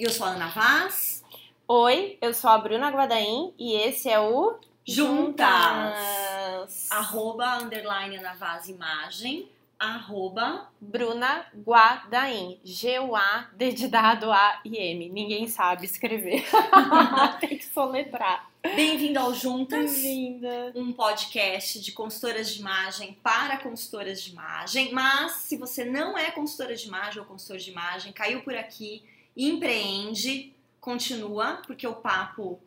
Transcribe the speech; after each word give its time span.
Eu 0.00 0.08
sou 0.08 0.26
a 0.26 0.30
Ana 0.30 0.48
Vaz. 0.48 1.22
Oi, 1.68 2.16
eu 2.22 2.32
sou 2.32 2.48
a 2.48 2.56
Bruna 2.56 2.88
Guadaim 2.88 3.52
e 3.58 3.74
esse 3.74 4.08
é 4.08 4.18
o 4.18 4.58
Juntas. 4.82 5.46
Juntas. 5.46 6.90
Arroba, 6.90 7.58
underline, 7.58 8.16
Ana 8.16 8.32
Vaz 8.32 8.66
Imagem. 8.66 9.46
Arroba, 9.78 10.70
Bruna 10.80 11.44
Guadaim. 11.54 12.58
G-U-A-D 12.64 13.72
de 13.72 13.88
dado 13.88 14.32
A 14.32 14.62
e 14.64 14.78
M. 14.78 15.10
Ninguém 15.10 15.46
sabe 15.48 15.84
escrever. 15.84 16.46
Tem 17.38 17.58
que 17.58 17.66
soletrar. 17.66 18.48
bem-vindo 18.62 19.18
ao 19.18 19.34
Juntas. 19.34 19.92
Bem-vinda. 19.92 20.72
Um 20.76 20.94
podcast 20.94 21.78
de 21.78 21.92
consultoras 21.92 22.48
de 22.54 22.60
imagem 22.60 23.18
para 23.22 23.58
consultoras 23.58 24.22
de 24.22 24.30
imagem. 24.30 24.94
Mas 24.94 25.32
se 25.32 25.58
você 25.58 25.84
não 25.84 26.16
é 26.16 26.30
consultora 26.30 26.74
de 26.74 26.86
imagem 26.88 27.20
ou 27.20 27.26
consultor 27.26 27.58
de 27.58 27.70
imagem, 27.70 28.14
caiu 28.14 28.40
por 28.40 28.54
aqui, 28.54 29.04
empreende, 29.48 30.52
continua, 30.80 31.62
porque 31.66 31.86
o 31.86 31.94
papo 31.94 32.60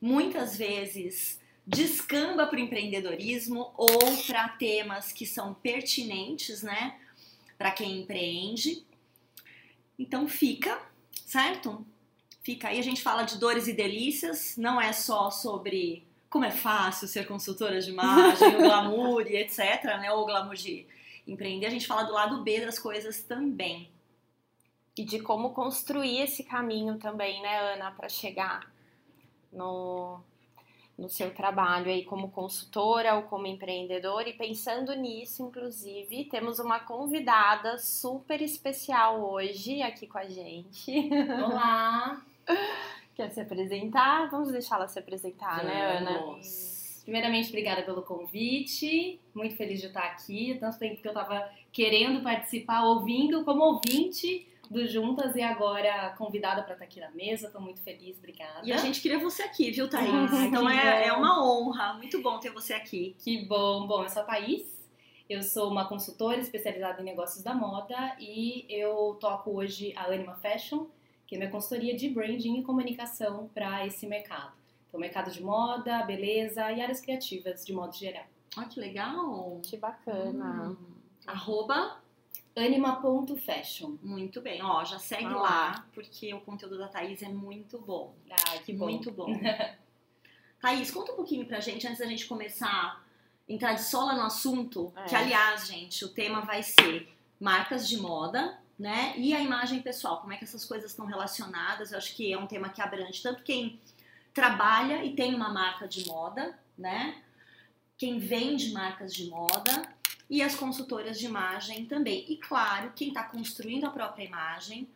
muitas 0.00 0.56
vezes 0.56 1.40
descamba 1.66 2.46
para 2.46 2.56
o 2.56 2.60
empreendedorismo 2.60 3.72
ou 3.76 3.98
para 4.26 4.48
temas 4.48 5.12
que 5.12 5.26
são 5.26 5.52
pertinentes, 5.54 6.62
né, 6.62 6.98
para 7.58 7.70
quem 7.70 8.00
empreende. 8.00 8.84
Então 9.98 10.26
fica, 10.26 10.80
certo? 11.26 11.86
Fica 12.42 12.68
aí, 12.68 12.78
a 12.78 12.82
gente 12.82 13.02
fala 13.02 13.24
de 13.24 13.36
dores 13.38 13.68
e 13.68 13.74
delícias, 13.74 14.56
não 14.56 14.80
é 14.80 14.92
só 14.92 15.30
sobre 15.30 16.06
como 16.30 16.44
é 16.44 16.50
fácil 16.50 17.08
ser 17.08 17.26
consultora 17.26 17.80
de 17.80 17.90
imagem, 17.90 18.56
o 18.56 18.58
glamour 18.58 19.26
e 19.26 19.36
etc, 19.36 19.84
né, 19.84 20.10
ou 20.12 20.22
o 20.22 20.26
glamour 20.26 20.54
de 20.54 20.86
empreender, 21.26 21.66
a 21.66 21.70
gente 21.70 21.86
fala 21.86 22.04
do 22.04 22.12
lado 22.12 22.42
B 22.42 22.60
das 22.64 22.78
coisas 22.78 23.22
também. 23.22 23.90
E 24.98 25.04
de 25.04 25.20
como 25.20 25.50
construir 25.50 26.22
esse 26.22 26.42
caminho 26.42 26.98
também, 26.98 27.40
né, 27.40 27.74
Ana, 27.74 27.92
para 27.92 28.08
chegar 28.08 28.68
no, 29.52 30.18
no 30.98 31.08
seu 31.08 31.32
trabalho 31.32 31.86
aí 31.86 32.04
como 32.04 32.32
consultora 32.32 33.14
ou 33.14 33.22
como 33.22 33.46
empreendedora. 33.46 34.28
E 34.28 34.32
pensando 34.32 34.92
nisso, 34.96 35.44
inclusive, 35.44 36.24
temos 36.24 36.58
uma 36.58 36.80
convidada 36.80 37.78
super 37.78 38.42
especial 38.42 39.20
hoje 39.20 39.82
aqui 39.82 40.08
com 40.08 40.18
a 40.18 40.28
gente. 40.28 41.08
Olá! 41.44 42.20
Quer 43.14 43.30
se 43.30 43.40
apresentar? 43.40 44.28
Vamos 44.30 44.50
deixar 44.50 44.76
ela 44.76 44.88
se 44.88 44.98
apresentar, 44.98 45.62
né, 45.62 45.98
Ana? 45.98 46.18
Vamos. 46.18 47.02
Primeiramente, 47.04 47.50
obrigada 47.50 47.82
pelo 47.82 48.02
convite. 48.02 49.20
Muito 49.32 49.54
feliz 49.54 49.80
de 49.80 49.86
estar 49.86 50.06
aqui. 50.06 50.56
Tanto 50.58 50.76
tempo 50.76 51.00
que 51.00 51.06
eu 51.06 51.12
estava 51.12 51.48
querendo 51.70 52.20
participar, 52.20 52.82
ouvindo 52.82 53.44
como 53.44 53.62
ouvinte 53.62 54.44
do 54.70 54.86
Juntas 54.86 55.34
e 55.34 55.42
agora 55.42 56.10
convidada 56.16 56.62
para 56.62 56.74
estar 56.74 56.84
aqui 56.84 57.00
na 57.00 57.10
mesa. 57.10 57.46
Estou 57.46 57.60
muito 57.60 57.80
feliz, 57.80 58.18
obrigada. 58.18 58.60
E 58.62 58.72
a 58.72 58.76
gente 58.76 59.00
queria 59.00 59.18
você 59.18 59.42
aqui, 59.42 59.70
viu, 59.70 59.88
Thaís? 59.88 60.32
Ah, 60.32 60.44
então 60.44 60.66
que 60.66 60.72
é, 60.72 61.08
é 61.08 61.12
uma 61.12 61.42
honra, 61.42 61.94
muito 61.94 62.20
bom 62.22 62.38
ter 62.38 62.50
você 62.50 62.74
aqui. 62.74 63.16
Que 63.18 63.44
bom! 63.44 63.86
Bom, 63.86 64.02
eu 64.02 64.08
sou 64.08 64.22
a 64.22 64.24
Thaís. 64.24 64.78
Eu 65.28 65.42
sou 65.42 65.70
uma 65.70 65.86
consultora 65.86 66.38
especializada 66.38 67.02
em 67.02 67.04
negócios 67.04 67.44
da 67.44 67.52
moda 67.52 68.16
e 68.18 68.64
eu 68.68 69.16
toco 69.20 69.50
hoje 69.50 69.92
a 69.94 70.04
Anima 70.04 70.34
Fashion, 70.36 70.86
que 71.26 71.34
é 71.34 71.38
minha 71.38 71.50
consultoria 71.50 71.94
de 71.94 72.08
branding 72.08 72.58
e 72.58 72.62
comunicação 72.62 73.50
para 73.52 73.86
esse 73.86 74.06
mercado. 74.06 74.52
Então, 74.88 74.98
mercado 74.98 75.30
de 75.30 75.42
moda, 75.42 76.02
beleza 76.04 76.72
e 76.72 76.80
áreas 76.80 77.02
criativas 77.02 77.62
de 77.62 77.74
modo 77.74 77.94
geral. 77.94 78.24
Olha 78.56 78.68
que 78.68 78.80
legal. 78.80 79.60
Que 79.62 79.76
bacana. 79.76 80.70
Hum. 80.70 80.76
Arroba, 81.26 82.00
Anima.fashion. 82.58 83.96
muito 84.02 84.40
bem. 84.40 84.62
Ó, 84.62 84.84
já 84.84 84.98
segue 84.98 85.24
Vai 85.24 85.34
lá, 85.34 85.40
lá. 85.42 85.86
porque 85.94 86.32
o 86.34 86.40
conteúdo 86.40 86.78
da 86.78 86.88
Thaís 86.88 87.22
é 87.22 87.28
muito 87.28 87.78
bom. 87.78 88.14
Ah, 88.30 88.58
que 88.58 88.72
bom. 88.72 88.86
Muito 88.86 89.10
bom. 89.10 89.28
Thaís, 90.60 90.90
conta 90.90 91.12
um 91.12 91.16
pouquinho 91.16 91.46
pra 91.46 91.60
gente, 91.60 91.86
antes 91.86 91.98
da 92.00 92.06
gente 92.06 92.26
começar 92.26 92.68
a 92.68 93.00
entrar 93.48 93.74
de 93.74 93.82
sola 93.82 94.14
no 94.14 94.22
assunto, 94.22 94.92
É. 94.96 95.04
que 95.04 95.14
aliás, 95.14 95.66
gente, 95.66 96.04
o 96.04 96.08
tema 96.08 96.40
vai 96.40 96.62
ser 96.62 97.08
marcas 97.40 97.88
de 97.88 97.96
moda, 97.98 98.58
né? 98.78 99.14
E 99.16 99.34
a 99.34 99.40
imagem 99.40 99.80
pessoal, 99.80 100.20
como 100.20 100.32
é 100.32 100.36
que 100.36 100.44
essas 100.44 100.64
coisas 100.64 100.90
estão 100.90 101.06
relacionadas? 101.06 101.92
Eu 101.92 101.98
acho 101.98 102.14
que 102.14 102.32
é 102.32 102.38
um 102.38 102.46
tema 102.46 102.68
que 102.68 102.80
abrange 102.82 103.22
tanto 103.22 103.42
quem 103.42 103.80
trabalha 104.34 105.04
e 105.04 105.14
tem 105.14 105.34
uma 105.34 105.48
marca 105.48 105.86
de 105.88 106.06
moda, 106.06 106.58
né? 106.76 107.22
Quem 107.96 108.18
vende 108.18 108.72
marcas 108.72 109.12
de 109.14 109.28
moda 109.28 109.82
e 110.28 110.42
as 110.42 110.54
consultoras 110.54 111.18
de 111.18 111.26
imagem 111.26 111.86
também. 111.86 112.24
E 112.30 112.36
claro, 112.36 112.92
quem 112.94 113.08
está 113.08 113.22
construindo 113.24 113.84
a 113.84 113.90
própria 113.90 114.24
imagem 114.24 114.88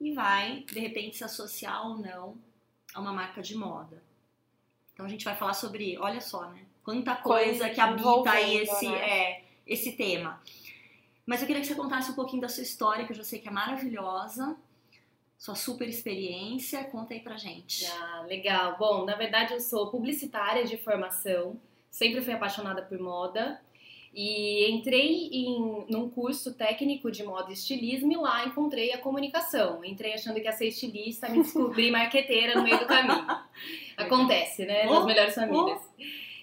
e 0.00 0.12
vai, 0.12 0.60
de 0.60 0.78
repente, 0.78 1.16
se 1.16 1.24
associar 1.24 1.86
ou 1.86 1.98
não 1.98 2.36
a 2.94 3.00
uma 3.00 3.12
marca 3.12 3.42
de 3.42 3.54
moda. 3.54 4.02
Então 4.92 5.04
a 5.04 5.08
gente 5.08 5.24
vai 5.24 5.36
falar 5.36 5.54
sobre, 5.54 5.98
olha 5.98 6.20
só, 6.20 6.48
né? 6.50 6.64
Quanta 6.82 7.14
coisa, 7.16 7.64
Coisa 7.64 7.70
que 7.70 7.80
habita 7.80 8.30
aí 8.30 8.56
esse, 8.56 8.88
né? 8.88 9.10
é, 9.10 9.44
esse 9.66 9.92
tema. 9.92 10.42
Mas 11.26 11.42
eu 11.42 11.46
queria 11.46 11.60
que 11.60 11.68
você 11.68 11.74
contasse 11.74 12.10
um 12.10 12.14
pouquinho 12.14 12.40
da 12.40 12.48
sua 12.48 12.62
história, 12.62 13.04
que 13.04 13.12
eu 13.12 13.16
já 13.16 13.22
sei 13.22 13.38
que 13.38 13.48
é 13.48 13.50
maravilhosa, 13.50 14.56
sua 15.36 15.54
super 15.54 15.86
experiência. 15.86 16.82
Conta 16.84 17.12
aí 17.12 17.20
pra 17.20 17.36
gente. 17.36 17.84
Ah, 17.84 18.24
legal. 18.26 18.78
Bom, 18.78 19.04
na 19.04 19.14
verdade 19.14 19.52
eu 19.52 19.60
sou 19.60 19.90
publicitária 19.90 20.64
de 20.64 20.78
formação, 20.78 21.60
sempre 21.90 22.22
fui 22.22 22.32
apaixonada 22.32 22.80
por 22.80 22.98
moda 22.98 23.60
e 24.14 24.70
entrei 24.70 25.28
em 25.32 25.86
num 25.88 26.08
curso 26.08 26.54
técnico 26.54 27.10
de 27.10 27.22
moda 27.22 27.50
e 27.50 27.52
estilismo 27.52 28.12
e 28.12 28.16
lá 28.16 28.46
encontrei 28.46 28.92
a 28.92 28.98
comunicação. 28.98 29.84
Entrei 29.84 30.14
achando 30.14 30.34
que 30.36 30.46
ia 30.46 30.52
ser 30.52 30.68
estilista, 30.68 31.28
me 31.28 31.42
descobri 31.42 31.90
marqueteira 31.92 32.54
no 32.54 32.62
meio 32.62 32.78
do 32.78 32.86
caminho. 32.86 33.26
Acontece, 33.96 34.64
né? 34.64 34.84
Nas 34.84 34.98
Oh, 34.98 35.06
melhores 35.06 35.34
famílias. 35.34 35.80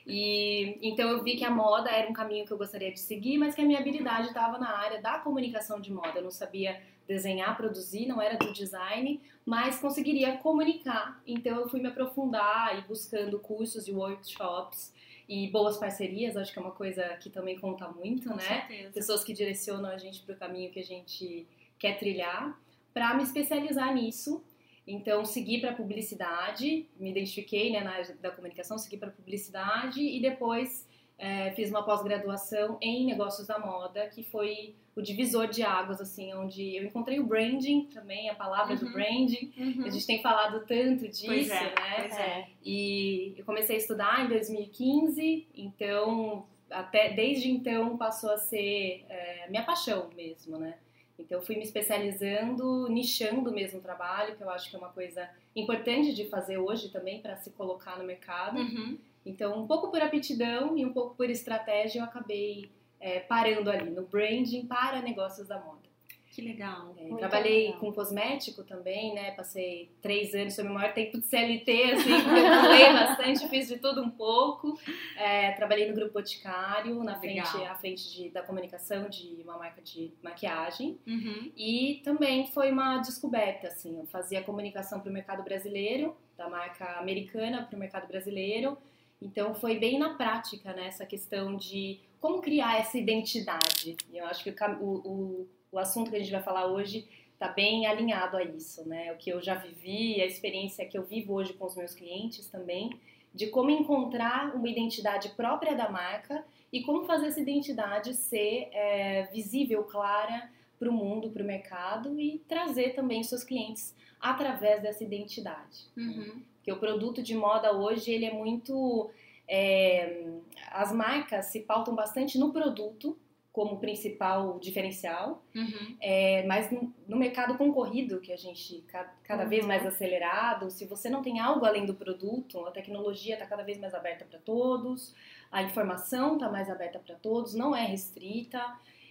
E 0.07 0.77
então 0.81 1.09
eu 1.09 1.23
vi 1.23 1.35
que 1.35 1.43
a 1.43 1.49
moda 1.49 1.89
era 1.89 2.09
um 2.09 2.13
caminho 2.13 2.45
que 2.45 2.51
eu 2.51 2.57
gostaria 2.57 2.91
de 2.91 2.99
seguir, 2.99 3.37
mas 3.37 3.55
que 3.55 3.61
a 3.61 3.65
minha 3.65 3.79
habilidade 3.79 4.27
estava 4.27 4.57
na 4.59 4.77
área 4.77 5.01
da 5.01 5.17
comunicação 5.19 5.81
de 5.81 5.91
moda. 5.91 6.19
Eu 6.19 6.23
não 6.23 6.31
sabia 6.31 6.79
desenhar, 7.07 7.55
produzir, 7.57 8.05
não 8.05 8.21
era 8.21 8.37
do 8.37 8.53
design, 8.53 9.19
mas 9.45 9.79
conseguiria 9.79 10.37
comunicar. 10.37 11.21
Então 11.25 11.59
eu 11.59 11.67
fui 11.67 11.79
me 11.81 11.87
aprofundar 11.87 12.77
e 12.77 12.81
buscando 12.87 13.39
cursos 13.39 13.87
e 13.87 13.91
workshops 13.91 14.93
e 15.27 15.47
boas 15.49 15.77
parcerias, 15.77 16.37
acho 16.37 16.53
que 16.53 16.59
é 16.59 16.61
uma 16.61 16.71
coisa 16.71 17.03
que 17.17 17.29
também 17.29 17.57
conta 17.57 17.87
muito, 17.89 18.29
Com 18.29 18.35
né? 18.35 18.43
certeza. 18.43 18.91
Pessoas 18.91 19.23
que 19.23 19.33
direcionam 19.33 19.89
a 19.89 19.97
gente 19.97 20.21
para 20.21 20.35
o 20.35 20.37
caminho 20.37 20.71
que 20.71 20.79
a 20.79 20.83
gente 20.83 21.47
quer 21.79 21.97
trilhar, 21.97 22.59
para 22.93 23.13
me 23.15 23.23
especializar 23.23 23.93
nisso. 23.93 24.43
Então, 24.87 25.25
segui 25.25 25.59
para 25.59 25.73
publicidade, 25.73 26.87
me 26.99 27.09
identifiquei 27.09 27.71
né, 27.71 27.81
na 27.81 27.91
área 27.91 28.15
da 28.21 28.29
comunicação, 28.29 28.77
segui 28.77 28.97
para 28.97 29.09
publicidade 29.09 29.99
e 29.99 30.21
depois 30.21 30.84
eh, 31.17 31.51
fiz 31.55 31.69
uma 31.69 31.83
pós-graduação 31.83 32.77
em 32.81 33.05
negócios 33.05 33.47
da 33.47 33.57
moda, 33.59 34.07
que 34.07 34.23
foi 34.23 34.75
o 34.95 35.01
divisor 35.01 35.47
de 35.47 35.61
águas, 35.61 35.99
assim, 35.99 36.33
onde 36.33 36.75
eu 36.77 36.83
encontrei 36.85 37.19
o 37.19 37.25
branding 37.25 37.85
também, 37.93 38.29
a 38.29 38.35
palavra 38.35 38.75
do 38.77 38.85
Uhum. 38.85 38.93
branding. 38.93 39.51
Uhum. 39.57 39.85
A 39.85 39.89
gente 39.89 40.05
tem 40.07 40.21
falado 40.21 40.65
tanto 40.65 41.05
disso, 41.07 41.25
Pois 41.25 41.49
é, 41.49 41.63
né? 41.63 41.75
pois 41.99 42.17
é. 42.17 42.47
E 42.63 43.33
eu 43.37 43.43
comecei 43.45 43.75
a 43.75 43.79
estudar 43.79 44.23
em 44.25 44.29
2015, 44.29 45.47
então 45.55 46.45
até 46.69 47.09
desde 47.13 47.49
então 47.51 47.97
passou 47.97 48.31
a 48.31 48.37
ser 48.37 49.05
é, 49.09 49.47
minha 49.49 49.63
paixão 49.63 50.09
mesmo, 50.15 50.57
né? 50.57 50.75
Então 51.19 51.41
fui 51.41 51.55
me 51.55 51.63
especializando, 51.63 52.87
nichando 52.89 53.51
mesmo 53.51 53.79
o 53.79 53.81
trabalho, 53.81 54.35
que 54.35 54.43
eu 54.43 54.49
acho 54.49 54.69
que 54.69 54.75
é 54.75 54.79
uma 54.79 54.89
coisa 54.89 55.29
importante 55.55 56.13
de 56.13 56.25
fazer 56.29 56.57
hoje 56.57 56.89
também 56.89 57.21
para 57.21 57.35
se 57.37 57.49
colocar 57.51 57.97
no 57.97 58.03
mercado. 58.03 58.57
Uhum. 58.59 58.97
Então 59.25 59.59
um 59.61 59.67
pouco 59.67 59.89
por 59.89 60.01
aptidão 60.01 60.77
e 60.77 60.85
um 60.85 60.93
pouco 60.93 61.15
por 61.15 61.29
estratégia 61.29 61.99
eu 61.99 62.03
acabei 62.05 62.69
é, 62.99 63.19
parando 63.21 63.69
ali 63.69 63.89
no 63.89 64.03
branding 64.03 64.65
para 64.65 65.01
negócios 65.01 65.47
da 65.47 65.59
moda. 65.59 65.85
Que 66.31 66.41
legal. 66.41 66.93
É, 66.97 67.15
trabalhei 67.15 67.67
legal. 67.67 67.79
com 67.79 67.93
cosmético 67.93 68.61
também, 68.65 69.13
né? 69.13 69.31
Passei 69.31 69.89
três 70.01 70.35
anos, 70.35 70.53
foi 70.53 70.65
meu 70.65 70.73
maior 70.73 70.93
tempo 70.93 71.17
de 71.17 71.25
CLT, 71.25 71.83
assim, 71.93 72.11
eu 72.11 72.61
pulei 72.61 72.91
bastante, 72.91 73.47
fiz 73.47 73.69
de 73.69 73.77
tudo 73.79 74.01
um 74.01 74.09
pouco. 74.09 74.77
É, 75.15 75.53
trabalhei 75.53 75.87
no 75.87 75.95
Grupo 75.95 76.11
Boticário, 76.15 77.01
na 77.05 77.15
frente, 77.15 77.39
à 77.63 77.75
frente 77.75 78.11
de- 78.13 78.29
da 78.31 78.41
comunicação 78.43 79.07
de 79.07 79.41
uma 79.45 79.57
marca 79.57 79.81
de 79.81 80.11
maquiagem. 80.21 80.99
Uhum. 81.07 81.53
E 81.55 82.01
também 82.03 82.47
foi 82.47 82.69
uma 82.69 82.97
descoberta, 82.97 83.67
assim, 83.69 83.97
eu 83.97 84.05
fazia 84.05 84.43
comunicação 84.43 84.99
para 84.99 85.09
o 85.09 85.13
mercado 85.13 85.41
brasileiro, 85.41 86.17
da 86.37 86.49
marca 86.49 86.99
americana 86.99 87.63
para 87.63 87.77
o 87.77 87.79
mercado 87.79 88.07
brasileiro. 88.09 88.77
Então 89.25 89.55
foi 89.55 89.79
bem 89.79 89.97
na 89.97 90.13
prática, 90.13 90.71
né, 90.73 90.85
essa 90.87 91.05
questão 91.05 91.55
de 91.55 91.99
como 92.21 92.41
criar 92.41 92.79
essa 92.79 92.97
identidade. 92.97 93.97
E 94.11 94.17
eu 94.17 94.25
acho 94.25 94.43
que 94.43 94.51
o, 94.51 94.83
o, 94.83 95.47
o 95.71 95.79
assunto 95.79 96.11
que 96.11 96.15
a 96.15 96.19
gente 96.19 96.31
vai 96.31 96.43
falar 96.43 96.67
hoje 96.67 97.07
está 97.33 97.49
bem 97.49 97.87
alinhado 97.87 98.37
a 98.37 98.43
isso, 98.43 98.87
né? 98.87 99.11
O 99.11 99.17
que 99.17 99.29
eu 99.29 99.41
já 99.41 99.55
vivi, 99.55 100.21
a 100.21 100.25
experiência 100.25 100.85
que 100.85 100.97
eu 100.97 101.03
vivo 101.03 101.33
hoje 101.33 101.53
com 101.53 101.65
os 101.65 101.75
meus 101.75 101.93
clientes 101.93 102.47
também, 102.47 102.99
de 103.33 103.47
como 103.47 103.69
encontrar 103.69 104.55
uma 104.55 104.69
identidade 104.69 105.29
própria 105.29 105.75
da 105.75 105.89
marca 105.89 106.45
e 106.71 106.81
como 106.81 107.05
fazer 107.05 107.27
essa 107.27 107.39
identidade 107.39 108.13
ser 108.13 108.69
é, 108.71 109.23
visível, 109.33 109.83
clara 109.83 110.49
para 110.79 110.89
o 110.89 110.93
mundo, 110.93 111.29
para 111.31 111.43
o 111.43 111.45
mercado 111.45 112.19
e 112.19 112.39
trazer 112.47 112.93
também 112.93 113.23
seus 113.23 113.43
clientes 113.43 113.95
através 114.19 114.81
dessa 114.81 115.03
identidade. 115.03 115.87
Uhum. 115.97 116.41
Porque 116.65 116.71
o 116.71 116.79
produto 116.79 117.21
de 117.21 117.35
moda 117.35 117.71
hoje 117.73 118.11
ele 118.11 118.25
é 118.25 118.33
muito 118.33 119.11
é, 119.47 120.25
as 120.71 120.91
marcas 120.91 121.45
se 121.45 121.59
pautam 121.59 121.93
bastante 121.93 122.39
no 122.39 122.51
produto 122.51 123.15
como 123.53 123.77
principal 123.79 124.57
diferencial, 124.59 125.43
Uhum. 125.55 125.95
é, 126.01 126.43
mas 126.47 126.71
no, 126.71 126.91
no 127.07 127.15
mercado 127.15 127.55
concorrido, 127.55 128.19
que 128.19 128.33
a 128.33 128.35
gente 128.35 128.81
ca- 128.87 129.13
cada 129.23 129.43
Uhum. 129.43 129.49
vez 129.49 129.65
mais 129.65 129.85
acelerado, 129.85 130.71
se 130.71 130.85
você 130.87 131.07
não 131.07 131.21
tem 131.21 131.39
algo 131.39 131.63
além 131.65 131.85
do 131.85 131.93
produto, 131.93 132.65
a 132.65 132.71
tecnologia 132.71 133.35
está 133.35 133.45
cada 133.45 133.61
vez 133.63 133.77
mais 133.77 133.93
aberta 133.93 134.25
para 134.25 134.39
todos, 134.39 135.13
a 135.51 135.61
informação 135.61 136.33
está 136.33 136.49
mais 136.51 136.67
aberta 136.69 136.97
para 136.99 137.15
todos, 137.15 137.53
não 137.53 137.75
é 137.75 137.85
restrita. 137.85 138.59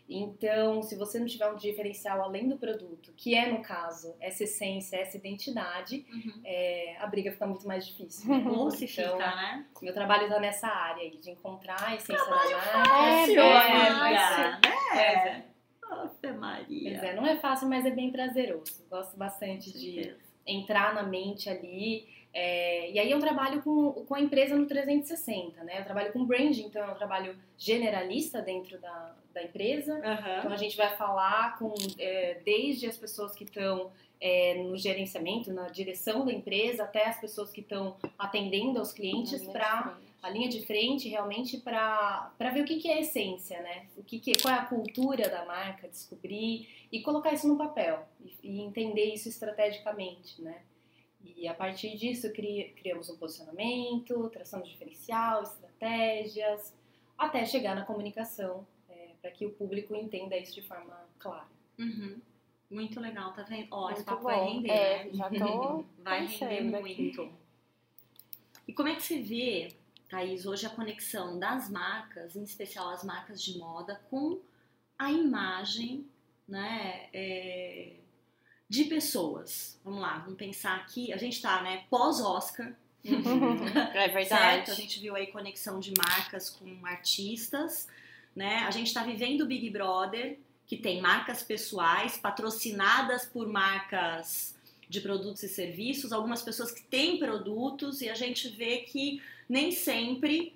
Então, 0.08 0.82
se 0.82 0.96
você 0.96 1.18
não 1.18 1.26
tiver 1.26 1.50
um 1.50 1.56
diferencial 1.56 2.20
além 2.22 2.46
do 2.48 2.58
produto, 2.58 3.12
que 3.16 3.34
é 3.34 3.50
no 3.50 3.62
caso 3.62 4.14
essa 4.20 4.44
essência, 4.44 4.96
essa 4.96 5.16
identidade, 5.16 6.04
Uhum. 6.12 6.42
é, 6.44 6.96
a 7.00 7.06
briga 7.06 7.32
fica 7.32 7.46
muito 7.46 7.66
mais 7.66 7.86
difícil. 7.86 8.28
né? 8.28 8.44
Ou 8.50 8.70
se 8.70 8.84
Então, 8.84 9.12
fica, 9.16 9.34
né? 9.34 9.66
meu 9.80 9.94
trabalho 9.94 10.24
está 10.24 10.38
nessa 10.38 10.68
área 10.68 11.02
aí, 11.02 11.16
de 11.16 11.30
encontrar 11.30 11.82
a 11.82 11.94
essência 11.94 12.22
da 12.24 12.30
marca. 12.30 12.60
fácil, 12.88 13.40
é, 13.40 13.56
amiga. 13.88 13.98
mas- 13.98 14.60
Né? 14.94 15.00
é. 15.00 15.44
Ave 15.90 16.32
Maria. 16.36 16.90
Pois 17.00 17.02
é, 17.10 17.14
não 17.14 17.26
é 17.26 17.36
fácil, 17.36 17.68
mas 17.68 17.86
é 17.86 17.90
bem 17.90 18.10
prazeroso. 18.10 18.84
Gosto 18.90 19.16
bastante 19.16 19.72
de 19.72 20.14
entrar 20.46 20.94
na 20.94 21.02
mente 21.02 21.48
ali. 21.48 22.08
É, 22.34 22.90
e 22.90 22.98
aí 22.98 23.08
eu 23.08 23.20
trabalho 23.20 23.62
com, 23.62 23.92
com 23.92 24.14
a 24.16 24.20
empresa 24.20 24.56
no 24.56 24.66
360, 24.66 25.62
né? 25.62 25.78
Eu 25.78 25.84
trabalho 25.84 26.12
com 26.12 26.26
branding, 26.26 26.64
então 26.64 26.82
é 26.82 26.90
um 26.90 26.96
trabalho 26.96 27.36
generalista 27.56 28.42
dentro 28.42 28.76
da, 28.80 29.14
da 29.32 29.44
empresa. 29.44 29.94
Aham. 30.04 30.38
Então 30.38 30.52
a 30.52 30.56
gente 30.56 30.76
vai 30.76 30.96
falar 30.96 31.56
com 31.56 31.72
é, 31.96 32.40
desde 32.44 32.88
as 32.88 32.96
pessoas 32.96 33.36
que 33.36 33.44
estão 33.44 33.92
é, 34.20 34.54
no 34.64 34.76
gerenciamento, 34.76 35.52
na 35.52 35.68
direção 35.68 36.26
da 36.26 36.32
empresa, 36.32 36.82
até 36.82 37.06
as 37.06 37.20
pessoas 37.20 37.52
que 37.52 37.60
estão 37.60 37.96
atendendo 38.18 38.80
aos 38.80 38.92
clientes 38.92 39.46
para 39.46 39.96
a 40.20 40.28
linha 40.28 40.48
de 40.48 40.66
frente 40.66 41.08
realmente 41.08 41.58
para 41.58 42.32
ver 42.52 42.62
o 42.62 42.64
que, 42.64 42.80
que 42.80 42.88
é 42.88 42.94
a 42.94 43.00
essência, 43.00 43.62
né? 43.62 43.86
O 43.96 44.02
que, 44.02 44.18
que 44.18 44.32
qual 44.42 44.52
é 44.52 44.58
a 44.58 44.64
cultura 44.64 45.28
da 45.28 45.44
marca, 45.44 45.86
descobrir 45.86 46.68
e 46.90 47.00
colocar 47.00 47.32
isso 47.32 47.46
no 47.46 47.56
papel 47.56 48.08
e, 48.20 48.34
e 48.42 48.60
entender 48.60 49.04
isso 49.14 49.28
estrategicamente, 49.28 50.42
né? 50.42 50.62
E 51.24 51.48
a 51.48 51.54
partir 51.54 51.96
disso 51.96 52.32
cri, 52.32 52.74
criamos 52.76 53.08
um 53.08 53.16
posicionamento, 53.16 54.28
traçamos 54.30 54.68
diferencial, 54.68 55.42
estratégias, 55.42 56.74
até 57.16 57.44
chegar 57.46 57.74
na 57.74 57.84
comunicação 57.84 58.66
para 59.24 59.30
que 59.30 59.46
o 59.46 59.50
público 59.52 59.96
entenda 59.96 60.36
isso 60.36 60.52
de 60.54 60.60
forma 60.60 60.94
clara. 61.18 61.48
Uhum. 61.78 62.20
Muito 62.70 63.00
legal, 63.00 63.32
tá 63.32 63.42
vendo? 63.42 63.68
Ó, 63.70 63.88
esse 63.88 64.00
Muito 64.00 64.06
papo 64.06 64.22
bom. 64.22 64.28
vai 64.28 64.44
render, 64.44 64.70
é, 64.70 65.04
né? 65.04 65.10
já 65.14 65.30
tô 65.30 65.84
Vai 66.04 66.26
render 66.26 66.76
aqui. 66.76 67.02
muito. 67.02 67.32
E 68.68 68.72
como 68.74 68.90
é 68.90 68.94
que 68.94 69.02
você 69.02 69.22
vê, 69.22 69.74
Thaís, 70.10 70.44
hoje 70.44 70.66
a 70.66 70.70
conexão 70.70 71.38
das 71.38 71.70
marcas, 71.70 72.36
em 72.36 72.42
especial 72.42 72.90
as 72.90 73.02
marcas 73.02 73.42
de 73.42 73.58
moda, 73.58 73.98
com 74.10 74.42
a 74.98 75.10
imagem, 75.10 76.06
né, 76.46 77.08
é, 77.14 77.94
de 78.74 78.84
pessoas? 78.84 79.78
Vamos 79.84 80.00
lá, 80.00 80.18
vamos 80.18 80.36
pensar 80.36 80.76
aqui, 80.76 81.12
a 81.12 81.16
gente 81.16 81.40
tá, 81.40 81.62
né, 81.62 81.84
pós-Oscar, 81.88 82.74
é 83.04 84.08
verdade. 84.08 84.28
certo? 84.28 84.70
A 84.72 84.74
gente 84.74 84.98
viu 84.98 85.14
aí 85.14 85.28
conexão 85.28 85.78
de 85.78 85.92
marcas 85.96 86.50
com 86.50 86.84
artistas, 86.84 87.86
né? 88.34 88.64
A 88.66 88.70
gente 88.70 88.88
está 88.88 89.04
vivendo 89.04 89.42
o 89.42 89.46
Big 89.46 89.70
Brother, 89.70 90.38
que 90.66 90.76
tem 90.76 91.00
marcas 91.00 91.42
pessoais 91.42 92.16
patrocinadas 92.16 93.26
por 93.26 93.46
marcas 93.46 94.56
de 94.88 95.00
produtos 95.00 95.42
e 95.42 95.48
serviços, 95.48 96.12
algumas 96.12 96.42
pessoas 96.42 96.72
que 96.72 96.82
têm 96.82 97.18
produtos 97.18 98.00
e 98.00 98.08
a 98.08 98.14
gente 98.14 98.48
vê 98.48 98.78
que 98.78 99.22
nem 99.48 99.70
sempre 99.70 100.54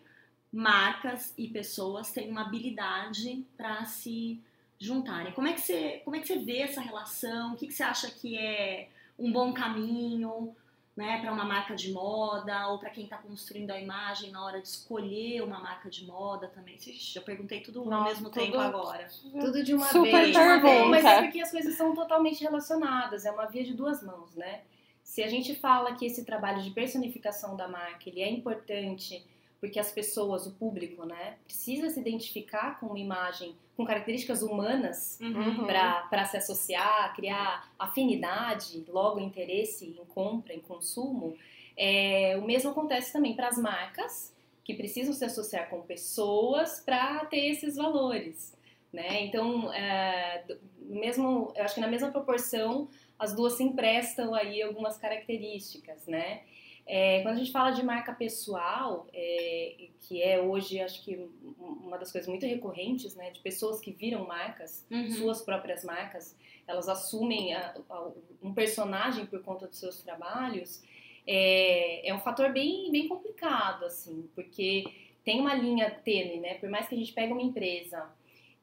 marcas 0.50 1.34
e 1.36 1.46
pessoas 1.48 2.10
têm 2.10 2.30
uma 2.30 2.46
habilidade 2.46 3.44
para 3.56 3.84
se 3.84 4.40
juntarem. 4.78 5.32
Como 5.32 5.46
é 5.48 5.52
que 5.52 5.60
você, 5.60 6.00
como 6.04 6.16
é 6.16 6.20
que 6.20 6.26
você 6.26 6.38
vê 6.38 6.58
essa 6.58 6.80
relação? 6.80 7.52
O 7.54 7.56
que, 7.56 7.66
que 7.66 7.72
você 7.74 7.82
acha 7.82 8.10
que 8.10 8.38
é 8.38 8.88
um 9.18 9.32
bom 9.32 9.52
caminho? 9.52 10.54
né, 10.96 11.20
para 11.20 11.32
uma 11.32 11.44
marca 11.44 11.76
de 11.76 11.92
moda 11.92 12.66
ou 12.70 12.78
para 12.80 12.90
quem 12.90 13.04
está 13.04 13.16
construindo 13.18 13.70
a 13.70 13.78
imagem 13.80 14.32
na 14.32 14.44
hora 14.44 14.60
de 14.60 14.66
escolher 14.66 15.44
uma 15.44 15.60
marca 15.60 15.88
de 15.88 16.04
moda 16.04 16.48
também. 16.48 16.74
Ixi, 16.74 17.16
eu 17.16 17.22
perguntei 17.22 17.60
tudo 17.60 17.78
ao 17.82 17.86
Nossa, 17.86 18.08
mesmo 18.14 18.30
tudo- 18.30 18.42
tempo 18.44 18.58
agora. 18.58 19.06
Tudo 19.30 19.62
de 19.62 19.74
uma 19.76 19.86
Super 19.86 20.24
vez. 20.24 20.36
pergunta. 20.36 20.84
Mas 20.86 21.04
é 21.04 21.22
porque 21.22 21.40
as 21.40 21.52
coisas 21.52 21.76
são 21.76 21.94
totalmente 21.94 22.42
relacionadas, 22.42 23.24
é 23.24 23.30
uma 23.30 23.46
via 23.46 23.62
de 23.62 23.74
duas 23.74 24.02
mãos, 24.02 24.34
né? 24.34 24.62
Se 25.04 25.22
a 25.22 25.28
gente 25.28 25.54
fala 25.54 25.94
que 25.94 26.04
esse 26.04 26.24
trabalho 26.24 26.60
de 26.62 26.70
personificação 26.70 27.54
da 27.56 27.68
marca 27.68 28.08
ele 28.08 28.20
é 28.20 28.28
importante 28.28 29.24
porque 29.60 29.78
as 29.78 29.90
pessoas, 29.90 30.46
o 30.46 30.52
público, 30.52 31.04
né, 31.04 31.36
precisa 31.44 31.90
se 31.90 31.98
identificar 32.00 32.78
com 32.78 32.86
uma 32.86 32.98
imagem 32.98 33.56
com 33.76 33.84
características 33.84 34.42
humanas 34.42 35.18
Uhum. 35.20 35.66
para 35.66 36.24
se 36.26 36.36
associar, 36.36 37.14
criar 37.14 37.72
afinidade, 37.78 38.84
logo 38.88 39.20
interesse 39.20 39.86
em 39.86 40.04
compra, 40.06 40.52
em 40.52 40.60
consumo. 40.60 41.36
É, 41.76 42.36
o 42.36 42.42
mesmo 42.44 42.70
acontece 42.70 43.12
também 43.12 43.34
para 43.36 43.48
as 43.48 43.56
marcas 43.58 44.34
que 44.64 44.74
precisam 44.74 45.14
se 45.14 45.24
associar 45.24 45.70
com 45.70 45.80
pessoas 45.82 46.80
para 46.80 47.24
ter 47.26 47.50
esses 47.50 47.76
valores, 47.76 48.52
né? 48.92 49.22
Então, 49.22 49.72
é, 49.72 50.44
mesmo, 50.80 51.52
eu 51.54 51.64
acho 51.64 51.74
que 51.74 51.80
na 51.80 51.86
mesma 51.86 52.10
proporção 52.10 52.88
as 53.18 53.34
duas 53.34 53.54
se 53.54 53.62
emprestam 53.62 54.34
aí 54.34 54.60
algumas 54.62 54.96
características, 54.98 56.06
né? 56.06 56.42
É, 56.90 57.20
quando 57.22 57.34
a 57.34 57.38
gente 57.38 57.52
fala 57.52 57.70
de 57.70 57.82
marca 57.82 58.14
pessoal, 58.14 59.06
é, 59.12 59.88
que 60.00 60.22
é 60.22 60.40
hoje, 60.40 60.80
acho 60.80 61.04
que 61.04 61.16
um- 61.18 61.86
uma 61.86 61.98
das 61.98 62.10
coisas 62.10 62.26
muito 62.28 62.46
recorrentes, 62.46 63.14
né, 63.14 63.30
de 63.30 63.40
pessoas 63.40 63.78
que 63.78 63.92
viram 63.92 64.26
marcas, 64.26 64.86
Uhum. 64.90 65.10
suas 65.10 65.42
próprias 65.42 65.84
marcas, 65.84 66.34
elas 66.66 66.88
assumem 66.88 67.52
a- 67.54 67.74
a- 67.90 68.10
um 68.42 68.54
personagem 68.54 69.26
por 69.26 69.42
conta 69.42 69.66
dos 69.66 69.78
seus 69.78 70.02
trabalhos, 70.02 70.82
é, 71.26 72.08
é 72.08 72.14
um 72.14 72.20
fator 72.20 72.50
bem, 72.54 72.90
bem 72.90 73.06
complicado, 73.06 73.84
assim, 73.84 74.26
porque 74.34 74.84
tem 75.22 75.40
uma 75.40 75.52
linha 75.54 75.90
tênue, 75.90 76.40
né? 76.40 76.54
Por 76.54 76.70
mais 76.70 76.88
que 76.88 76.94
a 76.94 76.98
gente 76.98 77.12
pegue 77.12 77.32
uma 77.34 77.42
empresa 77.42 78.10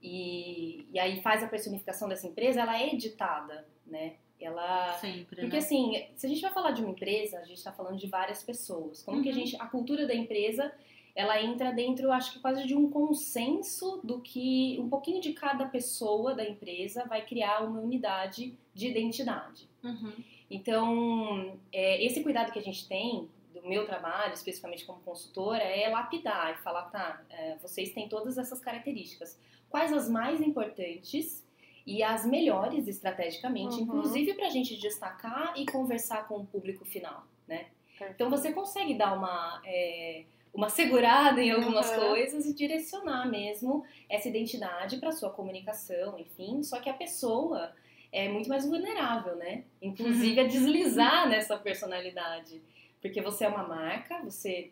e, 0.02 0.88
e 0.92 0.98
aí 0.98 1.22
faz 1.22 1.44
a 1.44 1.48
personificação 1.48 2.10
dessa 2.10 2.26
empresa, 2.28 2.62
ela 2.62 2.82
é 2.82 2.92
editada, 2.92 3.68
né? 3.86 4.16
Ela 4.46 4.94
Sempre, 5.00 5.36
porque 5.42 5.58
né? 5.58 5.58
assim, 5.58 6.06
se 6.16 6.26
a 6.26 6.30
gente 6.30 6.42
vai 6.42 6.52
falar 6.54 6.72
de 6.72 6.82
uma 6.82 6.92
empresa, 6.92 7.40
a 7.40 7.44
gente 7.46 7.58
está 7.58 7.72
falando 7.72 7.98
de 7.98 8.08
várias 8.08 8.44
pessoas. 8.44 9.02
Como 9.04 9.22
que 9.22 9.30
a 9.30 9.32
Uhum. 9.32 9.38
gente, 9.40 9.56
a 9.60 9.66
cultura 9.66 10.06
da 10.08 10.14
empresa, 10.14 10.72
ela 11.16 11.42
entra 11.42 11.72
dentro, 11.72 12.12
acho 12.12 12.34
que 12.34 12.40
quase 12.40 12.66
de 12.68 12.76
um 12.76 12.90
consenso 12.90 14.00
do 14.04 14.20
que 14.22 14.78
um 14.80 14.90
pouquinho 14.90 15.22
de 15.22 15.34
cada 15.34 15.66
pessoa 15.66 16.34
da 16.36 16.48
empresa 16.48 17.06
vai 17.06 17.26
criar 17.26 17.64
uma 17.64 17.80
unidade 17.80 18.58
de 18.74 18.88
identidade. 18.88 19.68
Uhum. 19.84 20.12
Então, 20.50 21.58
é, 21.72 22.04
esse 22.06 22.22
cuidado 22.22 22.52
que 22.52 22.60
a 22.60 22.62
gente 22.62 22.88
tem 22.88 23.30
do 23.54 23.62
meu 23.68 23.86
trabalho, 23.86 24.34
especificamente 24.34 24.86
como 24.86 25.00
consultora, 25.02 25.64
é 25.64 25.88
lapidar 25.90 26.54
e 26.54 26.58
falar, 26.64 26.84
tá, 26.84 27.22
é, 27.30 27.56
vocês 27.62 27.92
têm 27.92 28.08
todas 28.10 28.38
essas 28.38 28.60
características. 28.60 29.40
Quais 29.70 29.92
as 29.94 30.10
mais 30.10 30.42
importantes 30.42 31.45
e 31.86 32.02
as 32.04 32.26
melhores 32.26 32.88
estrategicamente, 32.88 33.76
Uhum. 33.76 33.82
inclusive 33.84 34.34
para 34.34 34.48
a 34.48 34.50
gente 34.50 34.76
destacar 34.78 35.54
e 35.56 35.66
conversar 35.66 36.28
com 36.28 36.38
o 36.38 36.46
público 36.46 36.84
final, 36.86 37.26
né? 37.48 37.68
Então 38.14 38.30
você 38.30 38.52
consegue 38.52 38.94
dar 38.96 39.14
uma, 39.18 39.62
é, 39.66 40.24
uma 40.54 40.68
segurada 40.68 41.42
em 41.42 41.52
algumas 41.52 41.90
Uhum. 41.92 42.08
coisas 42.10 42.46
e 42.46 42.54
direcionar 42.54 43.26
mesmo 43.30 43.86
essa 44.10 44.28
identidade 44.28 44.98
para 44.98 45.12
sua 45.12 45.30
comunicação, 45.30 46.18
enfim. 46.20 46.62
Só 46.64 46.80
que 46.80 46.90
a 46.90 46.94
pessoa 46.94 47.72
é 48.12 48.28
muito 48.30 48.50
mais 48.50 48.66
vulnerável, 48.68 49.36
né? 49.36 49.64
Inclusive 49.82 50.40
a 50.40 50.44
deslizar 50.48 51.30
nessa 51.30 51.58
personalidade. 51.58 52.62
Porque 53.02 53.22
você 53.22 53.46
é 53.46 53.48
uma 53.48 53.64
marca, 53.68 54.20
você 54.24 54.72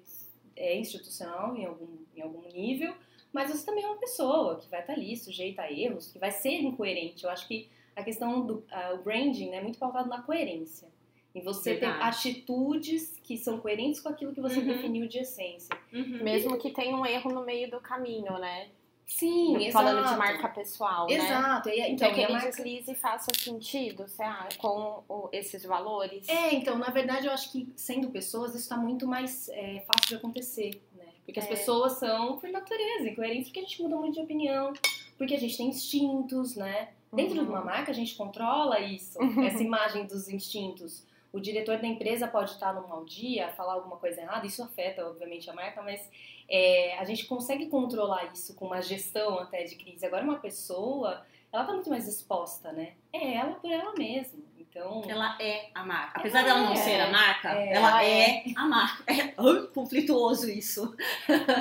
é 0.55 0.75
institucional 0.77 1.55
em 1.55 1.65
algum, 1.65 1.97
em 2.15 2.21
algum 2.21 2.41
nível, 2.51 2.93
mas 3.33 3.49
você 3.51 3.65
também 3.65 3.83
é 3.83 3.87
uma 3.87 3.97
pessoa 3.97 4.57
que 4.59 4.69
vai 4.69 4.81
estar 4.81 4.93
ali 4.93 5.17
sujeita 5.17 5.63
a 5.63 5.71
erros, 5.71 6.11
que 6.11 6.19
vai 6.19 6.31
ser 6.31 6.61
incoerente. 6.61 7.23
Eu 7.23 7.29
acho 7.29 7.47
que 7.47 7.67
a 7.95 8.03
questão 8.03 8.45
do 8.45 8.63
o 8.93 8.97
branding 9.03 9.51
é 9.51 9.61
muito 9.61 9.77
pautado 9.79 10.07
na 10.07 10.21
coerência. 10.21 10.87
Em 11.35 11.41
você 11.41 11.73
ter 11.73 11.87
Verdade. 11.87 12.03
atitudes 12.09 13.19
que 13.23 13.37
são 13.37 13.59
coerentes 13.59 13.99
com 13.99 14.09
aquilo 14.09 14.33
que 14.33 14.39
você 14.41 14.59
Uhum. 14.59 14.67
definiu 14.67 15.07
de 15.07 15.17
essência. 15.19 15.75
Uhum. 15.91 16.23
Mesmo 16.23 16.57
que 16.59 16.69
tenha 16.69 16.95
um 16.95 17.03
erro 17.05 17.31
no 17.31 17.43
meio 17.43 17.69
do 17.71 17.79
caminho, 17.79 18.37
né? 18.37 18.67
Sim, 19.05 19.69
Falando 19.71 19.97
de 19.97 20.01
exato. 20.03 20.17
marca 20.17 20.47
pessoal, 20.49 21.07
né? 21.07 21.15
Exato. 21.15 21.69
E, 21.69 21.81
Então, 21.91 22.13
que 22.13 22.19
e 22.19 22.23
a 22.23 22.23
ele 22.25 22.33
marca... 22.33 22.49
deslize 22.51 22.91
e 22.91 22.95
faça 22.95 23.31
sentido, 23.37 24.07
você 24.07 24.23
acha, 24.23 24.57
com 24.57 25.03
o- 25.09 25.29
esses 25.31 25.63
valores. 25.65 26.27
É, 26.29 26.53
então, 26.55 26.77
na 26.77 26.89
verdade, 26.89 27.27
eu 27.27 27.33
acho 27.33 27.51
que 27.51 27.67
sendo 27.75 28.09
pessoas, 28.11 28.51
isso 28.51 28.59
está 28.59 28.77
muito 28.77 29.05
mais 29.07 29.49
é, 29.49 29.81
fácil 29.87 30.07
de 30.09 30.15
acontecer, 30.15 30.81
Porque 31.25 31.39
as 31.39 31.45
É. 31.45 31.49
pessoas 31.49 31.93
são, 31.93 32.37
por 32.37 32.49
natureza, 32.49 33.09
incoerentes, 33.09 33.45
porque 33.47 33.59
a 33.59 33.63
gente 33.63 33.81
muda 33.81 33.95
muito 33.95 34.13
de 34.15 34.21
opinião, 34.21 34.73
porque 35.17 35.35
a 35.35 35.39
gente 35.39 35.55
tem 35.57 35.67
instintos, 35.67 36.55
né? 36.55 36.89
Dentro 37.13 37.37
Uhum. 37.39 37.43
de 37.45 37.49
uma 37.51 37.61
marca, 37.63 37.91
a 37.91 37.93
gente 37.93 38.15
controla 38.15 38.79
isso, 38.79 39.17
essa 39.59 39.63
imagem 39.63 40.05
dos 40.05 40.27
instintos. 40.27 41.05
O 41.31 41.39
diretor 41.39 41.77
da 41.79 41.87
empresa 41.87 42.27
pode 42.27 42.51
estar 42.51 42.73
num 42.73 42.87
mau 42.87 43.03
dia, 43.05 43.49
falar 43.53 43.73
alguma 43.73 43.97
coisa 43.97 44.21
errada, 44.21 44.45
isso 44.45 44.61
afeta, 44.63 45.07
obviamente, 45.07 45.49
a 45.49 45.53
marca, 45.53 45.81
mas 45.81 46.07
é, 46.49 46.97
a 46.99 47.03
gente 47.05 47.25
consegue 47.25 47.67
controlar 47.67 48.25
isso 48.33 48.53
com 48.55 48.65
uma 48.65 48.81
gestão 48.81 49.39
até 49.39 49.63
de 49.63 49.75
crise. 49.75 50.05
Agora, 50.05 50.23
uma 50.23 50.37
pessoa, 50.39 51.25
ela 51.51 51.63
tá 51.63 51.73
muito 51.73 51.89
mais 51.89 52.07
exposta, 52.07 52.71
né? 52.71 52.93
É 53.11 53.33
ela 53.35 53.53
por 53.55 53.71
ela 53.71 53.93
mesma. 53.93 54.39
Então, 54.75 55.03
Ela 55.07 55.37
é 55.39 55.69
a 55.75 55.85
marca. 55.85 56.19
Apesar 56.19 56.39
Ela 56.39 56.47
dela 56.47 56.61
não 56.61 56.73
é. 56.73 56.75
ser 56.77 56.99
a 56.99 57.11
marca, 57.11 57.49
É, 57.49 57.73
ela 57.73 57.89
ela 57.89 58.03
é 58.03 58.43
a 58.55 58.65
marca. 58.65 59.03
É 59.13 59.27
conflituoso 59.73 60.49
isso. 60.49 60.95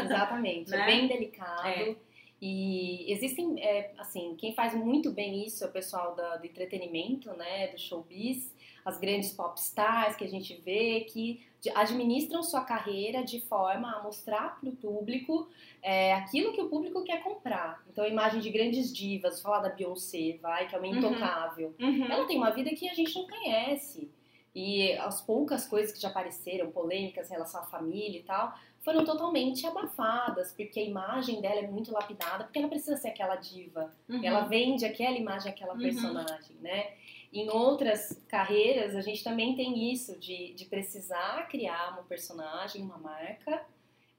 Exatamente, 0.04 0.70
Né? 0.70 0.80
é 0.80 0.86
bem 0.86 1.06
delicado. 1.06 1.68
É. 1.68 1.94
E 2.40 3.04
existem, 3.12 3.62
é, 3.62 3.92
assim, 3.98 4.34
quem 4.36 4.52
faz 4.54 4.74
muito 4.74 5.12
bem 5.12 5.44
isso 5.46 5.62
é 5.62 5.66
o 5.68 5.70
pessoal 5.70 6.14
da, 6.16 6.36
do 6.38 6.44
entretenimento, 6.46 7.30
né, 7.34 7.68
do 7.68 7.78
showbiz, 7.78 8.52
as 8.84 8.98
grandes 8.98 9.32
pop 9.32 9.58
stars 9.60 10.16
que 10.16 10.24
a 10.24 10.28
gente 10.28 10.54
vê 10.54 11.00
que 11.02 11.44
administram 11.74 12.42
sua 12.42 12.62
carreira 12.62 13.22
de 13.22 13.40
forma 13.40 13.90
a 13.92 14.02
mostrar 14.02 14.58
para 14.60 14.68
o 14.68 14.74
público 14.74 15.48
é, 15.80 16.12
aquilo 16.14 16.52
que 16.52 16.60
o 16.60 16.68
público 16.68 17.04
quer 17.04 17.22
comprar. 17.22 17.82
Então, 17.88 18.02
a 18.04 18.08
imagem 18.08 18.40
de 18.40 18.50
grandes 18.50 18.92
divas, 18.92 19.40
falar 19.40 19.60
da 19.60 19.68
Beyoncé, 19.68 20.38
vai, 20.42 20.66
que 20.68 20.74
é 20.74 20.78
uma 20.78 20.88
Uhum. 20.88 20.96
intocável. 20.96 21.74
Ela 22.10 22.26
tem 22.26 22.36
uma 22.36 22.50
vida 22.50 22.70
que 22.70 22.88
a 22.88 22.94
gente 22.94 23.14
não 23.14 23.26
conhece. 23.28 24.10
E 24.54 24.92
as 24.98 25.20
poucas 25.20 25.66
coisas 25.66 25.92
que 25.92 26.00
já 26.00 26.08
apareceram, 26.08 26.70
polêmicas 26.70 27.28
em 27.30 27.32
relação 27.32 27.60
à 27.62 27.64
família 27.64 28.18
e 28.18 28.22
tal, 28.22 28.52
foram 28.80 29.04
totalmente 29.04 29.64
abafadas, 29.66 30.52
porque 30.52 30.80
a 30.80 30.82
imagem 30.84 31.40
dela 31.40 31.60
é 31.60 31.66
muito 31.68 31.92
lapidada, 31.92 32.44
porque 32.44 32.58
ela 32.58 32.68
precisa 32.68 32.96
ser 32.96 33.08
aquela 33.08 33.36
diva. 33.36 33.94
Uhum. 34.08 34.20
Ela 34.24 34.40
vende 34.40 34.84
aquela 34.84 35.16
imagem, 35.16 35.52
aquela 35.52 35.74
Uhum. 35.74 35.80
personagem, 35.80 36.56
né? 36.60 36.90
Em 37.32 37.48
outras 37.48 38.22
carreiras, 38.28 38.94
a 38.94 39.00
gente 39.00 39.24
também 39.24 39.56
tem 39.56 39.90
isso, 39.90 40.18
de, 40.18 40.52
de 40.52 40.66
precisar 40.66 41.48
criar 41.48 41.98
um 41.98 42.04
personagem, 42.04 42.82
uma 42.82 42.98
marca, 42.98 43.64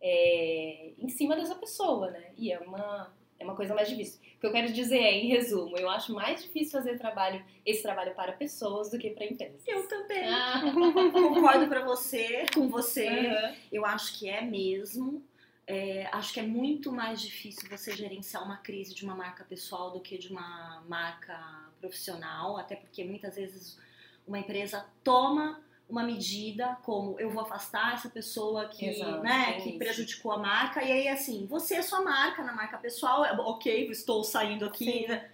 é, 0.02 0.94
em 0.98 1.10
cima 1.10 1.36
dessa 1.36 1.56
pessoa, 1.56 2.10
né? 2.10 2.32
E 2.36 2.52
é 2.52 2.60
uma, 2.60 3.14
é 3.40 3.44
uma 3.44 3.56
coisa 3.56 3.76
mais 3.76 3.88
difícil. 3.88 4.20
O 4.36 4.40
que 4.40 4.48
eu 4.48 4.52
quero 4.52 4.74
dizer 4.74 4.98
é, 4.98 5.12
em 5.14 5.28
resumo, 5.28 5.78
eu 5.78 5.90
acho 5.90 6.12
mais 6.14 6.42
difícil 6.42 6.72
fazer 6.72 6.98
trabalho, 6.98 7.46
esse 7.66 7.84
trabalho 7.84 8.16
para 8.16 8.32
pessoas 8.32 8.90
do 8.90 8.98
que 8.98 9.12
para 9.12 9.26
empresas. 9.26 9.62
Eu 9.68 9.88
também. 9.88 10.28
Ah. 10.28 10.62
Concordo 11.14 11.68
pra 11.68 11.86
você, 11.86 12.46
com 12.54 12.68
você. 12.68 13.08
Aham. 13.08 13.56
Eu 13.72 13.86
acho 13.86 14.18
que 14.18 14.28
é 14.28 14.42
mesmo. 14.42 15.24
É, 15.66 16.10
acho 16.12 16.34
que 16.34 16.40
é 16.40 16.44
muito 16.44 16.92
mais 16.92 17.22
difícil 17.22 17.70
você 17.70 17.96
gerenciar 17.96 18.44
uma 18.44 18.58
crise 18.58 18.94
de 18.94 19.06
uma 19.06 19.16
marca 19.16 19.46
pessoal 19.46 19.92
do 19.92 20.02
que 20.02 20.18
de 20.18 20.30
uma 20.30 20.84
marca 20.90 21.72
profissional, 21.84 22.58
até 22.58 22.78
porque 22.78 23.04
muitas 23.04 23.36
vezes 23.36 23.78
uma 24.26 24.40
empresa 24.40 24.86
toma 25.04 25.62
uma 25.90 26.02
medida 26.02 26.78
como 26.84 27.20
eu 27.20 27.30
vou 27.30 27.44
afastar 27.44 27.94
essa 27.94 28.10
pessoa 28.10 28.70
que, 28.70 28.86
Exato, 28.86 29.22
né, 29.22 29.60
tem 29.62 29.74
que 29.74 29.78
prejudicou 29.78 30.32
a 30.32 30.38
marca 30.38 30.82
e 30.82 30.92
aí 30.92 31.08
assim, 31.10 31.46
você 31.46 31.76
é 31.76 31.82
sua 31.82 32.02
marca 32.02 32.42
na 32.42 32.54
marca 32.54 32.78
pessoal, 32.78 33.26
é, 33.26 33.34
ok, 33.34 33.90
estou 33.92 34.24
saindo 34.24 34.66
aqui, 34.66 35.08
né? 35.08 35.30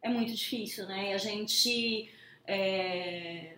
é 0.00 0.08
muito 0.08 0.32
difícil, 0.32 0.86
né? 0.86 1.10
E 1.10 1.12
a 1.12 1.18
gente 1.18 2.10
é, 2.46 3.54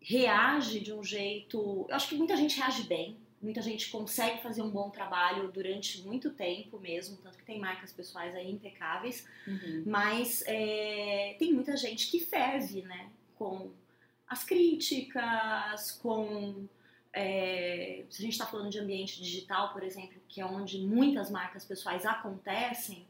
reage 0.00 0.80
de 0.80 0.92
um 0.92 1.02
jeito. 1.02 1.86
Eu 1.88 1.94
acho 1.94 2.08
que 2.08 2.16
muita 2.16 2.36
gente 2.36 2.58
reage 2.58 2.82
bem, 2.82 3.16
muita 3.40 3.62
gente 3.62 3.90
consegue 3.90 4.42
fazer 4.42 4.62
um 4.62 4.70
bom 4.70 4.90
trabalho 4.90 5.50
durante 5.50 6.02
muito 6.02 6.30
tempo 6.30 6.78
mesmo, 6.78 7.16
tanto 7.18 7.38
que 7.38 7.44
tem 7.44 7.58
marcas 7.58 7.92
pessoais 7.92 8.34
aí 8.34 8.50
impecáveis, 8.50 9.26
Uhum. 9.46 9.82
mas 9.86 10.42
é, 10.46 11.36
tem 11.38 11.52
muita 11.52 11.76
gente 11.76 12.10
que 12.10 12.20
ferve, 12.20 12.82
né? 12.82 13.10
Com 13.38 13.70
as 14.28 14.44
críticas, 14.44 15.92
com. 15.92 16.66
é, 17.12 18.04
se 18.10 18.22
a 18.22 18.24
gente 18.24 18.32
está 18.32 18.46
falando 18.46 18.70
de 18.70 18.78
ambiente 18.78 19.20
digital, 19.22 19.72
por 19.72 19.82
exemplo, 19.82 20.20
que 20.28 20.40
é 20.40 20.44
onde 20.46 20.78
muitas 20.78 21.30
marcas 21.30 21.64
pessoais 21.64 22.04
acontecem, 22.06 23.06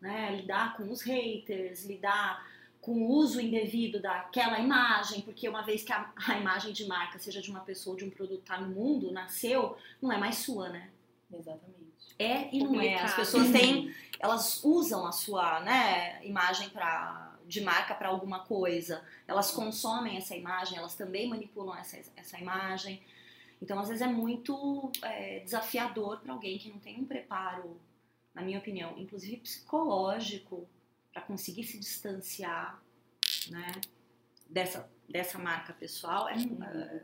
né? 0.00 0.34
Lidar 0.36 0.76
com 0.76 0.90
os 0.90 1.02
haters, 1.02 1.84
lidar 1.84 2.46
com 2.82 3.00
o 3.00 3.08
uso 3.12 3.40
indevido 3.40 4.02
daquela 4.02 4.58
imagem, 4.58 5.22
porque 5.22 5.48
uma 5.48 5.62
vez 5.62 5.84
que 5.84 5.92
a, 5.92 6.12
a 6.28 6.38
imagem 6.38 6.72
de 6.72 6.84
marca, 6.84 7.18
seja 7.18 7.40
de 7.40 7.48
uma 7.48 7.60
pessoa 7.60 7.94
ou 7.94 7.98
de 7.98 8.04
um 8.04 8.10
produto, 8.10 8.42
tá 8.42 8.60
no 8.60 8.74
mundo, 8.74 9.10
nasceu, 9.10 9.78
não 10.02 10.12
é 10.12 10.18
mais 10.18 10.36
sua, 10.36 10.68
né? 10.68 10.90
Exatamente. 11.32 11.82
É 12.18 12.54
e 12.54 12.62
não 12.62 12.78
é. 12.80 12.96
As 12.96 13.14
pessoas 13.14 13.50
têm, 13.50 13.94
elas 14.20 14.62
usam 14.64 15.06
a 15.06 15.12
sua, 15.12 15.60
né, 15.60 16.22
imagem 16.26 16.68
para 16.68 17.30
de 17.46 17.60
marca 17.60 17.94
para 17.94 18.08
alguma 18.08 18.40
coisa. 18.40 19.04
Elas 19.26 19.50
consomem 19.50 20.16
essa 20.16 20.34
imagem, 20.34 20.78
elas 20.78 20.94
também 20.94 21.28
manipulam 21.28 21.76
essa, 21.76 21.98
essa 22.16 22.38
imagem. 22.38 23.02
Então, 23.60 23.78
às 23.78 23.88
vezes 23.88 24.02
é 24.02 24.06
muito 24.06 24.90
é, 25.02 25.40
desafiador 25.40 26.20
para 26.20 26.32
alguém 26.32 26.58
que 26.58 26.70
não 26.70 26.78
tem 26.78 26.98
um 26.98 27.04
preparo, 27.04 27.78
na 28.34 28.42
minha 28.42 28.58
opinião, 28.58 28.94
inclusive 28.96 29.36
psicológico, 29.36 30.66
para 31.12 31.22
conseguir 31.22 31.64
se 31.64 31.78
distanciar, 31.78 32.82
né, 33.50 33.72
dessa 34.48 34.90
dessa 35.08 35.38
marca 35.38 35.72
pessoal. 35.74 36.28
É, 36.28 36.34
é, 36.34 37.02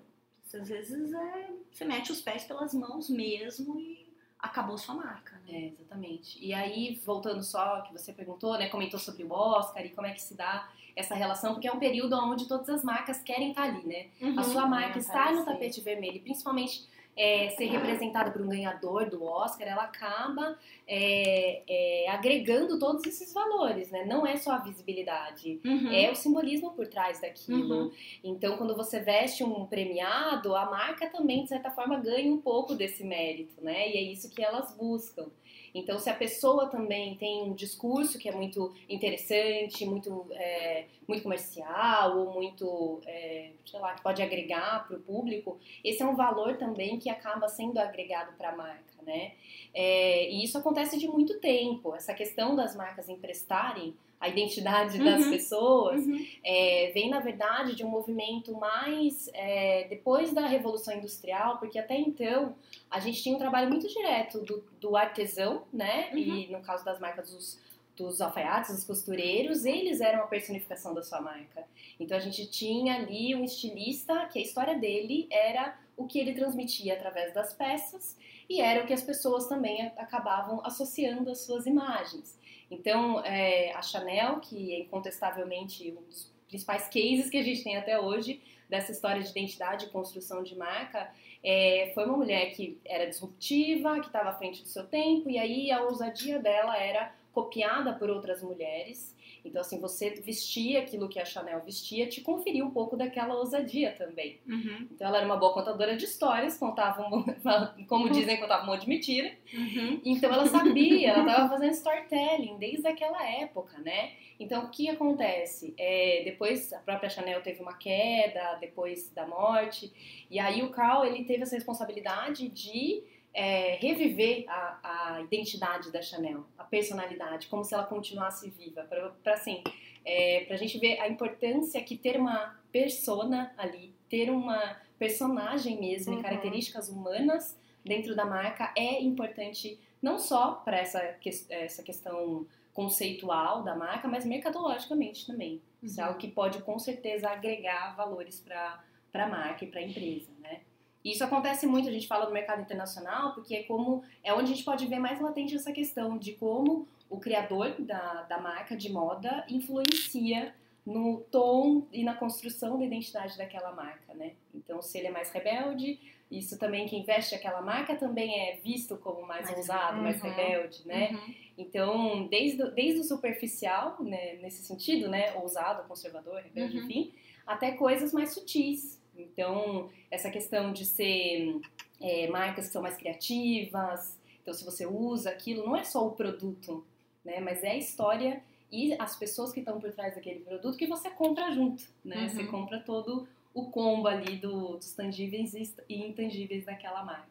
às 0.58 0.68
vezes 0.68 1.12
é, 1.12 1.50
você 1.70 1.84
mete 1.84 2.10
os 2.10 2.22
pés 2.22 2.44
pelas 2.44 2.72
mãos 2.72 3.10
mesmo 3.10 3.78
e 3.78 4.08
acabou 4.38 4.78
sua 4.78 4.94
marca. 4.94 5.36
Né? 5.46 5.52
É, 5.52 5.66
exatamente. 5.68 6.42
E 6.42 6.54
aí, 6.54 7.00
voltando 7.04 7.42
só 7.42 7.82
que 7.82 7.92
você 7.92 8.12
perguntou, 8.12 8.58
né, 8.58 8.68
comentou 8.68 8.98
sobre 8.98 9.24
o 9.24 9.30
Oscar 9.30 9.84
e 9.84 9.90
como 9.90 10.06
é 10.06 10.12
que 10.12 10.22
se 10.22 10.34
dá 10.34 10.70
essa 10.96 11.14
relação, 11.14 11.52
porque 11.52 11.68
é 11.68 11.72
um 11.72 11.78
período 11.78 12.16
onde 12.16 12.48
todas 12.48 12.68
as 12.68 12.82
marcas 12.82 13.22
querem 13.22 13.50
estar 13.50 13.64
ali, 13.64 13.86
né? 13.86 14.08
Uhum. 14.20 14.40
A 14.40 14.42
sua 14.42 14.66
marca 14.66 14.98
estar 14.98 15.32
no 15.32 15.44
tapete 15.44 15.80
vermelho, 15.80 16.20
principalmente 16.22 16.88
é, 17.18 17.50
ser 17.50 17.66
representada 17.66 18.30
por 18.30 18.40
um 18.40 18.48
ganhador 18.48 19.10
do 19.10 19.24
Oscar, 19.24 19.66
ela 19.66 19.82
acaba 19.82 20.56
é, 20.86 21.62
é, 21.68 22.08
agregando 22.10 22.78
todos 22.78 23.04
esses 23.04 23.32
valores, 23.34 23.90
né? 23.90 24.04
Não 24.04 24.24
é 24.24 24.36
só 24.36 24.52
a 24.52 24.58
visibilidade, 24.58 25.60
Uhum. 25.64 25.92
é 25.92 26.10
o 26.10 26.14
simbolismo 26.14 26.70
por 26.72 26.86
trás 26.86 27.20
daquilo. 27.20 27.86
Uhum. 27.86 27.92
Então, 28.22 28.56
quando 28.56 28.76
você 28.76 29.00
veste 29.00 29.42
um 29.42 29.66
premiado, 29.66 30.54
a 30.54 30.66
marca 30.66 31.08
também, 31.08 31.42
de 31.42 31.48
certa 31.48 31.70
forma, 31.70 31.98
ganha 31.98 32.32
um 32.32 32.40
pouco 32.40 32.74
desse 32.74 33.02
mérito, 33.02 33.62
né? 33.62 33.90
E 33.90 33.96
é 33.96 34.02
isso 34.02 34.30
que 34.30 34.42
elas 34.42 34.76
buscam. 34.76 35.26
Então, 35.74 35.98
se 35.98 36.08
a 36.08 36.14
pessoa 36.14 36.66
também 36.68 37.16
tem 37.16 37.42
um 37.42 37.52
discurso 37.52 38.18
que 38.18 38.28
é 38.28 38.32
muito 38.32 38.72
interessante, 38.88 39.84
muito, 39.84 40.26
é, 40.32 40.86
muito 41.08 41.22
comercial, 41.22 42.18
ou 42.18 42.32
muito, 42.34 43.00
é, 43.06 43.52
sei 43.64 43.80
lá, 43.80 43.94
que 43.94 44.02
pode 44.02 44.20
agregar 44.22 44.86
para 44.86 44.96
o 44.96 45.00
público, 45.00 45.58
esse 45.82 46.02
é 46.02 46.06
um 46.06 46.14
valor 46.14 46.58
também 46.58 46.98
que 46.98 47.08
acaba 47.08 47.48
sendo 47.48 47.78
agregado 47.78 48.32
para 48.36 48.50
a 48.50 48.56
marca, 48.56 49.02
né? 49.02 49.32
É, 49.72 50.30
e 50.30 50.44
isso 50.44 50.58
acontece 50.58 50.98
de 50.98 51.08
muito 51.08 51.40
tempo. 51.40 51.94
Essa 51.94 52.12
questão 52.12 52.54
das 52.54 52.76
marcas 52.76 53.08
emprestarem 53.08 53.94
a 54.20 54.28
identidade 54.28 54.98
das 54.98 55.24
Uhum. 55.24 55.30
pessoas 55.30 56.04
Uhum. 56.04 56.26
é, 56.44 56.90
vem, 56.92 57.08
na 57.08 57.20
verdade, 57.20 57.74
de 57.76 57.84
um 57.84 57.88
movimento 57.88 58.52
mais 58.52 59.30
é, 59.32 59.86
depois 59.88 60.34
da 60.34 60.44
Revolução 60.46 60.92
Industrial, 60.92 61.56
porque 61.58 61.78
até 61.78 61.96
então 61.96 62.54
a 62.90 62.98
gente 63.00 63.22
tinha 63.22 63.34
um 63.34 63.38
trabalho 63.38 63.68
muito 63.70 63.86
direto 63.88 64.40
do, 64.40 64.62
do 64.80 64.96
artesão, 64.96 65.62
né? 65.72 66.10
Uhum. 66.12 66.18
E 66.18 66.46
no 66.48 66.60
caso 66.60 66.84
das 66.84 66.98
marcas 66.98 67.30
dos, 67.30 67.58
dos 67.98 68.20
alfaiates, 68.20 68.74
dos 68.74 68.84
costureiros, 68.84 69.64
eles 69.64 70.00
eram 70.00 70.22
a 70.22 70.26
personificação 70.26 70.94
da 70.94 71.02
sua 71.02 71.20
marca. 71.20 71.64
Então 71.98 72.16
a 72.16 72.20
gente 72.20 72.46
tinha 72.46 72.96
ali 72.96 73.34
um 73.34 73.44
estilista 73.44 74.26
que 74.26 74.38
a 74.38 74.42
história 74.42 74.78
dele 74.78 75.26
era 75.30 75.76
o 75.96 76.06
que 76.06 76.18
ele 76.18 76.32
transmitia 76.32 76.94
através 76.94 77.34
das 77.34 77.52
peças 77.52 78.16
e 78.48 78.60
era 78.60 78.82
o 78.82 78.86
que 78.86 78.92
as 78.92 79.02
pessoas 79.02 79.46
também 79.46 79.82
acabavam 79.96 80.64
associando 80.64 81.30
às 81.30 81.40
suas 81.40 81.66
imagens. 81.66 82.38
Então, 82.70 83.24
é, 83.24 83.72
a 83.72 83.82
Chanel, 83.82 84.40
que 84.40 84.74
é 84.74 84.80
incontestavelmente 84.80 85.90
um 85.90 86.02
dos 86.02 86.32
principais 86.46 86.84
cases 86.84 87.28
que 87.28 87.36
a 87.36 87.42
gente 87.42 87.62
tem 87.62 87.76
até 87.76 87.98
hoje 87.98 88.40
dessa 88.68 88.92
história 88.92 89.22
de 89.22 89.30
identidade 89.30 89.86
e 89.86 89.88
construção 89.88 90.42
de 90.42 90.54
marca, 90.54 91.10
é, 91.42 91.90
foi 91.94 92.04
uma 92.04 92.16
mulher 92.16 92.52
que 92.52 92.78
era 92.84 93.06
disruptiva, 93.06 94.00
que 94.00 94.06
estava 94.06 94.30
à 94.30 94.34
frente 94.34 94.62
do 94.62 94.68
seu 94.68 94.86
tempo, 94.86 95.30
e 95.30 95.38
aí 95.38 95.70
a 95.70 95.82
ousadia 95.82 96.38
dela 96.38 96.76
era 96.76 97.12
copiada 97.38 97.92
por 97.92 98.10
outras 98.10 98.42
mulheres. 98.42 99.16
Então, 99.44 99.60
assim, 99.60 99.80
você 99.80 100.10
vestia 100.10 100.80
aquilo 100.80 101.08
que 101.08 101.20
a 101.20 101.24
Chanel 101.24 101.62
vestia, 101.64 102.08
te 102.08 102.20
conferia 102.20 102.64
um 102.64 102.70
pouco 102.70 102.96
daquela 102.96 103.34
ousadia 103.36 103.92
também. 103.92 104.38
Uhum. 104.46 104.88
Então, 104.90 105.06
ela 105.06 105.18
era 105.18 105.26
uma 105.26 105.36
boa 105.36 105.54
contadora 105.54 105.96
de 105.96 106.04
histórias, 106.04 106.58
contava, 106.58 107.06
um, 107.06 107.24
como 107.86 108.10
dizem, 108.10 108.38
contava 108.38 108.64
um 108.64 108.66
monte 108.66 108.82
de 108.82 108.88
mentira. 108.88 109.32
Uhum. 109.54 110.00
Então 110.04 110.32
ela 110.32 110.46
sabia, 110.46 111.10
ela 111.10 111.20
estava 111.20 111.48
fazendo 111.48 111.72
storytelling 111.72 112.58
desde 112.58 112.86
aquela 112.86 113.24
época, 113.24 113.78
né? 113.78 114.12
Então 114.38 114.64
o 114.64 114.70
que 114.70 114.88
acontece? 114.88 115.74
É, 115.78 116.22
depois 116.24 116.72
a 116.72 116.78
própria 116.78 117.08
Chanel 117.08 117.40
teve 117.42 117.62
uma 117.62 117.74
queda, 117.74 118.58
depois 118.60 119.10
da 119.10 119.26
morte, 119.26 119.92
e 120.30 120.38
aí 120.38 120.62
o 120.62 120.70
Carl 120.70 121.04
ele 121.04 121.24
teve 121.24 121.42
essa 121.42 121.54
responsabilidade 121.54 122.48
de 122.48 123.02
é, 123.34 123.76
reviver 123.76 124.44
a, 124.48 125.14
a, 125.16 125.20
identidade 125.22 125.92
da 125.92 126.02
Chanel, 126.02 126.44
a 126.56 126.64
personalidade, 126.64 127.46
como 127.46 127.64
se 127.64 127.74
ela 127.74 127.84
continuasse 127.84 128.50
viva, 128.50 128.84
para 128.84 129.34
assim, 129.34 129.62
é, 130.04 130.44
para 130.46 130.56
a 130.56 130.58
gente 130.58 130.78
ver 130.78 130.98
a 131.00 131.08
importância 131.08 131.82
que 131.82 131.96
ter 131.96 132.18
uma 132.18 132.58
persona 132.72 133.52
ali, 133.56 133.94
ter 134.08 134.30
uma 134.30 134.76
personagem 134.98 135.78
mesmo 135.78 136.12
uhum. 136.12 136.18
e 136.18 136.22
características 136.22 136.88
humanas 136.88 137.56
dentro 137.84 138.16
da 138.16 138.24
marca 138.24 138.72
é 138.76 139.00
importante 139.00 139.78
não 140.02 140.18
só 140.18 140.52
para 140.52 140.78
essa, 140.78 141.16
essa 141.48 141.82
questão 141.82 142.46
conceitual 142.72 143.62
da 143.62 143.74
marca, 143.74 144.06
mas 144.06 144.24
mercadologicamente 144.24 145.26
também. 145.26 145.54
Uhum. 145.54 145.60
Isso 145.82 146.00
é 146.00 146.02
uhum. 146.02 146.08
algo 146.10 146.20
que 146.20 146.28
pode 146.28 146.62
com 146.62 146.78
certeza 146.78 147.28
agregar 147.28 147.94
valores 147.96 148.40
para 148.40 148.80
a 149.14 149.26
marca 149.26 149.64
e 149.64 149.68
para 149.68 149.80
a 149.80 149.82
empresa, 149.82 150.30
né? 150.40 150.60
Isso 151.04 151.22
acontece 151.24 151.66
muito, 151.66 151.88
a 151.88 151.92
gente 151.92 152.08
fala 152.08 152.26
do 152.26 152.32
mercado 152.32 152.60
internacional, 152.60 153.32
porque 153.34 153.54
é 153.54 153.62
como 153.62 154.02
é 154.22 154.32
onde 154.34 154.52
a 154.52 154.54
gente 154.54 154.64
pode 154.64 154.86
ver 154.86 154.98
mais 154.98 155.20
latente 155.20 155.54
essa 155.54 155.72
questão 155.72 156.18
de 156.18 156.32
como 156.32 156.86
o 157.08 157.18
criador 157.18 157.74
da, 157.78 158.22
da 158.22 158.38
marca 158.38 158.76
de 158.76 158.90
moda 158.92 159.44
influencia 159.48 160.54
no 160.84 161.20
tom 161.30 161.86
e 161.92 162.02
na 162.02 162.14
construção 162.14 162.78
da 162.78 162.84
identidade 162.84 163.36
daquela 163.36 163.72
marca, 163.72 164.14
né? 164.14 164.32
Então, 164.54 164.80
se 164.80 164.98
ele 164.98 165.08
é 165.08 165.10
mais 165.10 165.30
rebelde, 165.30 165.98
isso 166.30 166.58
também 166.58 166.86
quem 166.86 167.04
veste 167.04 167.34
aquela 167.34 167.60
marca 167.62 167.94
também 167.94 168.48
é 168.48 168.56
visto 168.56 168.96
como 168.96 169.26
mais, 169.26 169.46
mais 169.46 169.58
ousado, 169.58 169.96
uhum, 169.98 170.02
mais 170.02 170.20
rebelde, 170.20 170.86
né? 170.86 171.10
Uhum. 171.10 171.34
Então, 171.58 172.26
desde, 172.28 172.70
desde 172.70 173.00
o 173.00 173.04
superficial, 173.04 173.96
né, 174.00 174.36
nesse 174.36 174.62
sentido, 174.62 175.08
né, 175.08 175.34
ousado, 175.36 175.86
conservador, 175.88 176.40
rebelde, 176.40 176.78
uhum. 176.78 176.84
enfim, 176.84 177.12
até 177.46 177.72
coisas 177.72 178.12
mais 178.12 178.32
sutis. 178.32 178.98
Então, 179.18 179.90
essa 180.10 180.30
questão 180.30 180.72
de 180.72 180.84
ser 180.84 181.60
é, 182.00 182.28
marcas 182.28 182.66
que 182.66 182.72
são 182.72 182.82
mais 182.82 182.96
criativas, 182.96 184.18
então 184.40 184.54
se 184.54 184.64
você 184.64 184.86
usa 184.86 185.30
aquilo, 185.30 185.66
não 185.66 185.76
é 185.76 185.84
só 185.84 186.06
o 186.06 186.12
produto, 186.12 186.86
né, 187.24 187.40
mas 187.40 187.62
é 187.62 187.72
a 187.72 187.76
história 187.76 188.42
e 188.70 188.94
as 188.98 189.16
pessoas 189.16 189.52
que 189.52 189.60
estão 189.60 189.80
por 189.80 189.92
trás 189.92 190.14
daquele 190.14 190.40
produto 190.40 190.76
que 190.76 190.86
você 190.86 191.10
compra 191.10 191.50
junto, 191.52 191.82
né? 192.04 192.28
Você 192.28 192.42
uhum. 192.42 192.50
compra 192.50 192.78
todo 192.78 193.26
o 193.54 193.70
combo 193.70 194.06
ali 194.08 194.36
do, 194.36 194.76
dos 194.76 194.92
tangíveis 194.92 195.54
e 195.88 195.96
intangíveis 195.96 196.66
daquela 196.66 197.02
marca. 197.02 197.26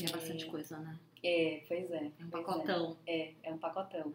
E 0.00 0.04
é 0.04 0.08
bastante 0.08 0.44
é, 0.44 0.48
coisa, 0.48 0.78
né? 0.78 0.98
É, 1.22 1.62
pois 1.66 1.90
é. 1.90 2.10
É 2.18 2.24
um 2.24 2.30
pacotão. 2.30 2.96
É. 3.06 3.20
é, 3.20 3.34
é 3.42 3.52
um 3.52 3.58
pacotão. 3.58 4.14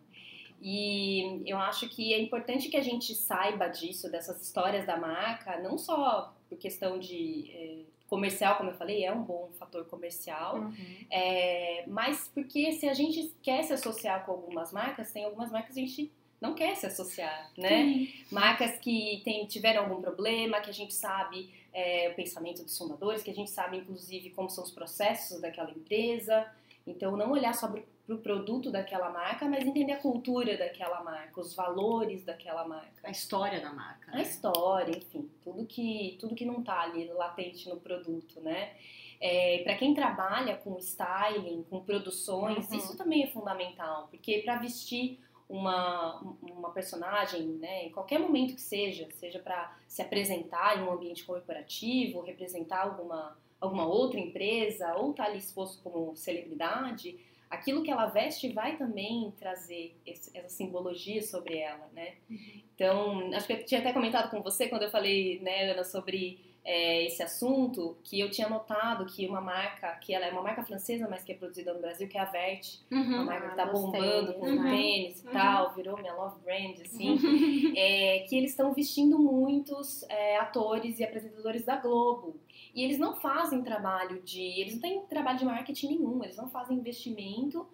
E 0.63 1.43
eu 1.45 1.57
acho 1.57 1.89
que 1.89 2.13
é 2.13 2.21
importante 2.21 2.69
que 2.69 2.77
a 2.77 2.81
gente 2.81 3.13
saiba 3.13 3.67
disso, 3.67 4.09
dessas 4.09 4.41
histórias 4.41 4.85
da 4.85 4.95
marca, 4.95 5.59
não 5.59 5.77
só 5.77 6.33
por 6.47 6.57
questão 6.57 6.97
de 6.97 7.51
é, 7.53 7.79
comercial, 8.07 8.55
como 8.55 8.69
eu 8.69 8.75
falei, 8.75 9.03
é 9.03 9.11
um 9.11 9.23
bom 9.23 9.49
fator 9.59 9.85
comercial, 9.85 10.57
uhum. 10.57 10.73
é, 11.11 11.83
mas 11.87 12.29
porque 12.33 12.71
se 12.71 12.87
a 12.87 12.93
gente 12.93 13.33
quer 13.41 13.63
se 13.63 13.73
associar 13.73 14.25
com 14.25 14.31
algumas 14.31 14.71
marcas, 14.71 15.11
tem 15.11 15.25
algumas 15.25 15.51
marcas 15.51 15.73
que 15.73 15.81
a 15.81 15.85
gente 15.85 16.11
não 16.39 16.53
quer 16.53 16.75
se 16.75 16.85
associar, 16.85 17.51
né? 17.57 17.69
Sim. 17.69 18.13
Marcas 18.29 18.77
que 18.77 19.21
tem, 19.23 19.45
tiveram 19.45 19.83
algum 19.83 20.01
problema, 20.01 20.59
que 20.61 20.69
a 20.69 20.73
gente 20.73 20.93
sabe 20.93 21.49
é, 21.73 22.09
o 22.09 22.15
pensamento 22.15 22.63
dos 22.63 22.77
fundadores, 22.77 23.23
que 23.23 23.31
a 23.31 23.33
gente 23.33 23.49
sabe, 23.49 23.77
inclusive, 23.77 24.29
como 24.29 24.49
são 24.49 24.63
os 24.63 24.71
processos 24.71 25.41
daquela 25.41 25.71
empresa. 25.71 26.45
Então, 26.85 27.15
não 27.15 27.31
olhar 27.31 27.53
só 27.53 27.67
para 27.67 28.15
o 28.15 28.17
produto 28.17 28.69
daquela 28.69 29.09
marca, 29.09 29.45
mas 29.45 29.65
entender 29.65 29.93
a 29.93 30.01
cultura 30.01 30.57
daquela 30.57 31.01
marca, 31.01 31.39
os 31.39 31.55
valores 31.55 32.23
daquela 32.23 32.67
marca. 32.67 33.07
A 33.07 33.11
história 33.11 33.61
da 33.61 33.71
marca. 33.71 34.11
A 34.11 34.15
né? 34.15 34.21
história, 34.21 34.97
enfim, 34.97 35.29
tudo 35.41 35.65
que, 35.65 36.17
tudo 36.19 36.35
que 36.35 36.45
não 36.45 36.59
está 36.59 36.81
ali 36.81 37.05
latente 37.13 37.69
no 37.69 37.77
produto, 37.77 38.41
né? 38.41 38.73
É, 39.21 39.59
para 39.63 39.77
quem 39.77 39.93
trabalha 39.93 40.57
com 40.57 40.77
styling, 40.79 41.63
com 41.69 41.79
produções, 41.79 42.69
uhum. 42.69 42.77
isso 42.77 42.97
também 42.97 43.23
é 43.23 43.27
fundamental, 43.27 44.09
porque 44.09 44.39
para 44.39 44.57
vestir 44.57 45.17
uma, 45.47 46.19
uma 46.41 46.71
personagem, 46.71 47.47
né, 47.47 47.85
em 47.85 47.91
qualquer 47.91 48.19
momento 48.19 48.55
que 48.55 48.61
seja, 48.61 49.07
seja 49.13 49.39
para 49.39 49.77
se 49.87 50.01
apresentar 50.01 50.77
em 50.77 50.83
um 50.83 50.91
ambiente 50.91 51.23
corporativo, 51.23 52.21
representar 52.21 52.81
alguma, 52.81 53.37
alguma 53.63 53.85
outra 53.85 54.19
empresa, 54.19 54.95
ou 54.95 55.11
estar 55.11 55.25
tá 55.25 55.29
ali 55.29 55.39
exposto 55.39 55.81
como 55.83 56.15
celebridade, 56.15 57.17
aquilo 57.49 57.83
que 57.83 57.91
ela 57.91 58.07
veste 58.07 58.49
vai 58.49 58.77
também 58.77 59.31
trazer 59.39 59.95
esse, 60.05 60.35
essa 60.35 60.49
simbologia 60.49 61.21
sobre 61.21 61.57
ela, 61.57 61.87
né? 61.93 62.13
Uhum. 62.29 62.61
Então, 62.75 63.33
acho 63.33 63.45
que 63.45 63.53
eu 63.53 63.65
tinha 63.65 63.79
até 63.79 63.93
comentado 63.93 64.31
com 64.31 64.41
você 64.41 64.67
quando 64.67 64.83
eu 64.83 64.89
falei, 64.89 65.39
né, 65.39 65.71
Ana, 65.71 65.83
sobre 65.83 66.39
é, 66.65 67.05
esse 67.05 67.21
assunto, 67.21 67.97
que 68.03 68.19
eu 68.19 68.31
tinha 68.31 68.47
notado 68.47 69.05
que 69.05 69.27
uma 69.27 69.41
marca, 69.41 69.91
que 69.97 70.13
ela 70.13 70.25
é 70.25 70.31
uma 70.31 70.41
marca 70.41 70.63
francesa, 70.63 71.07
mas 71.09 71.23
que 71.23 71.33
é 71.33 71.35
produzida 71.35 71.73
no 71.73 71.81
Brasil, 71.81 72.07
que 72.07 72.17
é 72.17 72.21
a 72.21 72.25
Vert, 72.25 72.79
uhum, 72.89 73.01
uma 73.01 73.25
marca 73.25 73.49
que 73.49 73.55
tá 73.55 73.65
bombando 73.65 74.33
com 74.35 74.47
uhum, 74.47 74.63
tênis 74.63 75.23
e 75.23 75.27
uhum. 75.27 75.33
tal, 75.33 75.73
virou 75.75 75.97
minha 75.97 76.13
love 76.13 76.39
brand, 76.41 76.79
assim, 76.81 77.73
é, 77.75 78.19
que 78.29 78.35
eles 78.35 78.51
estão 78.51 78.73
vestindo 78.73 79.19
muitos 79.19 80.03
é, 80.09 80.37
atores 80.37 80.99
e 80.99 81.03
apresentadores 81.03 81.65
da 81.65 81.75
Globo. 81.75 82.39
E 82.73 82.83
eles 82.83 82.97
não 82.97 83.15
fazem 83.15 83.63
trabalho 83.63 84.21
de. 84.21 84.41
Eles 84.41 84.73
não 84.73 84.81
têm 84.81 85.05
trabalho 85.05 85.39
de 85.39 85.45
marketing 85.45 85.87
nenhum, 85.87 86.23
eles 86.23 86.37
não 86.37 86.49
fazem 86.49 86.77
investimento 86.77 87.67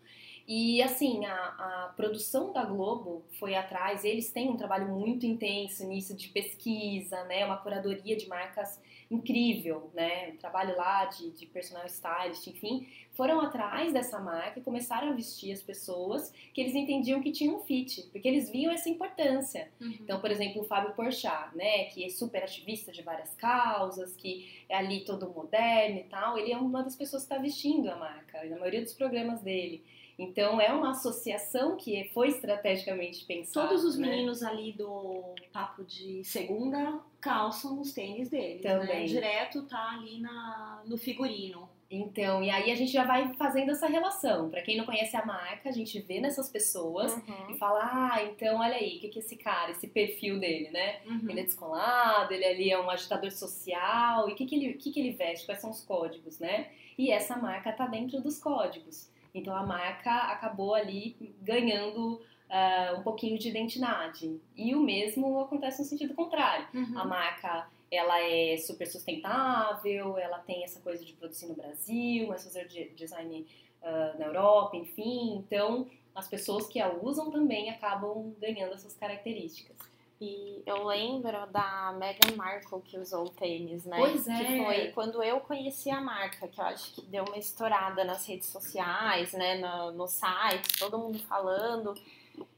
e 0.51 0.81
assim, 0.81 1.27
a, 1.27 1.35
a, 1.35 1.93
produção 1.95 2.51
da 2.51 2.65
Globo 2.65 3.23
foi 3.37 3.53
atrás, 3.53 4.03
eles 4.03 4.31
têm 4.31 4.49
um 4.49 4.57
trabalho 4.57 4.87
muito 4.87 5.23
intenso 5.23 5.85
nisso 5.85 6.15
de 6.15 6.27
pesquisa, 6.29 7.23
né? 7.25 7.45
Uma 7.45 7.57
curadoria 7.57 8.17
de 8.17 8.27
marcas 8.27 8.81
incrível, 9.09 9.89
né? 9.93 10.29
Um 10.29 10.37
trabalho 10.37 10.75
lá 10.77 11.05
de, 11.05 11.31
de 11.31 11.45
personal 11.47 11.85
stylist, 11.87 12.45
enfim. 12.47 12.87
Foram 13.11 13.41
atrás 13.41 13.91
dessa 13.91 14.19
marca 14.19 14.59
e 14.59 14.63
começaram 14.63 15.09
a 15.09 15.13
vestir 15.13 15.51
as 15.51 15.61
pessoas 15.61 16.31
que 16.53 16.61
eles 16.61 16.75
entendiam 16.75 17.21
que 17.21 17.31
tinham 17.31 17.55
um 17.55 17.59
fit, 17.59 18.07
porque 18.11 18.27
eles 18.27 18.49
viam 18.49 18.71
essa 18.71 18.87
importância. 18.87 19.71
Uhum. 19.81 19.97
Então, 19.99 20.21
por 20.21 20.29
exemplo, 20.29 20.61
o 20.61 20.65
Fábio 20.65 20.93
Porchat, 20.93 21.55
né? 21.55 21.85
Que 21.85 22.05
é 22.05 22.09
super 22.09 22.43
ativista 22.43 22.91
de 22.91 23.01
várias 23.01 23.33
causas, 23.35 24.15
que 24.15 24.63
é 24.69 24.77
ali 24.77 25.03
todo 25.03 25.29
moderno 25.29 25.99
e 25.99 26.03
tal. 26.03 26.37
Ele 26.37 26.51
é 26.51 26.57
uma 26.57 26.83
das 26.83 26.95
pessoas 26.95 27.23
que 27.23 27.33
está 27.33 27.41
vestindo 27.41 27.89
a 27.89 27.95
marca, 27.95 28.43
na 28.45 28.57
maioria 28.57 28.81
dos 28.81 28.93
programas 28.93 29.41
dele. 29.41 29.83
Então 30.19 30.59
é 30.59 30.71
uma 30.73 30.91
associação 30.91 31.77
que 31.77 32.09
foi 32.13 32.27
estrategicamente 32.27 33.25
pensada. 33.25 33.69
Todos 33.69 33.85
os 33.85 33.97
né? 33.97 34.09
meninos 34.09 34.43
ali 34.43 34.73
do 34.73 35.33
papo 35.53 35.83
de 35.85 36.23
segunda 36.25 36.99
calçam 37.21 37.79
os 37.79 37.93
tênis 37.93 38.29
deles, 38.29 38.61
né? 38.61 38.77
Também. 38.77 38.99
Né? 38.99 39.05
Direto 39.05 39.63
tá 39.63 39.91
ali 39.91 40.19
na, 40.19 40.83
no 40.85 40.97
figurino. 40.97 41.69
Então, 41.91 42.43
e 42.43 42.51
aí 42.51 42.71
a 42.71 42.75
gente 42.75 42.91
já 42.91 43.03
vai 43.03 43.33
fazendo 43.33 43.71
essa 43.71 43.87
relação. 43.87 44.49
Para 44.49 44.61
quem 44.61 44.77
não 44.77 44.85
conhece 44.85 45.15
a 45.15 45.25
marca, 45.25 45.69
a 45.69 45.71
gente 45.71 45.99
vê 46.01 46.19
nessas 46.19 46.47
pessoas 46.47 47.13
uhum. 47.13 47.51
e 47.51 47.57
fala: 47.57 47.79
ah, 47.81 48.23
então 48.23 48.59
olha 48.59 48.75
aí, 48.75 48.97
o 48.97 48.99
que, 48.99 49.07
que 49.07 49.19
é 49.19 49.21
esse 49.21 49.35
cara, 49.35 49.71
esse 49.71 49.87
perfil 49.87 50.39
dele, 50.39 50.69
né? 50.69 50.99
Uhum. 51.07 51.29
Ele 51.29 51.39
é 51.39 51.43
descolado, 51.43 52.31
ele 52.31 52.45
ali 52.45 52.69
é 52.69 52.79
um 52.79 52.91
agitador 52.91 53.31
social, 53.31 54.29
e 54.29 54.33
o 54.33 54.35
que, 54.35 54.45
que, 54.45 54.55
ele, 54.55 54.73
que, 54.73 54.91
que 54.91 54.99
ele 54.99 55.13
veste, 55.13 55.47
quais 55.47 55.61
são 55.61 55.71
os 55.71 55.81
códigos, 55.81 56.37
né? 56.37 56.69
E 56.95 57.09
essa 57.09 57.37
marca 57.37 57.71
tá 57.71 57.87
dentro 57.87 58.21
dos 58.21 58.37
códigos. 58.37 59.09
Então 59.33 59.55
a 59.55 59.65
marca 59.65 60.11
acabou 60.11 60.73
ali 60.73 61.15
ganhando 61.41 62.15
uh, 62.49 62.99
um 62.99 63.03
pouquinho 63.03 63.37
de 63.37 63.49
identidade. 63.49 64.39
E 64.55 64.73
o 64.75 64.79
mesmo 64.81 65.39
acontece 65.39 65.81
no 65.81 65.85
sentido 65.87 66.13
contrário. 66.13 66.67
Uhum. 66.73 66.97
A 66.97 67.05
marca 67.05 67.67
ela 67.91 68.19
é 68.21 68.55
super 68.57 68.85
sustentável, 68.85 70.17
ela 70.17 70.39
tem 70.39 70.63
essa 70.63 70.79
coisa 70.79 71.03
de 71.03 71.13
produzir 71.13 71.47
no 71.47 71.55
Brasil, 71.55 72.27
mas 72.27 72.43
fazer 72.43 72.67
design 72.95 73.47
uh, 73.81 74.19
na 74.19 74.25
Europa, 74.25 74.77
enfim. 74.77 75.37
Então 75.37 75.87
as 76.13 76.27
pessoas 76.27 76.67
que 76.67 76.79
a 76.79 76.91
usam 76.91 77.31
também 77.31 77.69
acabam 77.69 78.33
ganhando 78.39 78.73
essas 78.73 78.93
características. 78.95 79.77
E 80.21 80.61
eu 80.65 80.85
lembro 80.85 81.47
da 81.47 81.95
Meghan 81.97 82.35
Markle 82.35 82.81
que 82.81 82.97
usou 82.97 83.25
o 83.25 83.29
tênis, 83.29 83.85
né? 83.85 83.97
Pois 83.97 84.27
é. 84.27 84.37
Que 84.37 84.65
foi 84.65 84.87
quando 84.91 85.23
eu 85.23 85.39
conheci 85.39 85.89
a 85.89 86.01
marca, 86.01 86.45
que 86.47 86.59
eu 86.59 86.65
acho 86.65 86.93
que 86.93 87.01
deu 87.03 87.23
uma 87.23 87.37
estourada 87.37 88.03
nas 88.03 88.27
redes 88.27 88.49
sociais, 88.49 89.31
né? 89.31 89.57
No, 89.59 89.91
no 89.91 90.07
site, 90.07 90.77
todo 90.77 90.97
mundo 90.97 91.19
falando. 91.19 91.93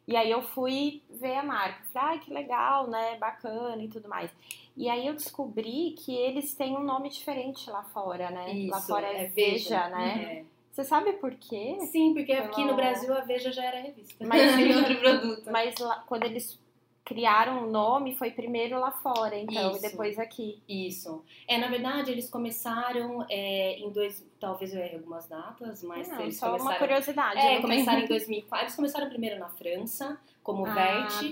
E 0.08 0.16
aí 0.16 0.32
eu 0.32 0.42
fui 0.42 1.04
ver 1.10 1.36
a 1.36 1.44
marca. 1.44 1.84
Falei, 1.94 2.10
ai, 2.10 2.20
que 2.20 2.34
legal, 2.34 2.88
né? 2.88 3.18
Bacana 3.18 3.82
e 3.84 3.88
tudo 3.88 4.10
mais. 4.10 4.32
E 4.76 4.90
aí 4.90 5.06
eu 5.06 5.14
descobri 5.14 5.96
que 6.00 6.16
eles 6.16 6.56
têm 6.56 6.76
um 6.76 6.84
nome 6.84 7.10
diferente 7.10 7.70
lá 7.70 7.84
fora, 7.84 8.32
né? 8.32 8.52
Isso, 8.54 8.72
lá 8.72 8.82
fora 8.82 9.08
é, 9.08 9.26
é 9.26 9.28
Veja, 9.28 9.88
né? 9.90 10.24
É. 10.24 10.46
Você 10.72 10.84
sabe 10.86 11.14
por 11.14 11.32
quê? 11.36 11.78
Sim, 11.92 12.14
porque 12.14 12.34
Pelo... 12.34 12.48
aqui 12.48 12.64
no 12.64 12.76
Brasil 12.76 13.14
a 13.14 13.22
Veja 13.22 13.52
já 13.52 13.66
era 13.66 13.82
revista. 13.82 14.26
Mas, 14.26 14.42
outro 14.78 15.00
produto. 15.00 15.52
Mas 15.52 15.78
lá, 15.78 16.04
quando 16.08 16.24
eles 16.24 16.58
criaram 17.04 17.64
um 17.64 17.72
nome 17.72 18.16
foi 18.16 18.32
primeiro 18.32 18.80
lá 18.80 18.92
fora, 18.92 19.38
então, 19.38 19.72
Isso. 19.72 19.80
e 19.86 19.90
depois 19.90 20.20
aqui. 20.20 20.62
Isso. 20.68 21.24
É, 21.48 21.58
na 21.58 21.68
verdade, 21.68 22.12
eles 22.12 22.30
começaram 22.30 23.26
é, 23.30 23.80
em 23.80 23.90
dois, 23.90 24.26
talvez 24.40 24.74
eu 24.74 24.82
erre 24.82 24.96
algumas 24.96 25.28
datas, 25.28 25.84
mas 25.84 26.08
Não, 26.08 26.22
eles 26.22 26.38
só 26.38 26.48
começaram... 26.48 26.72
uma 26.72 26.80
curiosidade. 26.80 27.40
É, 27.40 27.60
começaram 27.60 28.00
em 28.02 28.08
2004, 28.08 28.66
eles 28.66 28.76
começaram 28.76 29.10
primeiro 29.10 29.40
na 29.40 29.50
França, 29.50 30.20
como 30.44 30.66
ah, 30.66 30.74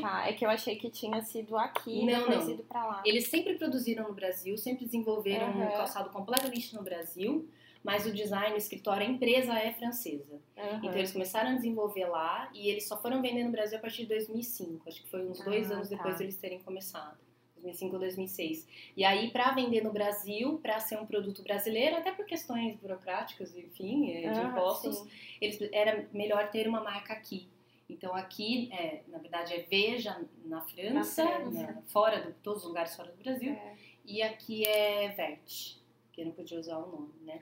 tá. 0.02 0.28
É 0.28 0.34
que 0.34 0.46
eu 0.46 0.50
achei 0.50 0.76
que 0.76 0.90
tinha 0.90 1.22
sido 1.22 1.58
aqui, 1.58 2.06
não, 2.06 2.20
depois 2.20 2.46
não. 2.46 2.54
ido 2.54 2.64
pra 2.64 2.86
lá. 2.86 3.02
Eles 3.06 3.28
sempre 3.28 3.56
produziram 3.56 4.08
no 4.08 4.14
Brasil, 4.14 4.58
sempre 4.58 4.86
desenvolveram 4.86 5.50
uhum. 5.50 5.68
um 5.68 5.72
calçado 5.72 6.10
completamente 6.10 6.76
no 6.76 6.84
Brasil, 6.84 7.48
mas 7.84 8.06
o 8.06 8.12
design, 8.14 8.54
o 8.54 8.58
escritório, 8.58 9.06
a 9.06 9.10
empresa 9.10 9.54
é 9.58 9.72
francesa. 9.74 10.34
Uhum. 10.58 10.78
Então 10.78 10.94
eles 10.94 11.12
começaram 11.12 11.52
a 11.52 11.56
desenvolver 11.56 12.06
lá 12.06 12.50
e 12.54 12.70
eles 12.70 12.88
só 12.88 12.98
foram 13.02 13.22
vender 13.22 13.44
no 13.44 13.52
Brasil 13.52 13.78
a 13.78 13.82
partir 13.82 14.04
de 14.04 14.10
2005. 14.10 14.88
Acho 14.88 15.02
que 15.04 15.10
foi 15.10 15.26
uns 15.26 15.40
dois 15.44 15.72
Ah, 15.72 15.76
anos 15.76 15.90
tá. 15.90 15.96
depois 15.96 16.18
deles 16.18 16.38
terem 16.38 16.60
começado. 16.60 17.18
2005 17.62 17.94
ou 17.94 18.00
2006. 18.00 18.66
E 18.96 19.04
aí, 19.04 19.32
para 19.32 19.52
vender 19.54 19.84
no 19.84 19.92
Brasil, 19.92 20.60
para 20.64 20.80
ser 20.80 20.98
um 20.98 21.06
produto 21.06 21.44
brasileiro, 21.44 21.98
até 21.98 22.10
por 22.12 22.26
questões 22.26 22.76
burocráticas, 22.78 23.54
enfim, 23.58 24.12
eh, 24.12 24.32
de 24.32 24.40
Ah, 24.40 24.44
impostos, 24.44 24.98
sim. 25.00 25.10
eles, 25.42 25.60
era 25.74 26.08
melhor 26.14 26.50
ter 26.52 26.68
uma 26.70 26.80
marca 26.82 27.12
aqui. 27.12 27.50
Então 27.90 28.16
aqui, 28.16 28.70
é, 28.72 29.02
na 29.10 29.18
verdade, 29.18 29.54
é 29.54 29.64
Veja 29.64 30.22
na 30.46 30.62
França, 30.62 31.24
Na 31.26 31.32
França. 31.32 31.50
né, 31.52 31.84
fora 31.88 32.22
de 32.22 32.32
todos 32.44 32.62
os 32.62 32.68
lugares 32.70 32.96
fora 32.96 33.12
do 33.12 33.18
Brasil, 33.18 33.52
É. 33.52 33.76
e 34.06 34.22
aqui 34.22 34.64
é 34.66 35.10
Vert, 35.10 35.76
que 36.14 36.22
eu 36.22 36.26
não 36.28 36.32
podia 36.32 36.60
usar 36.60 36.78
o 36.78 36.88
nome, 36.90 37.10
né? 37.24 37.42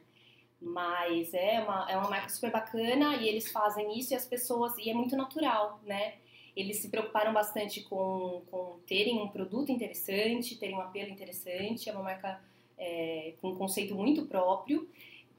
Mas 0.59 1.33
é 1.33 1.59
uma, 1.61 1.87
é 1.89 1.97
uma 1.97 2.09
marca 2.09 2.29
super 2.29 2.51
bacana 2.51 3.15
e 3.17 3.27
eles 3.27 3.51
fazem 3.51 3.97
isso 3.97 4.13
e 4.13 4.15
as 4.15 4.25
pessoas, 4.25 4.77
e 4.77 4.89
é 4.89 4.93
muito 4.93 5.15
natural, 5.15 5.79
né? 5.83 6.15
Eles 6.55 6.77
se 6.77 6.89
preocuparam 6.89 7.31
bastante 7.31 7.81
com, 7.81 8.41
com 8.49 8.79
terem 8.87 9.21
um 9.21 9.27
produto 9.27 9.71
interessante, 9.71 10.57
terem 10.57 10.75
um 10.75 10.81
apelo 10.81 11.11
interessante, 11.11 11.87
é 11.87 11.93
uma 11.93 12.01
marca 12.01 12.41
é, 12.77 13.33
com 13.39 13.49
um 13.49 13.55
conceito 13.55 13.93
muito 13.93 14.25
próprio, 14.25 14.89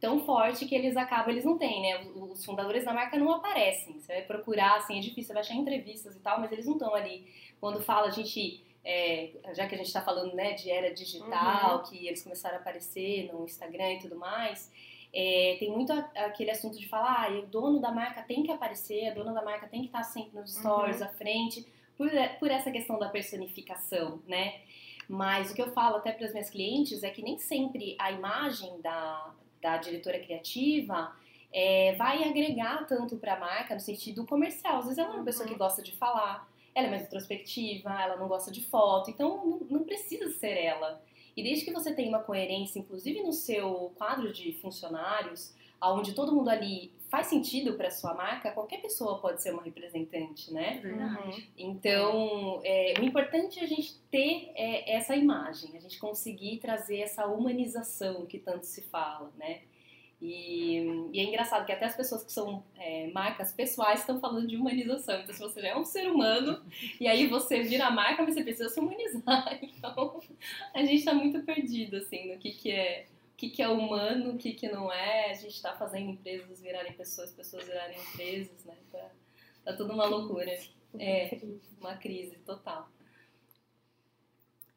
tão 0.00 0.24
forte 0.24 0.66
que 0.66 0.74
eles 0.74 0.96
acabam, 0.96 1.31
eles 1.31 1.44
não 1.44 1.59
têm, 1.59 1.83
né? 1.83 2.07
Os 2.14 2.44
fundadores 2.44 2.85
da 2.85 2.92
marca 2.92 3.18
não 3.18 3.33
aparecem. 3.33 3.98
Você 3.98 4.12
vai 4.12 4.22
procurar, 4.22 4.76
assim, 4.76 4.98
é 4.98 5.00
difícil, 5.00 5.24
você 5.24 5.33
vai 5.33 5.42
achar 5.42 5.54
entrevistas 5.54 6.14
e 6.14 6.20
tal, 6.20 6.40
mas 6.40 6.52
eles 6.52 6.66
não 6.66 6.74
estão 6.74 6.94
ali. 6.94 7.26
Quando 7.61 7.83
fala, 7.83 8.07
a 8.07 8.11
gente, 8.11 8.64
é, 8.85 9.31
já 9.54 9.66
que 9.66 9.74
a 9.74 9.78
gente 9.78 9.88
está 9.88 10.02
falando, 10.02 10.35
né, 10.35 10.52
de 10.52 10.70
era 10.70 10.94
digital, 10.94 11.83
que 11.83 12.07
eles 12.07 12.22
começaram 12.22 12.59
a 12.59 12.61
aparecer 12.61 13.28
no 13.33 13.44
Instagram 13.44 13.94
e 13.94 13.98
tudo 13.98 14.16
mais, 14.16 14.70
é, 15.12 15.57
tem 15.59 15.71
muito 15.71 15.92
a- 15.92 16.11
aquele 16.27 16.51
assunto 16.51 16.79
de 16.79 16.87
falar, 16.88 17.27
ah, 17.29 17.38
o 17.38 17.47
dono 17.47 17.81
da 17.81 17.90
marca 17.90 18.23
tem 18.23 18.42
que 18.42 18.51
aparecer, 18.53 19.09
a 19.09 19.14
dona 19.14 19.33
da 19.33 19.42
marca 19.42 19.66
tem 19.66 19.81
que 19.81 19.87
estar 19.87 20.03
sempre 20.03 20.38
nos 20.38 20.55
stories, 20.55 21.01
à 21.03 21.09
frente, 21.09 21.66
por, 21.97 22.11
por 22.38 22.51
essa 22.51 22.71
questão 22.71 22.99
da 22.99 23.09
personificação, 23.09 24.21
né? 24.27 24.61
Mas 25.09 25.51
o 25.51 25.55
que 25.55 25.62
eu 25.62 25.73
falo 25.73 25.97
até 25.97 26.12
para 26.12 26.27
as 26.27 26.33
minhas 26.33 26.51
clientes 26.51 27.03
é 27.03 27.11
que 27.11 27.23
nem 27.23 27.38
sempre 27.38 27.97
a 27.99 28.12
imagem 28.12 28.81
da, 28.83 29.33
da 29.61 29.79
diretora 29.79 30.18
criativa 30.18 31.16
é, 31.51 31.94
vai 31.94 32.25
agregar 32.25 32.87
tanto 32.87 33.16
para 33.16 33.35
a 33.35 33.40
marca 33.40 33.75
no 33.75 33.81
sentido 33.81 34.27
comercial. 34.27 34.79
Às 34.79 34.85
vezes 34.85 34.99
ela 34.99 35.12
é 35.12 35.16
uma 35.16 35.25
pessoa 35.25 35.49
que 35.49 35.55
gosta 35.55 35.83
de 35.83 35.92
falar, 35.97 36.47
ela 36.75 36.88
é 36.88 36.90
mais 36.90 37.03
introspectiva, 37.05 37.90
ela 38.01 38.16
não 38.16 38.29
gosta 38.29 38.51
de 38.53 38.62
foto, 38.62 39.11
então 39.11 39.47
não, 39.47 39.59
não 39.79 39.85
precisa 39.85 40.29
ser 40.31 40.59
ela. 40.59 41.03
E 41.38 41.42
desde 41.42 41.64
que 41.64 41.72
você 41.72 41.94
tenha 41.94 42.09
uma 42.09 42.18
coerência, 42.18 42.81
inclusive 42.81 43.22
no 43.22 43.33
seu 43.33 43.92
quadro 43.96 44.33
de 44.33 44.53
funcionários, 44.55 45.55
onde 45.81 46.12
todo 46.12 46.35
mundo 46.35 46.51
ali 46.51 46.90
faz 47.09 47.29
sentido 47.29 47.74
para 47.74 47.92
sua 47.92 48.12
marca, 48.12 48.51
qualquer 48.51 48.83
pessoa 48.83 49.18
pode 49.18 49.40
ser 49.40 49.53
uma 49.53 49.62
representante, 49.62 50.53
né? 50.53 50.81
Verdade. 50.83 51.48
Então, 51.57 52.61
é, 52.64 52.94
o 53.01 53.05
importante 53.05 53.61
é 53.61 53.62
a 53.62 53.66
gente 53.68 53.94
ter 54.11 54.51
é, 54.57 54.96
essa 54.96 55.14
imagem, 55.14 55.77
a 55.77 55.81
gente 55.81 55.98
conseguir 56.01 56.59
trazer 56.59 56.98
essa 56.98 57.24
humanização 57.27 58.27
que 58.27 58.38
tanto 58.38 58.66
se 58.66 58.83
fala, 58.83 59.31
né? 59.38 59.61
E, 60.20 61.11
e 61.12 61.20
é 61.20 61.22
engraçado 61.22 61.64
que 61.64 61.70
até 61.70 61.85
as 61.85 61.94
pessoas 61.94 62.24
que 62.24 62.33
são 62.33 62.64
é, 62.76 63.09
marcas 63.12 63.52
pessoais 63.52 64.00
estão 64.00 64.20
falando 64.20 64.48
de 64.48 64.57
humanização. 64.57 65.20
Então, 65.20 65.33
se 65.33 65.40
você 65.40 65.61
já 65.61 65.68
é 65.68 65.76
um 65.76 65.85
ser 65.85 66.11
humano 66.11 66.61
e 67.00 67.07
aí 67.07 67.28
você 67.28 67.62
vira 67.62 67.87
a 67.87 67.90
marca, 67.90 68.24
você 68.24 68.42
precisa 68.42 68.68
se 68.68 68.81
humanizar. 68.81 69.59
Então, 69.78 70.20
a 70.74 70.81
gente 70.81 70.96
está 70.96 71.14
muito 71.14 71.40
perdido, 71.44 71.98
assim, 71.98 72.33
no 72.33 72.38
que, 72.38 72.50
que 72.50 72.70
é 72.70 73.07
o 73.33 73.37
que, 73.37 73.48
que 73.50 73.62
é 73.62 73.68
humano, 73.68 74.33
o 74.33 74.37
que, 74.37 74.52
que 74.52 74.68
não 74.68 74.92
é. 74.92 75.31
A 75.31 75.35
gente 75.35 75.54
está 75.54 75.72
fazendo 75.74 76.11
empresas 76.11 76.61
virarem 76.61 76.92
pessoas, 76.94 77.31
pessoas 77.31 77.64
virarem 77.64 77.96
empresas, 77.96 78.64
né? 78.64 78.74
Tá, 78.90 79.11
tá 79.64 79.72
tudo 79.74 79.92
uma 79.92 80.04
loucura. 80.07 80.52
É, 80.98 81.38
uma 81.81 81.94
crise 81.94 82.37
total. 82.38 82.88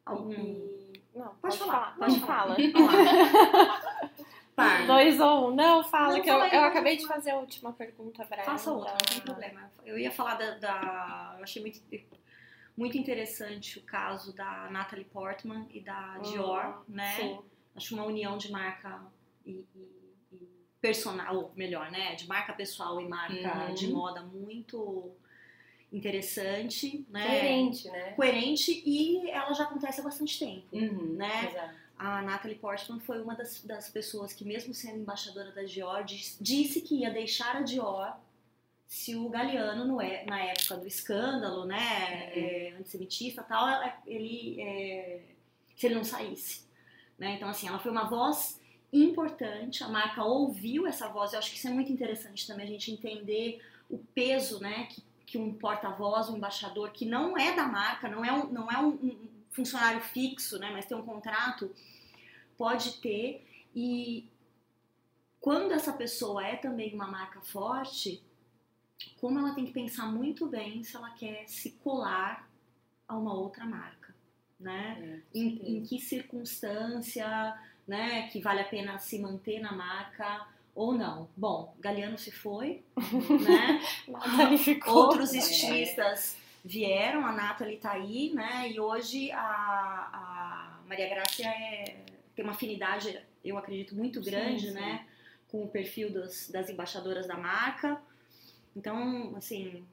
Algum... 0.06 0.91
Não, 1.15 1.36
Pode 1.36 1.39
pode, 1.41 1.58
falar, 1.58 1.95
falar. 1.95 2.56
pode 2.56 2.67
Não, 2.69 2.88
fala. 2.88 4.31
Par. 4.56 4.86
Dois 4.86 5.20
ou 5.20 5.50
um. 5.52 5.56
Não, 5.56 5.84
fala, 5.84 6.16
Não, 6.18 6.22
que 6.24 6.30
eu, 6.30 6.34
eu 6.36 6.40
pode 6.42 6.56
acabei 6.56 6.98
de 6.98 7.08
fazer 7.08 7.32
a 7.32 7.38
última 7.38 7.72
pergunta 7.74 8.26
pra 8.26 8.44
Faça 8.44 8.70
ela. 8.70 8.78
outra, 8.80 8.92
não 8.94 9.00
tem 9.08 9.20
problema. 9.22 9.72
Eu 9.86 9.98
ia 9.98 10.12
falar 10.12 10.36
da. 10.36 10.52
da- 10.58 11.36
eu 11.38 11.44
achei 11.44 11.62
muito, 11.62 11.80
muito 12.76 12.98
interessante 12.98 13.80
o 13.80 13.84
caso 13.84 14.34
da 14.36 14.70
Natalie 14.70 15.06
Portman 15.06 15.68
e 15.72 15.80
da 15.80 16.16
Hum, 16.18 16.22
Dior, 16.22 16.84
né? 16.88 17.16
Sim. 17.16 17.40
Acho 17.76 17.96
uma 17.96 18.04
união 18.06 18.38
de 18.38 18.52
marca 18.52 19.00
e, 19.46 19.64
e, 19.76 19.90
e 20.34 20.50
personal, 20.82 21.36
ou 21.36 21.52
melhor, 21.56 21.90
né? 21.90 22.16
De 22.16 22.28
marca 22.28 22.52
pessoal 22.54 23.00
e 23.00 23.08
marca 23.08 23.68
Uhum. 23.68 23.74
de 23.74 23.88
moda 23.92 24.22
muito 24.22 25.12
interessante, 25.92 27.06
né? 27.10 27.24
Coerente, 27.24 27.90
né? 27.90 28.12
Coerente 28.12 28.84
e 28.86 29.30
ela 29.30 29.54
já 29.54 29.64
acontece 29.66 30.00
há 30.00 30.04
bastante 30.04 30.40
tempo. 30.40 30.66
Uhum, 30.74 31.16
Né? 31.16 31.48
Exato. 31.50 31.81
A 32.04 32.20
Natalie 32.24 32.58
Portman 32.58 33.00
foi 33.00 33.22
uma 33.22 33.36
das, 33.36 33.62
das 33.64 33.88
pessoas 33.92 34.34
que, 34.34 34.44
mesmo 34.44 34.74
sendo 34.74 34.98
embaixadora 35.02 35.52
da 35.52 35.62
Dior, 35.62 36.04
dis- 36.04 36.36
disse 36.42 36.82
que 36.82 36.96
ia 37.02 37.12
deixar 37.12 37.58
a 37.58 37.62
Dior 37.62 38.16
se 38.88 39.16
o 39.16 39.30
Galeano, 39.30 39.86
no 39.86 40.02
é- 40.02 40.26
na 40.26 40.42
época 40.42 40.78
do 40.78 40.88
escândalo, 40.88 41.64
né, 41.64 42.32
é, 42.36 42.74
antissemitista 42.80 43.42
e 43.42 43.46
tal, 43.46 43.68
ele, 44.08 44.60
é, 44.60 45.22
se 45.76 45.86
ele 45.86 45.94
não 45.94 46.04
saísse. 46.04 46.66
Né? 47.20 47.36
Então, 47.36 47.48
assim, 47.48 47.68
ela 47.68 47.78
foi 47.78 47.92
uma 47.92 48.10
voz 48.10 48.60
importante, 48.92 49.84
a 49.84 49.88
marca 49.88 50.24
ouviu 50.24 50.88
essa 50.88 51.08
voz, 51.08 51.34
eu 51.34 51.40
acho 51.40 51.52
que 51.52 51.58
isso 51.58 51.68
é 51.68 51.72
muito 51.72 51.92
interessante 51.92 52.48
também, 52.48 52.66
a 52.66 52.70
gente 52.70 52.92
entender 52.92 53.62
o 53.92 54.00
peso, 54.00 54.60
né, 54.60 54.88
que, 54.90 55.04
que 55.24 55.38
um 55.38 55.54
porta-voz, 55.54 56.30
um 56.30 56.38
embaixador, 56.38 56.90
que 56.92 57.06
não 57.06 57.38
é 57.38 57.56
da 57.56 57.68
marca, 57.68 58.10
não 58.10 58.26
é 58.26 58.34
um, 58.34 58.48
não 58.48 58.72
é 58.72 58.78
um, 58.80 58.88
um 58.90 59.31
funcionário 59.52 60.02
fixo, 60.02 60.58
né, 60.58 60.72
mas 60.72 60.86
tem 60.86 60.98
um 60.98 61.04
contrato, 61.04 61.74
pode 62.58 62.94
ter, 63.02 63.46
e 63.76 64.28
quando 65.40 65.72
essa 65.72 65.94
pessoa 65.94 66.46
é 66.46 66.56
também 66.56 66.94
uma 66.94 67.08
marca 67.08 67.42
forte, 67.42 68.24
como 69.20 69.40
ela 69.40 69.56
tem 69.56 69.66
que 69.66 69.72
pensar 69.72 70.06
muito 70.06 70.46
bem 70.48 70.84
se 70.84 70.96
ela 70.96 71.10
quer 71.12 71.48
se 71.48 71.72
colar 71.84 72.48
a 73.08 73.18
uma 73.18 73.34
outra 73.34 73.66
marca, 73.66 74.14
né? 74.60 75.24
É, 75.34 75.38
Em, 75.38 75.78
em 75.78 75.84
que 75.84 76.00
circunstância, 76.00 77.60
né, 77.88 78.28
que 78.30 78.40
vale 78.40 78.62
a 78.62 78.66
pena 78.66 79.00
se 79.00 79.20
manter 79.20 79.60
na 79.60 79.72
marca 79.72 80.48
ou 80.74 80.94
não. 80.94 81.28
Bom, 81.36 81.76
Galeano 81.80 82.18
se 82.18 82.32
foi, 82.32 82.84
né? 82.96 83.82
Outros 84.92 85.34
estilistas 85.34 86.38
vieram, 86.63 87.26
a 87.26 87.32
Nathalie 87.32 87.78
tá 87.78 87.91
aí, 87.91 88.32
né? 88.34 88.69
E 88.69 88.80
hoje 88.80 89.32
a, 89.32 89.39
a 89.41 90.80
Maria 90.88 91.10
Grácia 91.10 91.47
é, 91.47 92.04
tem 92.36 92.43
uma 92.45 92.54
afinidade, 92.54 93.19
eu 93.43 93.58
acredito, 93.58 93.95
muito 93.95 94.24
Sim, 94.24 94.30
grande, 94.30 94.67
sim. 94.67 94.74
né? 94.74 95.08
Com 95.50 95.63
o 95.63 95.67
perfil 95.67 96.12
dos- 96.12 96.50
das 96.50 96.69
embaixadoras 96.69 97.28
da 97.28 97.36
marca. 97.38 98.02
Então, 98.76 99.34
assim, 99.36 99.86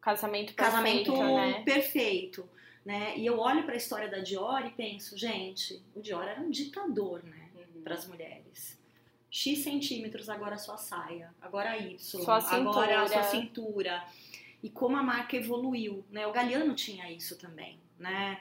Casamento 0.00 0.54
perfeito, 0.54 1.12
casamento 1.12 1.16
né? 1.16 1.62
perfeito, 1.64 2.48
né? 2.84 3.18
E 3.18 3.26
eu 3.26 3.40
olho 3.40 3.64
para 3.64 3.74
a 3.74 3.76
história 3.76 4.08
da 4.08 4.20
Dior 4.20 4.64
e 4.64 4.70
penso, 4.70 5.18
gente, 5.18 5.82
o 5.96 6.00
Dior 6.00 6.22
era 6.22 6.40
um 6.40 6.48
ditador, 6.48 7.24
né? 7.24 7.48
Uhum. 7.56 7.82
Para 7.82 7.94
as 7.94 8.06
mulheres. 8.06 8.78
X 9.28 9.58
centímetros, 9.64 10.28
agora 10.28 10.54
a 10.54 10.58
sua 10.58 10.76
saia, 10.76 11.34
agora 11.42 11.76
Y, 11.76 11.98
Sua 11.98 12.36
agora 12.36 13.02
a 13.02 13.08
sua 13.08 13.22
cintura. 13.24 14.04
E 14.62 14.70
como 14.70 14.96
a 14.96 15.02
marca 15.02 15.36
evoluiu, 15.36 16.04
né? 16.10 16.26
O 16.26 16.32
Galeano 16.32 16.74
tinha 16.74 17.10
isso 17.10 17.36
também, 17.38 17.78
né? 17.98 18.40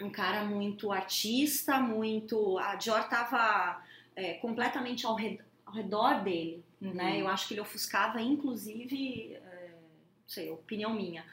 Um 0.00 0.10
cara 0.10 0.44
muito 0.44 0.92
artista, 0.92 1.78
muito... 1.80 2.58
A 2.58 2.74
Dior 2.76 3.08
tava 3.08 3.82
é, 4.14 4.34
completamente 4.34 5.06
ao, 5.06 5.14
red- 5.14 5.40
ao 5.66 5.72
redor 5.74 6.22
dele, 6.22 6.62
Uhum. 6.80 6.92
né? 6.94 7.20
Eu 7.20 7.28
acho 7.28 7.48
que 7.48 7.54
ele 7.54 7.60
ofuscava, 7.62 8.20
inclusive, 8.20 9.32
é, 9.34 9.70
não 9.72 10.28
sei, 10.28 10.50
opinião 10.50 10.92
minha, 10.92 11.24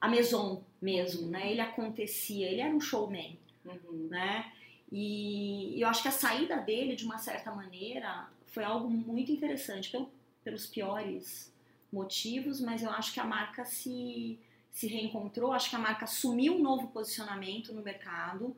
a 0.00 0.06
Maison 0.08 0.62
mesmo, 0.80 1.26
né? 1.28 1.50
Ele 1.50 1.60
acontecia, 1.60 2.46
ele 2.48 2.60
era 2.60 2.74
um 2.74 2.80
showman, 2.80 3.38
Uhum. 3.64 4.08
né? 4.08 4.52
E 4.92 5.80
eu 5.80 5.88
acho 5.88 6.02
que 6.02 6.08
a 6.08 6.12
saída 6.12 6.56
dele, 6.58 6.94
de 6.96 7.04
uma 7.04 7.18
certa 7.18 7.50
maneira, 7.52 8.28
foi 8.46 8.62
algo 8.64 8.88
muito 8.88 9.30
interessante, 9.32 9.90
pelo- 9.90 10.10
pelos 10.44 10.66
piores 10.66 11.49
motivos, 11.92 12.60
mas 12.60 12.82
eu 12.82 12.90
acho 12.90 13.12
que 13.12 13.20
a 13.20 13.24
marca 13.24 13.64
se, 13.64 14.38
se 14.70 14.86
reencontrou, 14.86 15.52
acho 15.52 15.70
que 15.70 15.76
a 15.76 15.78
marca 15.78 16.04
assumiu 16.04 16.56
um 16.56 16.62
novo 16.62 16.88
posicionamento 16.88 17.72
no 17.72 17.82
mercado, 17.82 18.56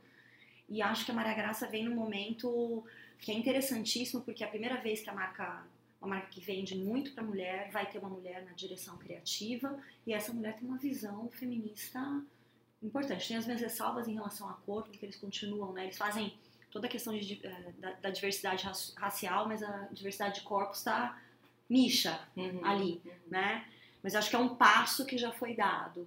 e 0.68 0.80
acho 0.80 1.04
que 1.04 1.10
a 1.10 1.14
Maria 1.14 1.34
Graça 1.34 1.66
vem 1.66 1.84
num 1.84 1.94
momento 1.94 2.84
que 3.18 3.30
é 3.30 3.34
interessantíssimo, 3.34 4.22
porque 4.22 4.42
é 4.42 4.46
a 4.46 4.50
primeira 4.50 4.80
vez 4.80 5.00
que 5.00 5.10
a 5.10 5.14
marca, 5.14 5.64
uma 6.00 6.16
marca 6.16 6.28
que 6.28 6.40
vende 6.40 6.76
muito 6.76 7.12
para 7.12 7.22
mulher, 7.22 7.70
vai 7.70 7.86
ter 7.86 7.98
uma 7.98 8.08
mulher 8.08 8.44
na 8.44 8.52
direção 8.52 8.96
criativa, 8.96 9.78
e 10.06 10.12
essa 10.12 10.32
mulher 10.32 10.56
tem 10.56 10.66
uma 10.66 10.78
visão 10.78 11.28
feminista 11.30 12.00
importante. 12.82 13.28
Tem 13.28 13.36
as 13.36 13.46
minhas 13.46 13.60
ressalvas 13.60 14.08
em 14.08 14.14
relação 14.14 14.48
à 14.48 14.54
cor, 14.54 14.82
porque 14.84 15.04
eles 15.04 15.16
continuam, 15.16 15.72
né? 15.72 15.84
Eles 15.84 15.96
fazem 15.96 16.34
toda 16.70 16.86
a 16.86 16.90
questão 16.90 17.16
de, 17.16 17.40
eh, 17.44 17.72
da, 17.78 17.92
da, 17.92 18.10
diversidade 18.10 18.66
racial, 18.96 19.46
mas 19.46 19.62
a 19.62 19.88
diversidade 19.92 20.36
de 20.36 20.40
corpos 20.40 20.78
está 20.78 21.20
nicha 21.72 22.20
uhum, 22.36 22.64
ali, 22.64 23.00
uhum. 23.04 23.12
né? 23.28 23.66
Mas 24.02 24.14
acho 24.14 24.28
que 24.28 24.36
é 24.36 24.38
um 24.38 24.54
passo 24.54 25.06
que 25.06 25.16
já 25.16 25.32
foi 25.32 25.54
dado. 25.54 26.06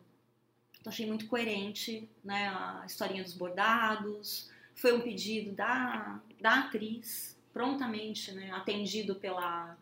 Então 0.80 0.92
achei 0.92 1.08
muito 1.08 1.28
coerente, 1.28 2.08
né? 2.24 2.50
A 2.50 2.84
historinha 2.86 3.24
dos 3.24 3.34
bordados, 3.34 4.52
foi 4.76 4.94
um 4.94 5.02
pedido 5.02 5.52
da, 5.54 6.22
da 6.40 6.60
atriz, 6.60 7.36
prontamente, 7.52 8.32
né? 8.34 8.52
Atendido 8.52 9.16
pela, 9.16 9.76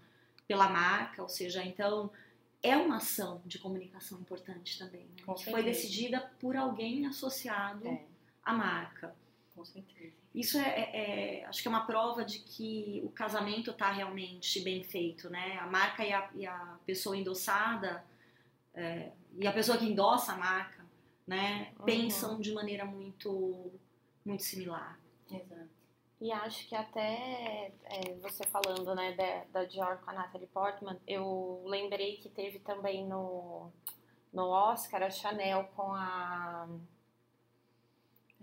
pela 0.48 0.70
marca, 0.70 1.22
ou 1.22 1.30
seja, 1.30 1.64
então 1.66 2.10
é 2.62 2.78
uma 2.78 2.98
ação 2.98 3.42
de 3.46 3.60
comunicação 3.60 4.18
importante 4.22 4.80
também, 4.80 5.06
né? 5.06 5.34
que 5.36 5.52
foi 5.52 5.62
decidida 5.64 6.32
por 6.40 6.56
alguém 6.56 7.06
associado 7.06 7.86
é. 7.86 8.06
à 8.42 8.54
marca. 8.54 9.14
Com 9.54 9.66
certeza. 9.66 10.23
Isso 10.34 10.58
é, 10.58 10.62
é, 10.62 11.42
é, 11.42 11.46
acho 11.46 11.62
que 11.62 11.68
é 11.68 11.72
uma 11.72 11.86
prova 11.86 12.26
de 12.26 12.40
que 12.40 13.02
o 13.06 13.10
casamento 13.10 13.70
está 13.70 13.92
realmente 13.92 14.60
bem 14.62 14.84
feito, 14.84 15.30
né? 15.30 15.60
A 15.60 15.68
marca 15.68 16.04
e 16.04 16.12
a, 16.12 16.30
e 16.34 16.46
a 16.46 16.80
pessoa 16.86 17.16
endossada 17.16 18.04
é, 18.74 19.12
e 19.38 19.46
a 19.46 19.54
pessoa 19.54 19.78
que 19.78 19.86
endossa 19.86 20.34
a 20.34 20.38
marca, 20.38 20.84
né? 21.28 21.72
Uhum. 21.78 21.86
Pensam 21.86 22.40
de 22.40 22.52
maneira 22.52 22.84
muito, 22.84 23.72
muito 24.26 24.42
similar. 24.42 25.00
Exato. 25.30 25.84
E 26.20 26.32
acho 26.32 26.68
que 26.70 26.76
até 26.76 27.74
é, 27.84 28.14
você 28.22 28.46
falando, 28.48 28.96
né, 28.96 29.12
da, 29.12 29.60
da 29.60 29.66
Dior 29.66 29.98
com 29.98 30.10
a 30.10 30.14
Natalie 30.14 30.48
Portman, 30.48 30.98
eu 31.06 31.62
lembrei 31.66 32.16
que 32.16 32.30
teve 32.30 32.60
também 32.60 33.06
no, 33.06 33.70
no 34.32 34.48
Oscar 34.48 35.04
a 35.04 35.10
Chanel 35.10 35.66
com 35.76 35.94
a 35.94 36.66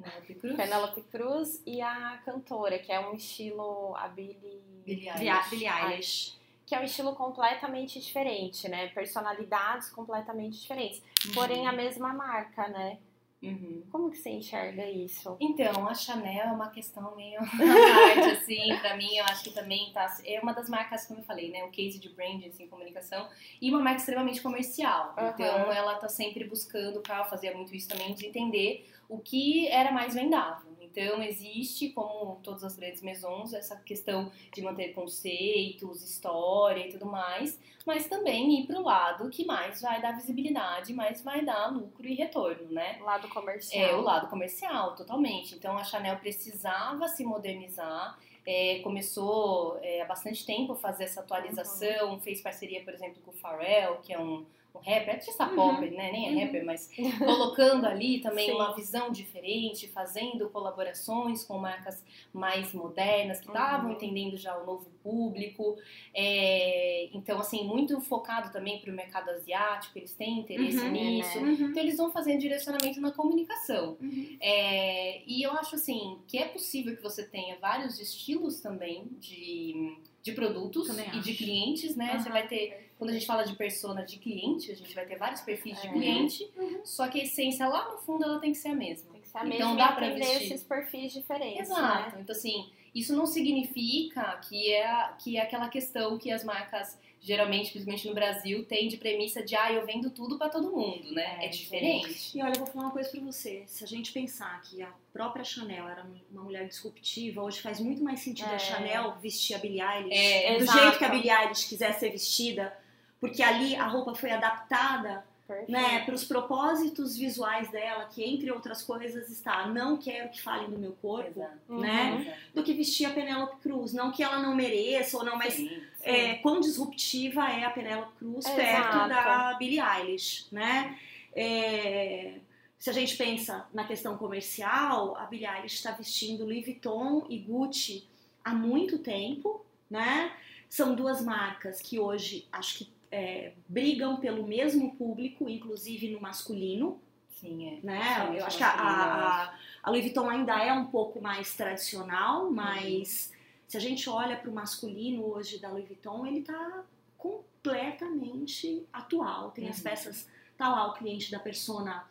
Penelope 0.01 0.35
Cruz. 0.35 0.57
Penelope 0.57 1.03
Cruz 1.03 1.63
e 1.67 1.81
a 1.81 2.21
cantora, 2.25 2.79
que 2.79 2.91
é 2.93 3.01
um 3.01 3.15
estilo 3.15 3.95
a 3.97 4.09
Billie, 4.09 4.63
Billie 4.85 5.09
Eilish. 5.09 5.51
Billie 5.51 5.69
Eilish. 5.69 6.41
Que 6.67 6.75
é 6.75 6.81
um 6.81 6.85
estilo 6.85 7.15
completamente 7.17 7.99
diferente, 8.01 8.69
né? 8.69 8.89
Personalidades 8.89 9.91
completamente 9.91 10.61
diferentes. 10.61 11.03
Uhum. 11.27 11.33
Porém, 11.35 11.67
a 11.67 11.73
mesma 11.73 12.13
marca, 12.13 12.69
né? 12.69 12.99
Uhum. 13.43 13.83
Como 13.91 14.11
que 14.11 14.19
você 14.19 14.31
enxerga 14.31 14.85
isso? 14.87 15.37
Então, 15.41 15.89
a 15.89 15.95
Chanel 15.95 16.49
é 16.49 16.53
uma 16.53 16.69
questão 16.69 17.17
meio 17.17 17.41
parte, 17.57 18.31
assim, 18.33 18.77
pra 18.81 18.97
mim, 18.97 19.17
eu 19.17 19.25
acho 19.25 19.45
que 19.45 19.51
também 19.51 19.91
tá, 19.93 20.15
é 20.27 20.39
uma 20.41 20.53
das 20.53 20.69
marcas, 20.69 21.07
como 21.07 21.21
eu 21.21 21.25
falei, 21.25 21.51
né, 21.51 21.65
o 21.65 21.71
case 21.71 21.99
de 21.99 22.11
branding, 22.11 22.49
assim, 22.49 22.67
comunicação, 22.69 23.29
e 23.61 23.71
uma 23.71 23.81
marca 23.81 24.01
extremamente 24.01 24.43
comercial, 24.43 25.15
uhum. 25.19 25.29
então 25.29 25.73
ela 25.73 25.95
tá 25.95 26.09
sempre 26.09 26.45
buscando, 26.45 27.01
Carl 27.01 27.25
fazia 27.31 27.57
muito 27.57 27.75
isso 27.75 27.89
também, 27.89 28.13
de 28.13 28.27
entender 28.27 28.87
o 29.11 29.19
que 29.19 29.67
era 29.69 29.91
mais 29.91 30.15
vendável. 30.15 30.71
Então, 30.81 31.23
existe, 31.23 31.91
como 31.91 32.41
todas 32.43 32.65
as 32.65 32.75
grandes 32.75 33.01
maisons, 33.01 33.53
essa 33.53 33.77
questão 33.77 34.31
de 34.53 34.61
manter 34.61 34.93
conceitos, 34.93 36.03
história 36.03 36.87
e 36.87 36.91
tudo 36.91 37.07
mais, 37.07 37.61
mas 37.87 38.09
também 38.09 38.61
ir 38.61 38.67
para 38.67 38.79
o 38.79 38.83
lado 38.83 39.31
que 39.31 39.45
mais 39.45 39.81
vai 39.81 40.03
dar 40.03 40.17
visibilidade, 40.17 40.93
mais 40.93 41.23
vai 41.23 41.45
dar 41.45 41.73
lucro 41.73 42.09
e 42.09 42.15
retorno, 42.15 42.73
né? 42.73 42.99
Lado 43.03 43.29
comercial. 43.29 43.89
É, 43.89 43.95
o 43.95 44.01
lado 44.01 44.29
comercial, 44.29 44.97
totalmente. 44.97 45.55
Então, 45.55 45.79
a 45.79 45.85
Chanel 45.85 46.17
precisava 46.17 47.07
se 47.07 47.25
modernizar, 47.25 48.19
é, 48.45 48.81
começou 48.81 49.79
é, 49.83 50.03
há 50.03 50.07
bastante 50.07 50.45
tempo 50.45 50.73
a 50.73 50.77
fazer 50.77 51.05
essa 51.05 51.21
atualização, 51.21 52.15
uhum. 52.15 52.21
fez 52.21 52.41
parceria, 52.41 52.83
por 52.83 52.93
exemplo, 52.93 53.23
com 53.25 53.31
o 53.31 53.35
Pharrell, 53.35 53.99
que 54.03 54.13
é 54.13 54.19
um 54.19 54.45
um 54.75 54.79
rapper, 54.79 55.15
artista 55.15 55.47
uhum. 55.49 55.57
pop, 55.57 55.91
né? 55.91 56.13
Nem 56.13 56.29
é 56.29 56.31
uhum. 56.33 56.45
rapper, 56.45 56.65
mas 56.65 56.91
colocando 57.19 57.87
ali 57.87 58.21
também 58.21 58.47
Sim. 58.47 58.55
uma 58.55 58.75
visão 58.75 59.11
diferente, 59.11 59.89
fazendo 59.89 60.49
colaborações 60.51 61.45
com 61.45 61.59
marcas 61.59 62.05
mais 62.33 62.73
modernas 62.73 63.41
que 63.41 63.49
estavam 63.49 63.91
uhum. 63.91 63.97
entendendo 63.97 64.37
já 64.37 64.57
o 64.57 64.65
novo 64.65 64.89
público. 65.03 65.77
É, 66.15 67.09
então, 67.13 67.39
assim, 67.39 67.65
muito 67.65 68.01
focado 68.01 68.53
também 68.53 68.81
para 68.81 68.91
o 68.91 68.95
mercado 68.95 69.31
asiático, 69.31 69.99
eles 69.99 70.15
têm 70.15 70.41
interesse 70.41 70.79
uhum. 70.79 70.91
nisso. 70.91 71.41
Né? 71.41 71.57
Então, 71.61 71.83
eles 71.83 71.97
vão 71.97 72.11
fazendo 72.11 72.41
direcionamento 72.41 73.01
na 73.01 73.11
comunicação. 73.11 73.97
Uhum. 74.01 74.37
É, 74.41 75.23
e 75.27 75.43
eu 75.43 75.53
acho, 75.53 75.75
assim, 75.75 76.19
que 76.27 76.39
é 76.39 76.47
possível 76.47 76.97
que 76.97 77.03
você 77.03 77.25
tenha 77.25 77.59
vários 77.59 78.01
estilos 78.01 78.61
também 78.61 79.09
de, 79.19 79.99
de 80.23 80.33
produtos 80.33 80.87
também 80.87 81.07
e 81.07 81.09
acho. 81.11 81.21
de 81.23 81.35
clientes, 81.35 81.97
né? 81.97 82.19
Você 82.19 82.29
vai 82.29 82.47
ter 82.47 82.91
quando 82.99 83.11
a 83.11 83.13
gente 83.15 83.25
fala 83.25 83.45
de 83.45 83.57
persona 83.57 84.05
de 84.05 84.19
cliente, 84.19 84.71
a 84.71 84.77
gente 84.77 84.95
vai 84.95 85.07
ter 85.07 85.17
vários 85.17 85.41
perfis 85.41 85.79
é. 85.79 85.81
de 85.81 85.89
cliente, 85.89 86.51
uhum. 86.55 86.81
só 86.85 87.09
que 87.09 87.19
a 87.19 87.25
essência 87.25 87.67
lá 87.67 87.91
no 87.91 87.97
fundo 87.97 88.25
ela 88.25 88.39
tem 88.39 88.53
que 88.53 88.59
ser 88.59 88.69
a 88.69 88.75
mesma. 88.75 89.11
Tem 89.13 89.23
que 89.23 89.29
ser 89.29 89.39
a 89.39 89.47
então, 89.47 89.71
mesma 89.71 89.77
dá 89.77 89.93
para 89.93 90.11
vestir 90.11 90.53
esses 90.53 90.63
perfis 90.63 91.13
diferentes. 91.15 91.71
Exato. 91.71 92.17
Né? 92.17 92.23
Então 92.23 92.37
assim, 92.37 92.71
isso 92.95 93.15
não 93.15 93.27
significa 93.27 94.41
que 94.49 94.73
é 94.73 95.11
que 95.19 95.37
é 95.37 95.43
aquela 95.43 95.69
questão 95.69 96.19
que 96.19 96.31
as 96.31 96.45
marcas 96.45 96.99
geralmente, 97.23 97.71
principalmente 97.71 98.09
no 98.09 98.15
Brasil, 98.15 98.65
tem 98.65 98.89
de 98.89 98.97
premissa 98.97 99.43
de 99.43 99.55
ah, 99.55 99.71
eu 99.71 99.85
vendo 99.85 100.09
tudo 100.09 100.39
para 100.39 100.49
todo 100.49 100.71
mundo, 100.71 101.13
né? 101.13 101.37
É, 101.41 101.47
é 101.47 101.49
diferente. 101.49 102.15
Sim. 102.15 102.39
E 102.39 102.43
olha, 102.43 102.53
eu 102.53 102.61
vou 102.61 102.67
falar 102.67 102.87
uma 102.87 102.93
coisa 102.93 103.11
para 103.11 103.21
você. 103.21 103.63
Se 103.67 103.85
a 103.85 103.87
gente 103.87 104.11
pensar 104.11 104.59
que 104.63 104.81
a 104.83 104.91
própria 105.13 105.45
Chanel 105.45 105.87
era 105.87 106.07
uma 106.31 106.43
mulher 106.43 106.67
disruptiva, 106.67 107.43
hoje 107.43 107.61
faz 107.61 107.79
muito 107.79 108.03
mais 108.03 108.21
sentido 108.21 108.49
é. 108.51 108.55
a 108.55 108.59
Chanel 108.59 109.19
vestir 109.21 109.55
a 109.55 109.59
Billie 109.59 109.83
Eilish 109.83 110.17
é, 110.17 110.59
do 110.59 110.67
jeito 110.67 110.99
que 110.99 111.05
a 111.05 111.09
Billie 111.11 111.31
Eilish 111.31 111.69
quiser 111.69 111.93
ser 111.93 112.11
vestida 112.11 112.75
porque 113.21 113.43
ali 113.43 113.77
a 113.77 113.87
roupa 113.87 114.15
foi 114.15 114.31
adaptada 114.31 115.23
né, 115.69 116.05
para 116.05 116.15
os 116.15 116.25
propósitos 116.25 117.17
visuais 117.17 117.71
dela, 117.71 118.07
que 118.07 118.23
entre 118.23 118.51
outras 118.51 118.83
coisas 118.83 119.29
está 119.31 119.67
não 119.67 119.97
quero 119.97 120.31
que 120.31 120.41
falem 120.41 120.71
do 120.71 120.79
meu 120.79 120.93
corpo, 120.93 121.41
Exato. 121.41 121.81
né, 121.81 122.13
uhum. 122.13 122.33
do 122.55 122.63
que 122.63 122.73
vestir 122.73 123.07
a 123.07 123.11
Penélope 123.11 123.57
Cruz, 123.57 123.93
não 123.93 124.11
que 124.11 124.23
ela 124.23 124.41
não 124.41 124.55
mereça 124.55 125.17
ou 125.17 125.25
não, 125.25 125.37
mas 125.37 125.55
sim, 125.55 125.69
sim. 125.69 125.83
É, 126.03 126.35
quão 126.37 126.61
disruptiva 126.61 127.49
é 127.49 127.65
a 127.65 127.71
Penélope 127.71 128.13
Cruz 128.19 128.45
Exato. 128.47 128.57
perto 128.57 129.09
da 129.09 129.55
Billie 129.59 129.81
Eilish, 129.81 130.47
né? 130.53 130.99
É, 131.35 132.35
se 132.79 132.89
a 132.89 132.93
gente 132.93 133.17
pensa 133.17 133.67
na 133.75 133.85
questão 133.85 134.17
comercial, 134.17 135.17
a 135.17 135.27
Billie 135.27 135.47
Eilish 135.47 135.75
está 135.75 135.93
vestindo 135.93 136.45
Louis 136.45 136.65
Vuitton 136.65 137.27
e 137.29 137.39
Gucci 137.39 138.09
há 138.45 138.55
muito 138.55 138.99
tempo, 138.99 139.65
né? 139.89 140.33
São 140.69 140.95
duas 140.95 141.21
marcas 141.21 141.81
que 141.81 141.99
hoje 141.99 142.47
acho 142.51 142.79
que 142.79 143.00
é, 143.11 143.53
brigam 143.69 144.17
pelo 144.17 144.47
mesmo 144.47 144.95
público, 144.97 145.49
inclusive 145.49 146.11
no 146.11 146.21
masculino. 146.21 147.01
Sim, 147.41 147.67
é. 147.69 147.81
Né? 147.83 148.39
Eu 148.39 148.45
acho 148.45 148.59
que 148.59 148.63
a, 148.63 148.71
a, 148.71 149.55
a, 149.83 149.91
Louis 149.91 150.05
Vuitton 150.05 150.29
ainda 150.29 150.63
é 150.63 150.73
um 150.73 150.87
pouco 150.87 151.21
mais 151.21 151.55
tradicional, 151.55 152.45
uhum. 152.45 152.53
mas 152.53 153.31
uhum. 153.31 153.37
se 153.67 153.77
a 153.77 153.81
gente 153.81 154.09
olha 154.09 154.37
para 154.37 154.51
o 154.51 154.55
masculino 154.55 155.25
hoje 155.25 155.59
da 155.59 155.71
Louis 155.71 155.87
Vuitton, 155.87 156.27
ele 156.27 156.41
está 156.41 156.85
completamente 157.17 158.87
atual. 158.93 159.51
Tem 159.51 159.65
uhum. 159.65 159.71
as 159.71 159.81
peças, 159.81 160.29
tá 160.57 160.69
lá 160.69 160.87
o 160.89 160.95
cliente 160.95 161.31
da 161.31 161.39
persona 161.39 162.05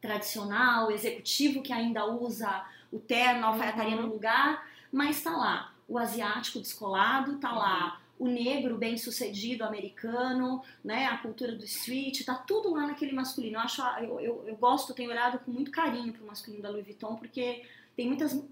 tradicional, 0.00 0.90
executivo 0.90 1.62
que 1.62 1.72
ainda 1.72 2.04
usa 2.06 2.64
o 2.92 2.98
terno, 2.98 3.44
a 3.44 3.48
alfaiataria 3.48 3.96
uhum. 3.96 4.02
no 4.02 4.12
lugar, 4.12 4.68
mas 4.92 5.22
tá 5.22 5.36
lá 5.36 5.74
o 5.86 5.98
asiático 5.98 6.60
descolado, 6.60 7.38
tá 7.38 7.52
lá 7.52 7.98
uhum 7.98 8.03
o 8.18 8.28
negro 8.28 8.76
bem 8.76 8.96
sucedido 8.96 9.64
americano, 9.64 10.62
né, 10.84 11.06
a 11.06 11.18
cultura 11.18 11.52
do 11.52 11.64
street, 11.64 12.24
tá 12.24 12.34
tudo 12.34 12.72
lá 12.72 12.86
naquele 12.86 13.12
masculino. 13.12 13.56
Eu 13.56 13.60
acho, 13.60 13.82
eu, 14.00 14.20
eu, 14.20 14.44
eu 14.46 14.56
gosto, 14.56 14.94
tenho 14.94 15.10
olhado 15.10 15.38
com 15.40 15.50
muito 15.50 15.70
carinho 15.70 16.12
para 16.12 16.22
o 16.22 16.26
masculino 16.26 16.62
da 16.62 16.70
Louis 16.70 16.84
Vuitton 16.84 17.16
porque 17.16 17.64
tem 17.96 18.06
muitas 18.06 18.32
uh, 18.32 18.44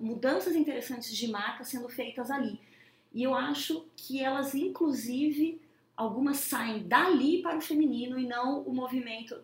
mudanças 0.00 0.54
interessantes 0.54 1.14
de 1.14 1.28
marca 1.28 1.64
sendo 1.64 1.88
feitas 1.88 2.30
ali. 2.30 2.60
E 3.12 3.22
eu 3.22 3.34
acho 3.34 3.84
que 3.96 4.22
elas, 4.22 4.54
inclusive, 4.54 5.60
algumas 5.96 6.38
saem 6.38 6.86
dali 6.86 7.42
para 7.42 7.58
o 7.58 7.60
feminino 7.60 8.18
e 8.18 8.26
não 8.26 8.60
o 8.62 8.72
movimento. 8.72 9.36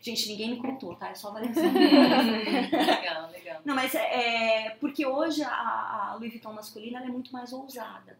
Gente, 0.00 0.28
ninguém 0.28 0.50
me 0.50 0.56
contou, 0.56 0.94
tá? 0.96 1.10
É 1.10 1.14
só 1.14 1.28
avaliação. 1.28 1.62
legal, 1.72 3.30
legal. 3.30 3.62
Não, 3.64 3.74
mas 3.74 3.94
é, 3.94 4.66
é 4.66 4.70
porque 4.80 5.06
hoje 5.06 5.42
a, 5.42 6.10
a 6.10 6.14
Louis 6.16 6.30
Vuitton 6.30 6.52
masculina 6.52 7.02
é 7.02 7.08
muito 7.08 7.32
mais 7.32 7.52
ousada 7.52 8.18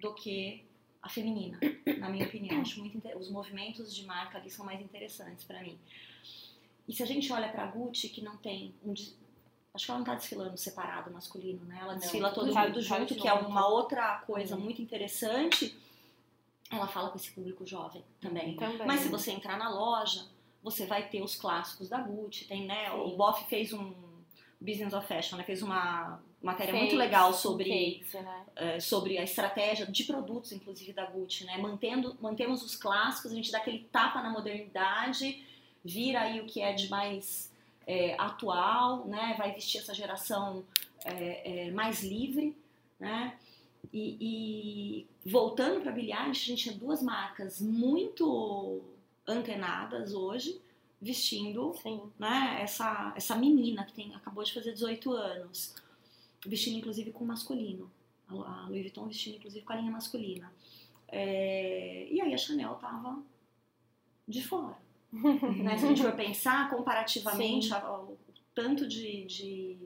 do 0.00 0.14
que 0.14 0.64
a 1.02 1.08
feminina, 1.08 1.58
na 1.98 2.08
minha 2.08 2.26
opinião. 2.26 2.60
Acho 2.60 2.80
muito 2.80 2.98
os 3.18 3.30
movimentos 3.30 3.94
de 3.94 4.04
marca 4.04 4.38
ali 4.38 4.50
são 4.50 4.64
mais 4.64 4.80
interessantes 4.80 5.44
para 5.44 5.62
mim. 5.62 5.78
E 6.88 6.92
se 6.92 7.02
a 7.02 7.06
gente 7.06 7.32
olha 7.32 7.48
para 7.48 7.64
a 7.64 7.66
Gucci, 7.66 8.08
que 8.08 8.22
não 8.22 8.36
tem 8.36 8.74
um 8.84 8.94
acho 9.74 9.86
que 9.86 9.90
ela 9.90 9.98
não 9.98 10.04
está 10.04 10.14
desfilando 10.14 10.56
separado 10.56 11.10
masculino, 11.10 11.64
né? 11.64 11.78
Ela 11.80 11.94
desfila 11.94 12.28
não, 12.28 12.34
todo 12.34 12.46
mundo 12.46 12.74
tá, 12.74 12.80
junto, 12.80 13.14
que 13.16 13.26
é 13.26 13.32
uma 13.32 13.66
outra 13.66 14.18
coisa 14.20 14.54
uhum. 14.54 14.62
muito 14.62 14.80
interessante. 14.80 15.76
Ela 16.70 16.86
fala 16.86 17.10
com 17.10 17.16
esse 17.16 17.32
público 17.32 17.66
jovem 17.66 18.04
também. 18.20 18.56
também. 18.56 18.86
Mas 18.86 19.00
se 19.00 19.08
você 19.08 19.32
entrar 19.32 19.58
na 19.58 19.68
loja, 19.68 20.26
você 20.62 20.86
vai 20.86 21.08
ter 21.08 21.22
os 21.22 21.34
clássicos 21.34 21.88
da 21.88 22.00
Gucci, 22.00 22.46
tem, 22.46 22.66
né? 22.66 22.88
Sim. 22.88 22.96
O 22.96 23.16
Boff 23.16 23.44
fez 23.48 23.72
um 23.72 23.92
Business 24.60 24.94
of 24.94 25.06
Fashion, 25.06 25.36
né? 25.36 25.44
Fez 25.44 25.60
uma 25.60 26.20
matéria 26.44 26.74
muito 26.74 26.94
legal 26.94 27.32
sobre, 27.32 28.02
né? 28.12 28.44
é, 28.54 28.80
sobre 28.80 29.18
a 29.18 29.24
estratégia 29.24 29.86
de 29.86 30.04
produtos, 30.04 30.52
inclusive 30.52 30.92
da 30.92 31.06
Gucci, 31.06 31.44
né? 31.44 31.56
Mantendo, 31.58 32.16
mantemos 32.20 32.62
os 32.62 32.76
clássicos, 32.76 33.32
a 33.32 33.34
gente 33.34 33.50
dá 33.50 33.58
aquele 33.58 33.80
tapa 33.90 34.22
na 34.22 34.30
modernidade, 34.30 35.42
vira 35.84 36.20
aí 36.20 36.40
o 36.40 36.46
que 36.46 36.60
é 36.60 36.72
de 36.72 36.88
mais 36.88 37.50
é, 37.86 38.14
atual, 38.18 39.06
né? 39.06 39.34
Vai 39.38 39.52
vestir 39.52 39.80
essa 39.80 39.94
geração 39.94 40.64
é, 41.04 41.68
é, 41.68 41.70
mais 41.70 42.02
livre, 42.02 42.56
né? 43.00 43.36
E, 43.92 45.06
e 45.24 45.30
voltando 45.30 45.80
para 45.80 45.90
a 45.90 45.94
Billie 45.94 46.12
Eilish, 46.12 46.44
a 46.44 46.46
gente 46.46 46.62
tinha 46.64 46.74
duas 46.74 47.02
marcas 47.02 47.60
muito 47.60 48.82
antenadas 49.26 50.12
hoje, 50.12 50.60
vestindo 51.00 51.74
Sim. 51.82 52.00
né, 52.18 52.58
essa, 52.60 53.12
essa 53.16 53.36
menina 53.36 53.84
que 53.84 53.92
tem, 53.92 54.14
acabou 54.14 54.42
de 54.42 54.52
fazer 54.52 54.72
18 54.72 55.12
anos, 55.12 55.74
vestindo 56.46 56.78
inclusive 56.78 57.10
com 57.12 57.24
masculino. 57.24 57.90
A 58.28 58.66
Louis 58.68 58.82
Vuitton 58.82 59.06
vestindo 59.06 59.36
inclusive 59.36 59.64
com 59.64 59.72
a 59.72 59.76
linha 59.76 59.90
masculina. 59.90 60.52
É, 61.08 62.08
e 62.10 62.20
aí 62.20 62.32
a 62.32 62.38
Chanel 62.38 62.74
tava 62.76 63.22
de 64.26 64.42
fora. 64.42 64.76
né? 65.12 65.76
Se 65.76 65.84
a 65.84 65.88
gente 65.88 66.02
for 66.02 66.16
pensar 66.16 66.70
comparativamente 66.70 67.72
ao 67.72 68.16
tanto 68.54 68.86
de, 68.86 69.24
de 69.26 69.78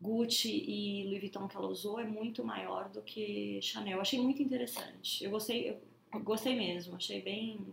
Gucci 0.00 0.64
e 0.66 1.04
Louis 1.04 1.20
Vuitton 1.20 1.48
que 1.48 1.56
ela 1.56 1.66
usou 1.66 1.98
é 1.98 2.04
muito 2.04 2.44
maior 2.44 2.88
do 2.88 3.02
que 3.02 3.60
Chanel. 3.60 3.96
Eu 3.96 4.00
achei 4.00 4.20
muito 4.20 4.42
interessante. 4.42 5.24
Eu 5.24 5.30
gostei, 5.30 5.70
eu 5.70 6.20
gostei 6.20 6.56
mesmo, 6.56 6.96
achei 6.96 7.20
bem, 7.20 7.66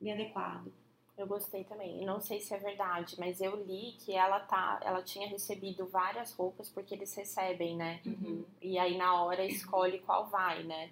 bem 0.00 0.12
adequado. 0.12 0.72
Eu 1.16 1.26
gostei 1.26 1.64
também. 1.64 2.04
Não 2.04 2.20
sei 2.20 2.40
se 2.40 2.54
é 2.54 2.58
verdade, 2.58 3.16
mas 3.18 3.40
eu 3.40 3.56
li 3.64 3.92
que 3.98 4.12
ela 4.12 4.40
tá, 4.40 4.80
ela 4.82 5.02
tinha 5.02 5.26
recebido 5.26 5.86
várias 5.86 6.32
roupas 6.34 6.68
porque 6.68 6.94
eles 6.94 7.14
recebem, 7.14 7.74
né? 7.74 8.00
Uhum. 8.04 8.44
E 8.60 8.78
aí 8.78 8.98
na 8.98 9.22
hora 9.22 9.44
escolhe 9.44 10.00
qual 10.00 10.26
vai, 10.28 10.62
né? 10.64 10.90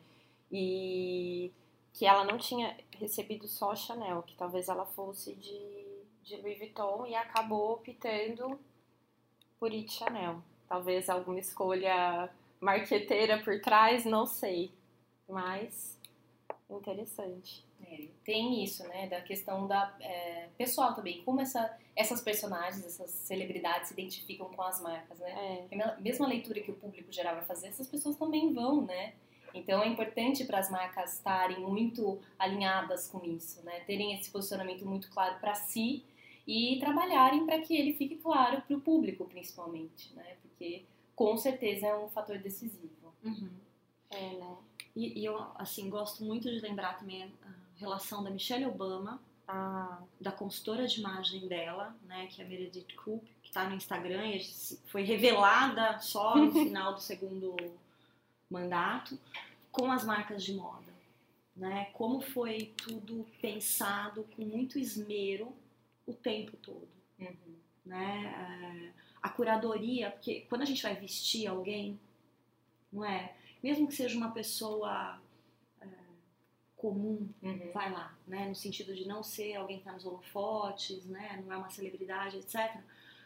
E 0.50 1.52
que 1.92 2.06
ela 2.06 2.24
não 2.24 2.38
tinha 2.38 2.76
recebido 2.98 3.46
só 3.46 3.76
Chanel, 3.76 4.22
que 4.22 4.34
talvez 4.34 4.68
ela 4.68 4.86
fosse 4.86 5.34
de, 5.34 5.86
de 6.22 6.36
Louis 6.36 6.58
Vuitton 6.58 7.06
e 7.06 7.14
acabou 7.14 7.74
optando 7.74 8.58
por 9.60 9.70
It 9.70 9.92
Chanel. 9.92 10.42
Talvez 10.68 11.08
alguma 11.08 11.38
escolha 11.38 12.30
marqueteira 12.60 13.42
por 13.42 13.60
trás, 13.60 14.04
não 14.04 14.26
sei. 14.26 14.72
Mas 15.28 15.98
interessante. 16.68 17.64
Tem 18.24 18.62
isso, 18.62 18.86
né, 18.88 19.06
da 19.06 19.20
questão 19.20 19.66
da 19.66 19.94
é, 20.00 20.48
pessoal 20.56 20.94
também, 20.94 21.22
como 21.24 21.40
essa, 21.40 21.76
essas 21.94 22.20
personagens, 22.20 22.84
essas 22.84 23.10
celebridades 23.10 23.88
se 23.88 23.94
identificam 23.94 24.48
com 24.48 24.62
as 24.62 24.80
marcas, 24.80 25.18
né? 25.18 25.66
É, 25.70 25.82
a 25.82 26.00
mesma 26.00 26.26
leitura 26.26 26.60
que 26.60 26.70
o 26.70 26.74
público 26.74 27.12
geral 27.12 27.34
vai 27.34 27.44
fazer, 27.44 27.68
essas 27.68 27.86
pessoas 27.86 28.16
também 28.16 28.52
vão, 28.52 28.82
né? 28.82 29.14
Então 29.54 29.82
é 29.82 29.86
importante 29.86 30.44
para 30.44 30.58
as 30.58 30.68
marcas 30.68 31.14
estarem 31.14 31.60
muito 31.60 32.18
alinhadas 32.38 33.06
com 33.08 33.24
isso, 33.24 33.64
né? 33.64 33.80
Terem 33.80 34.18
esse 34.18 34.30
posicionamento 34.30 34.84
muito 34.84 35.08
claro 35.10 35.38
para 35.38 35.54
si 35.54 36.02
e 36.46 36.76
trabalharem 36.80 37.46
para 37.46 37.60
que 37.60 37.76
ele 37.76 37.94
fique 37.94 38.16
claro 38.16 38.60
para 38.62 38.76
o 38.76 38.80
público, 38.80 39.24
principalmente, 39.26 40.12
né? 40.14 40.36
Porque 40.42 40.84
com 41.14 41.36
certeza 41.36 41.86
é 41.86 41.96
um 41.96 42.08
fator 42.08 42.38
decisivo. 42.38 43.14
é, 44.10 44.32
né? 44.34 44.56
E, 44.96 45.20
e 45.20 45.24
eu, 45.24 45.36
assim, 45.56 45.88
gosto 45.88 46.24
muito 46.24 46.50
de 46.50 46.60
lembrar 46.60 46.98
também 46.98 47.32
relação 47.76 48.22
da 48.22 48.30
Michelle 48.30 48.66
Obama, 48.66 49.20
Ah, 49.46 49.98
da 50.18 50.32
consultora 50.32 50.86
de 50.86 51.00
imagem 51.00 51.46
dela, 51.46 51.94
né, 52.06 52.26
que 52.28 52.40
é 52.40 52.44
a 52.46 52.48
Meredith 52.48 52.94
Coupe, 52.96 53.28
que 53.42 53.48
está 53.50 53.68
no 53.68 53.74
Instagram 53.74 54.26
e 54.26 54.42
foi 54.86 55.02
revelada 55.02 55.98
só 55.98 56.34
no 56.34 56.50
final 56.64 56.94
do 56.94 57.00
segundo 57.02 57.54
mandato, 58.50 59.18
com 59.70 59.92
as 59.92 60.02
marcas 60.02 60.42
de 60.42 60.54
moda. 60.54 60.92
Né? 61.54 61.90
Como 61.92 62.22
foi 62.22 62.72
tudo 62.76 63.26
pensado 63.40 64.24
com 64.34 64.42
muito 64.46 64.78
esmero 64.78 65.52
o 66.06 66.14
tempo 66.14 66.56
todo. 66.56 66.88
Uhum. 67.18 67.54
né? 67.84 68.90
É, 68.94 69.00
A 69.22 69.28
curadoria, 69.28 70.10
porque 70.10 70.46
quando 70.48 70.62
a 70.62 70.66
gente 70.66 70.82
vai 70.82 70.94
vestir 70.96 71.46
alguém, 71.46 72.00
não 72.90 73.04
é? 73.04 73.34
Mesmo 73.62 73.86
que 73.86 73.94
seja 73.94 74.16
uma 74.16 74.30
pessoa 74.32 75.20
comum, 76.84 77.26
Uhum. 77.42 77.70
vai 77.72 77.90
lá, 77.90 78.14
né? 78.26 78.46
No 78.46 78.54
sentido 78.54 78.94
de 78.94 79.08
não 79.08 79.22
ser 79.22 79.54
alguém 79.54 79.76
que 79.78 79.82
está 79.82 79.92
nos 79.92 80.04
holofotes, 80.04 81.06
né? 81.06 81.42
Não 81.42 81.50
é 81.50 81.56
uma 81.56 81.70
celebridade, 81.70 82.36
etc. 82.36 82.76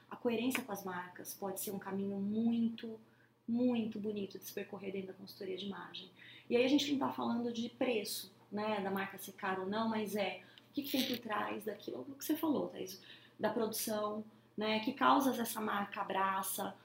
A 0.08 0.14
coerência 0.14 0.62
com 0.62 0.70
as 0.70 0.84
marcas 0.84 1.34
pode 1.34 1.58
ser 1.60 1.72
um 1.72 1.78
caminho 1.78 2.16
muito, 2.20 3.00
muito 3.48 3.98
bonito 3.98 4.38
de 4.38 4.44
se 4.44 4.52
percorrer 4.52 4.92
dentro 4.92 5.08
da 5.08 5.14
consultoria 5.14 5.56
de 5.56 5.66
imagem. 5.66 6.08
E 6.48 6.56
aí 6.56 6.64
a 6.64 6.68
gente 6.68 6.86
não 6.86 6.94
está 6.94 7.10
falando 7.12 7.52
de 7.52 7.68
preço, 7.70 8.32
né? 8.52 8.80
Da 8.80 8.92
marca 8.92 9.18
ser 9.18 9.32
cara 9.32 9.60
ou 9.60 9.66
não, 9.66 9.88
mas 9.88 10.14
é 10.14 10.40
o 10.70 10.74
que, 10.74 10.82
que 10.82 10.92
tem 10.92 11.04
por 11.08 11.18
trás 11.18 11.64
daquilo 11.64 12.06
o 12.08 12.14
que 12.14 12.24
você 12.24 12.36
falou, 12.36 12.68
Thaís, 12.68 13.02
da 13.40 13.50
produção, 13.50 14.24
né? 14.56 14.78
Que 14.80 14.92
causas 14.92 15.36
essa 15.36 15.60
marca 15.60 16.00
abraça? 16.00 16.76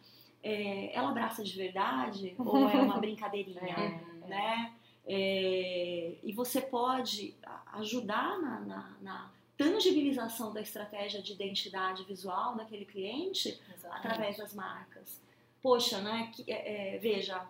É, 0.42 0.94
ela 0.98 1.10
abraça 1.12 1.44
de 1.44 1.56
verdade 1.56 2.34
ou 2.40 2.68
é 2.68 2.82
uma 2.82 2.98
brincadeirinha? 2.98 3.62
É. 3.62 4.28
né? 4.28 4.76
É, 4.80 4.83
e 5.08 6.32
você 6.34 6.62
pode 6.62 7.36
ajudar 7.74 8.40
na, 8.40 8.60
na- 8.62 8.98
na 9.02 9.32
tangibilização 9.58 10.52
da 10.54 10.62
estratégia 10.62 11.22
de 11.22 11.34
identidade 11.34 12.04
visual 12.06 12.56
daquele 12.56 12.86
cliente 12.86 13.50
Exatamente. 13.74 13.86
através 14.08 14.38
das 14.38 14.54
marcas. 14.54 15.22
Poxa, 15.62 16.02
né? 16.02 16.32
que- 16.34 16.50
é, 16.52 16.96
é, 16.96 16.98
veja, 17.00 17.46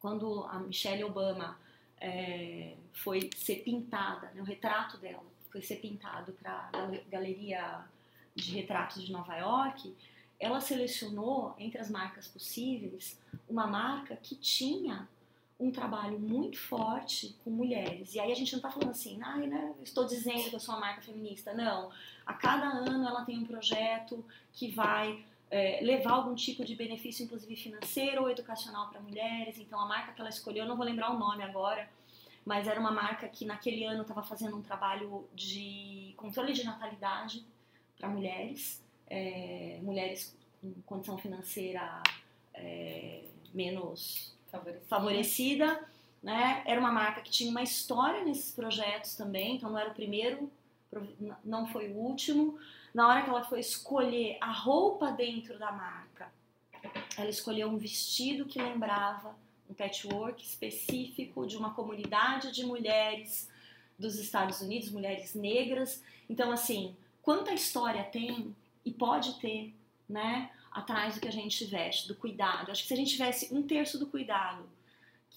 quando 0.00 0.44
a 0.44 0.58
Michelle 0.58 1.04
Obama 1.04 1.58
é, 2.00 2.74
foi 2.92 3.30
ser 3.36 3.56
pintada, 3.62 4.30
né, 4.34 4.40
o 4.42 4.44
retrato 4.44 4.96
dela 4.98 5.22
foi 5.50 5.62
ser 5.62 5.76
pintado 5.76 6.32
para 6.32 6.68
a 6.72 6.86
galeria 7.08 7.84
de 8.34 8.50
retratos 8.52 9.04
de 9.04 9.12
Nova 9.12 9.36
York, 9.36 9.94
ela 10.40 10.60
selecionou 10.60 11.54
entre 11.58 11.78
as 11.78 11.88
marcas 11.88 12.26
possíveis 12.26 13.16
uma 13.48 13.66
marca 13.66 14.16
que 14.16 14.34
tinha 14.34 15.08
um 15.62 15.70
trabalho 15.70 16.18
muito 16.18 16.58
forte 16.58 17.36
com 17.44 17.50
mulheres. 17.50 18.14
E 18.14 18.20
aí 18.20 18.32
a 18.32 18.34
gente 18.34 18.52
não 18.52 18.58
está 18.58 18.70
falando 18.70 18.90
assim, 18.90 19.20
ai, 19.22 19.46
né, 19.46 19.72
estou 19.82 20.04
dizendo 20.04 20.50
que 20.50 20.56
eu 20.56 20.60
sou 20.60 20.74
uma 20.74 20.80
marca 20.80 21.02
feminista. 21.02 21.54
Não. 21.54 21.90
A 22.26 22.34
cada 22.34 22.66
ano 22.66 23.06
ela 23.06 23.24
tem 23.24 23.38
um 23.38 23.46
projeto 23.46 24.24
que 24.52 24.72
vai 24.72 25.24
é, 25.50 25.80
levar 25.82 26.12
algum 26.12 26.34
tipo 26.34 26.64
de 26.64 26.74
benefício, 26.74 27.24
inclusive 27.24 27.54
financeiro 27.54 28.22
ou 28.22 28.30
educacional 28.30 28.90
para 28.90 29.00
mulheres. 29.00 29.56
Então 29.58 29.78
a 29.78 29.86
marca 29.86 30.12
que 30.12 30.20
ela 30.20 30.30
escolheu, 30.30 30.64
eu 30.64 30.68
não 30.68 30.76
vou 30.76 30.84
lembrar 30.84 31.14
o 31.14 31.18
nome 31.18 31.44
agora, 31.44 31.88
mas 32.44 32.66
era 32.66 32.80
uma 32.80 32.90
marca 32.90 33.28
que 33.28 33.44
naquele 33.44 33.84
ano 33.84 34.02
estava 34.02 34.22
fazendo 34.24 34.56
um 34.56 34.62
trabalho 34.62 35.28
de 35.32 36.12
controle 36.16 36.52
de 36.52 36.64
natalidade 36.64 37.46
para 37.96 38.08
mulheres, 38.08 38.82
é, 39.06 39.78
mulheres 39.80 40.36
com 40.60 40.72
condição 40.82 41.16
financeira 41.16 42.02
é, 42.52 43.22
menos 43.54 44.34
Favorecido. 44.52 44.86
favorecida, 44.86 45.88
né? 46.22 46.62
Era 46.66 46.78
uma 46.78 46.92
marca 46.92 47.22
que 47.22 47.30
tinha 47.30 47.50
uma 47.50 47.62
história 47.62 48.22
nesses 48.22 48.54
projetos 48.54 49.16
também, 49.16 49.56
então 49.56 49.70
não 49.70 49.78
era 49.78 49.90
o 49.90 49.94
primeiro, 49.94 50.48
não 51.42 51.66
foi 51.66 51.88
o 51.88 51.96
último. 51.96 52.58
Na 52.92 53.08
hora 53.08 53.22
que 53.22 53.30
ela 53.30 53.42
foi 53.42 53.60
escolher 53.60 54.36
a 54.40 54.52
roupa 54.52 55.10
dentro 55.10 55.58
da 55.58 55.72
marca, 55.72 56.30
ela 57.16 57.30
escolheu 57.30 57.68
um 57.68 57.78
vestido 57.78 58.44
que 58.44 58.60
lembrava 58.60 59.34
um 59.68 59.74
patchwork 59.74 60.44
específico 60.44 61.46
de 61.46 61.56
uma 61.56 61.72
comunidade 61.72 62.52
de 62.52 62.64
mulheres 62.64 63.48
dos 63.98 64.18
Estados 64.18 64.60
Unidos, 64.60 64.90
mulheres 64.90 65.34
negras. 65.34 66.02
Então, 66.28 66.52
assim, 66.52 66.94
quanta 67.22 67.54
história 67.54 68.04
tem 68.04 68.54
e 68.84 68.92
pode 68.92 69.40
ter, 69.40 69.74
né? 70.08 70.50
Atrás 70.74 71.14
do 71.14 71.20
que 71.20 71.28
a 71.28 71.32
gente 71.32 71.64
veste, 71.64 72.08
do 72.08 72.14
cuidado. 72.14 72.70
Acho 72.70 72.82
que 72.82 72.88
se 72.88 72.94
a 72.94 72.96
gente 72.96 73.10
tivesse 73.12 73.52
um 73.54 73.62
terço 73.62 73.98
do 73.98 74.06
cuidado 74.06 74.68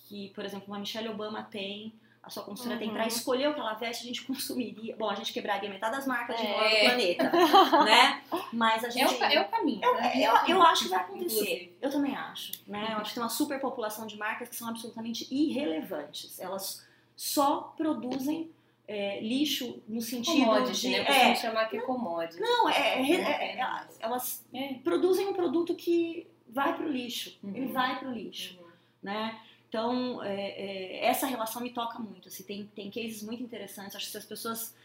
que, 0.08 0.30
por 0.36 0.46
exemplo, 0.46 0.66
uma 0.68 0.80
Michelle 0.80 1.10
Obama 1.10 1.44
tem, 1.44 1.94
a 2.22 2.30
sua 2.30 2.44
consultora 2.44 2.78
tem 2.80 2.88
Uhum. 2.90 2.94
para 2.96 3.06
escolher 3.08 3.50
o 3.50 3.54
que 3.54 3.60
ela 3.60 3.74
veste, 3.74 4.04
a 4.04 4.08
gente 4.08 4.22
consumiria. 4.26 4.96
Bom, 4.96 5.10
a 5.10 5.16
gente 5.16 5.32
quebraria 5.34 5.70
metade 5.70 5.96
das 5.96 6.08
marcas 6.08 6.38
de 6.38 6.46
É. 6.46 6.50
moda 6.52 6.70
do 6.70 6.80
planeta, 6.80 7.32
né? 7.86 8.24
Mas 8.54 8.84
a 8.84 8.88
É 8.88 8.92
gente 8.92 9.14
o, 9.16 9.24
é 9.24 9.42
o 9.42 9.48
caminho. 9.50 9.84
eu, 9.84 9.94
né? 9.96 10.14
eu, 10.16 10.56
eu 10.56 10.62
acho 10.64 10.84
que 10.84 10.90
vai 10.90 11.00
acontecer. 11.02 11.36
Inclusive. 11.42 11.78
Eu 11.82 11.90
também 11.92 12.16
acho. 12.16 12.52
Né? 12.68 12.90
Eu 12.94 12.98
acho 12.98 13.10
que 13.10 13.14
tem 13.16 13.24
uma 13.24 13.30
superpopulação 13.30 14.06
de 14.08 14.18
marcas 14.18 14.50
que 14.50 14.56
são 14.56 14.70
absolutamente 14.70 15.28
irrelevantes. 15.34 16.40
Elas 16.40 16.86
só 17.16 17.74
produzem 17.78 18.52
é, 18.88 19.20
lixo 19.22 19.82
no 19.88 20.02
sentido 20.02 20.46
Commodity, 20.46 20.82
de. 20.82 20.90
né? 20.92 21.00
Eu 21.00 21.06
é, 21.14 21.36
chamar 21.36 21.66
que 21.70 21.78
é 21.78 21.82
commodity. 21.82 22.40
não, 22.40 22.70
é, 22.70 23.02
é- 23.02 23.12
é- 23.12 23.60
é- 23.60 23.88
elas 24.00 24.46
É. 24.54 24.74
produzem 24.84 25.28
um 25.28 25.34
produto 25.34 25.74
que 25.76 26.28
vai 26.48 26.76
para 26.76 26.86
o 26.86 26.90
lixo. 26.90 27.38
Uhum. 27.44 27.56
Ele 27.56 27.68
vai 27.68 28.00
para 28.00 28.10
o 28.10 28.14
lixo, 28.14 28.58
Uhum. 28.60 28.68
né? 29.04 29.40
Então, 29.68 30.24
é, 30.24 31.06
essa 31.06 31.26
relação 31.28 31.62
me 31.62 31.72
toca 31.72 32.00
muito. 32.00 32.28
Assim, 32.30 32.44
tem, 32.44 32.66
tem 32.76 32.90
cases 32.92 33.22
muito 33.24 33.44
interessantes. 33.44 33.96
Acho 33.96 34.06
que 34.06 34.12
se 34.12 34.18
as 34.18 34.26
pessoas 34.26 34.76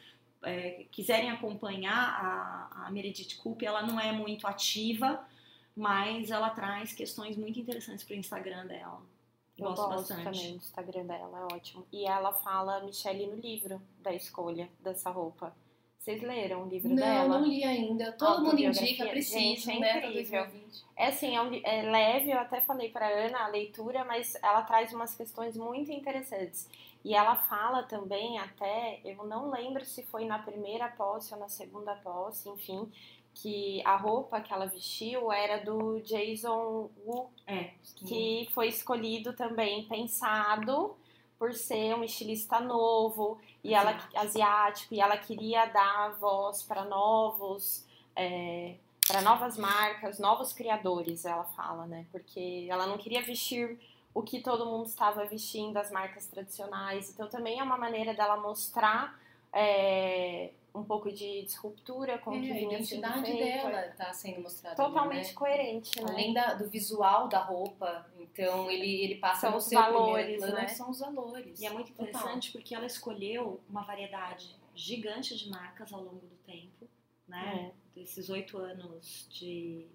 quiserem 0.90 1.30
acompanhar 1.30 1.92
a, 2.74 2.86
a 2.86 2.90
Meredith 2.90 3.36
Coupe, 3.36 3.66
ela 3.66 3.82
não 3.82 4.01
é 4.01 4.11
muito 4.11 4.46
ativa, 4.46 5.22
mas 5.76 6.30
ela 6.30 6.48
traz 6.51 6.92
questões 6.94 7.36
muito 7.36 7.61
interessantes 7.61 8.03
para 8.05 8.16
o 8.16 8.18
Instagram 8.18 8.66
dela. 8.66 9.03
Eu 9.61 9.68
Gosto, 9.68 9.82
gosto 9.82 10.14
bastante. 10.14 10.24
também 10.24 10.50
do 10.52 10.56
Instagram 10.56 11.06
dela, 11.06 11.38
é 11.38 11.54
ótimo. 11.54 11.86
E 11.92 12.06
ela 12.06 12.32
fala 12.32 12.80
Michelle 12.80 13.26
no 13.26 13.36
livro 13.36 13.80
da 14.00 14.14
escolha 14.14 14.68
dessa 14.80 15.11
roupa. 15.11 15.54
Vocês 15.98 16.22
leram 16.22 16.62
o 16.62 16.68
livro 16.68 16.88
não, 16.88 16.96
dela? 16.96 17.28
Não, 17.28 17.40
não 17.40 17.46
li 17.46 17.62
ainda. 17.62 18.12
Todo 18.12 18.42
mundo 18.42 18.58
indica, 18.58 19.06
precisa, 19.06 19.38
Gente, 19.38 19.70
é 19.70 19.78
né? 19.78 19.98
incrível. 19.98 20.44
2020. 20.44 20.84
É 20.96 21.06
assim, 21.08 21.36
é, 21.36 21.42
um 21.42 21.61
é 21.62 21.82
leve, 21.82 22.30
eu 22.30 22.38
até 22.38 22.62
falei 22.62 22.88
pra 22.88 23.06
Ana 23.06 23.40
a 23.44 23.48
leitura, 23.48 24.02
mas 24.04 24.34
ela 24.42 24.62
traz 24.62 24.94
umas 24.94 25.14
questões 25.14 25.58
muito 25.58 25.92
interessantes. 25.92 26.66
E 27.05 27.14
ela 27.14 27.34
fala 27.34 27.82
também, 27.84 28.38
até, 28.38 29.01
eu 29.05 29.24
não 29.24 29.51
lembro 29.51 29.84
se 29.84 30.03
foi 30.05 30.24
na 30.26 30.38
primeira 30.38 30.88
posse 30.88 31.32
ou 31.32 31.40
na 31.40 31.48
segunda 31.48 31.94
posse, 31.94 32.48
enfim, 32.48 32.90
que 33.34 33.80
a 33.86 33.96
roupa 33.96 34.40
que 34.40 34.53
ela 34.53 34.66
vestiu 34.66 35.32
era 35.32 35.64
do 35.64 36.01
Jason 36.01 36.90
Wu, 37.07 37.30
É. 37.46 37.70
que 38.07 38.48
foi 38.53 38.68
escolhido 38.68 39.32
também, 39.32 39.86
pensado 39.86 40.96
por 41.38 41.55
ser 41.55 41.94
um 41.94 42.05
estilista 42.05 42.61
novo 42.61 43.38
e 43.64 43.72
ela 43.72 43.92
Asiático. 43.92 44.18
asiático 44.18 44.94
e 44.94 45.01
ela 45.01 45.16
queria 45.16 45.64
dar 45.66 46.18
voz 46.18 46.62
para 46.62 46.84
novos 46.84 47.86
para 49.09 49.22
novas 49.22 49.57
marcas, 49.57 50.18
novos 50.20 50.53
criadores, 50.53 51.24
ela 51.24 51.44
fala, 51.44 51.86
né? 51.86 52.07
Porque 52.12 52.66
ela 52.70 52.86
não 52.86 52.96
queria 52.98 53.22
vestir 53.22 53.78
o 54.14 54.22
que 54.22 54.40
todo 54.40 54.66
mundo 54.66 54.86
estava 54.86 55.24
vestindo, 55.24 55.76
as 55.76 55.90
marcas 55.90 56.26
tradicionais. 56.26 57.11
Então 57.11 57.28
também 57.28 57.58
é 57.61 57.62
uma 57.62 57.76
maneira 57.78 58.12
dela 58.14 58.36
mostrar 58.36 59.18
é, 59.52 60.50
um 60.74 60.84
pouco 60.84 61.11
de 61.12 61.42
disruptura 61.42 62.18
com 62.18 62.30
o 62.30 62.40
que 62.40 62.48
É, 62.48 62.52
a 62.52 62.54
vinha 62.54 62.84
sendo 62.84 62.98
identidade 62.98 63.22
feito. 63.32 63.38
dela 63.62 63.82
tá 63.96 64.12
sendo 64.12 64.40
mostrada. 64.42 64.80
ali, 64.82 64.92
Totalmente 64.92 65.28
né? 65.28 65.34
coerente, 65.34 66.00
né? 66.02 66.11
Além 66.11 66.32
da- 66.32 66.54
do 66.54 66.68
visual 66.68 67.28
da 67.28 67.40
roupa, 67.40 68.06
então 68.20 68.70
ele, 68.70 69.02
ele 69.02 69.14
passa 69.16 69.40
São 69.42 69.50
no 69.52 69.56
os 69.58 69.64
seu 69.64 69.80
valores, 69.80 70.38
plano, 70.38 70.54
né? 70.54 70.68
são 70.68 70.90
os 70.90 71.00
valores. 71.00 71.61
E 71.61 71.66
é 71.66 71.70
muito 71.70 71.92
Total. 71.92 72.06
interessante 72.06 72.52
porque 72.52 72.74
ela 72.74 72.86
escolheu 72.86 73.61
uma 73.68 73.82
variedade 73.82 74.54
gigante 74.74 75.36
de 75.36 75.50
marcas 75.50 75.92
ao 75.92 76.00
longo 76.00 76.24
do 76.26 76.36
tempo, 76.46 76.88
né? 77.26 77.72
Desses 77.94 78.30
oito 78.30 78.56
anos 78.56 79.26
de, 79.30 79.86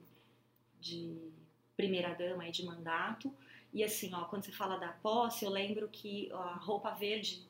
de 0.82 1.32
primeira 1.78 2.14
dama 2.14 2.46
e 2.48 2.52
de 2.52 2.66
mandato. 2.66 3.34
E 3.76 3.84
assim, 3.84 4.12
ó, 4.14 4.24
quando 4.24 4.44
você 4.44 4.52
fala 4.52 4.78
da 4.78 4.88
posse, 4.88 5.46
eu 5.46 5.52
lembro 5.52 5.88
que 5.90 6.32
a 6.32 6.56
roupa 6.56 6.92
verde 6.92 7.46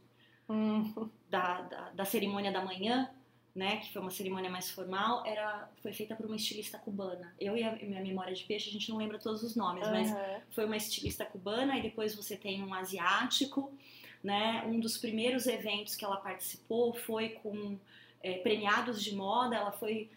Hum, 0.48 1.10
da, 1.28 1.62
da, 1.62 1.90
da 1.90 2.06
cerimônia 2.06 2.52
da 2.52 2.64
manhã, 2.64 3.10
né, 3.56 3.78
que 3.78 3.92
foi 3.92 4.02
uma 4.02 4.12
cerimônia 4.12 4.50
mais 4.50 4.70
formal, 4.70 5.26
era 5.26 5.68
foi 5.82 5.92
feita 5.92 6.16
por 6.16 6.26
uma 6.26 6.36
estilista 6.36 6.78
cubana. 6.78 7.34
Eu 7.40 7.58
e 7.58 7.64
a 7.64 7.76
minha 7.78 8.02
memória 8.02 8.34
de 8.34 8.44
peixe, 8.44 8.70
a 8.70 8.72
gente 8.72 8.90
não 8.90 8.98
lembra 8.98 9.18
todos 9.18 9.42
os 9.42 9.56
nomes, 9.56 9.88
mas 9.90 10.12
aham. 10.12 10.42
foi 10.52 10.66
uma 10.66 10.78
estilista 10.78 11.26
cubana 11.26 11.78
e 11.78 11.82
depois 11.82 12.14
você 12.14 12.38
tem 12.38 12.64
um 12.64 12.74
asiático, 12.74 13.74
né? 14.24 14.64
Um 14.68 14.80
dos 14.80 14.98
primeiros 14.98 15.48
eventos 15.48 15.96
que 15.96 16.06
ela 16.06 16.18
participou 16.18 16.94
foi 16.94 17.30
com 17.30 17.80
é, 18.22 18.40
premiados 18.40 19.02
de 19.02 19.16
moda. 19.16 19.56
Ela 19.56 19.72
foi 19.72 20.12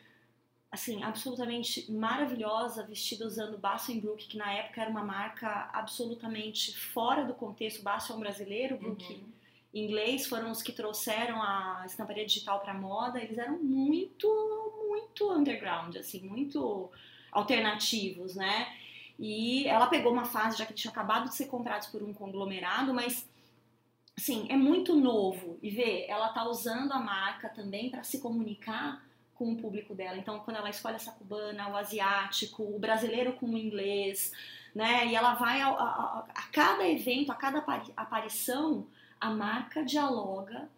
assim 0.71 1.03
absolutamente 1.03 1.91
maravilhosa, 1.91 2.85
vestida 2.87 3.27
usando 3.27 3.59
Basso 3.59 3.93
Brook, 4.01 4.27
que 4.29 4.37
na 4.37 4.53
época 4.53 4.81
era 4.83 4.91
uma 4.91 5.03
marca 5.05 5.71
absolutamente 5.73 6.77
fora 6.77 7.25
do 7.25 7.35
contexto. 7.35 7.83
Basso 7.83 8.13
é 8.13 8.17
um 8.17 8.21
brasileiro, 8.21 8.77
Brook 8.79 9.15
Uhum. 9.15 9.33
inglês 9.73 10.27
foram 10.27 10.51
os 10.51 10.63
que 10.63 10.73
trouxeram 10.73 11.43
a 11.43 11.83
estamparia 11.87 12.27
digital 12.27 12.61
para 12.61 12.75
moda. 12.75 13.21
Eles 13.23 13.39
eram 13.39 13.59
muito, 13.63 14.29
muito 14.89 15.31
underground, 15.33 15.97
assim, 15.97 16.21
muito 16.23 16.91
alternativos, 17.33 18.35
né? 18.35 18.75
E 19.19 19.67
ela 19.67 19.87
pegou 19.89 20.13
uma 20.13 20.25
fase 20.25 20.59
já 20.59 20.67
que 20.67 20.75
tinha 20.75 20.91
acabado 20.91 21.29
de 21.29 21.35
ser 21.35 21.47
comprados 21.47 21.89
por 21.89 22.03
um 22.03 22.13
conglomerado, 22.13 22.95
mas 22.95 23.29
assim, 24.17 24.47
é 24.51 24.57
muito 24.57 24.95
novo. 24.97 25.59
E 25.63 25.71
vê, 25.71 26.07
ela 26.09 26.29
tá 26.31 26.45
usando 26.49 26.93
a 26.93 26.99
marca 26.99 27.49
também 27.49 27.91
para 27.91 28.03
se 28.03 28.21
comunicar 28.21 29.05
com 29.39 29.53
o 29.53 29.57
público 29.57 29.95
dela. 29.95 30.17
Então, 30.19 30.41
quando 30.41 30.57
ela 30.57 30.69
escolhe 30.69 30.97
essa 30.97 31.13
cubana, 31.13 31.69
o 31.69 31.77
asiático, 31.77 32.63
o 32.65 32.79
brasileiro 32.79 33.33
com 33.35 33.47
o 33.47 33.57
inglês, 33.59 34.33
né? 34.75 35.07
E 35.07 35.15
ela 35.15 35.35
vai 35.35 35.61
a, 35.63 35.69
a- 35.69 36.25
a 36.35 36.43
cada 36.53 36.87
evento, 36.89 37.31
a 37.31 37.35
cada 37.37 37.59
apari- 37.61 37.93
aparição, 37.97 38.87
a 39.21 39.31
marca 39.31 39.85
dialoga 39.85 40.69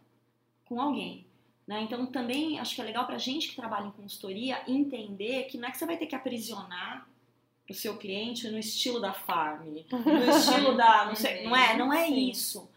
com 0.66 0.80
alguém. 0.80 1.26
Né? 1.66 1.82
Então, 1.82 2.04
também 2.06 2.58
acho 2.58 2.74
que 2.74 2.80
é 2.80 2.84
legal 2.84 3.06
para 3.06 3.16
gente 3.18 3.48
que 3.48 3.56
trabalha 3.56 3.86
em 3.86 3.90
consultoria 3.92 4.62
entender 4.68 5.44
que 5.44 5.56
não 5.56 5.68
é 5.68 5.70
que 5.70 5.78
você 5.78 5.86
vai 5.86 5.96
ter 5.96 6.06
que 6.06 6.14
aprisionar 6.16 7.06
o 7.68 7.74
seu 7.74 7.96
cliente 7.96 8.48
no 8.50 8.58
estilo 8.58 9.00
da 9.00 9.12
farm, 9.12 9.66
no 9.68 9.78
estilo 10.36 10.76
da. 10.76 11.04
Não, 11.06 11.14
sei, 11.14 11.44
não 11.44 11.54
é, 11.54 11.76
não 11.76 11.92
é 11.92 12.08
isso. 12.08 12.68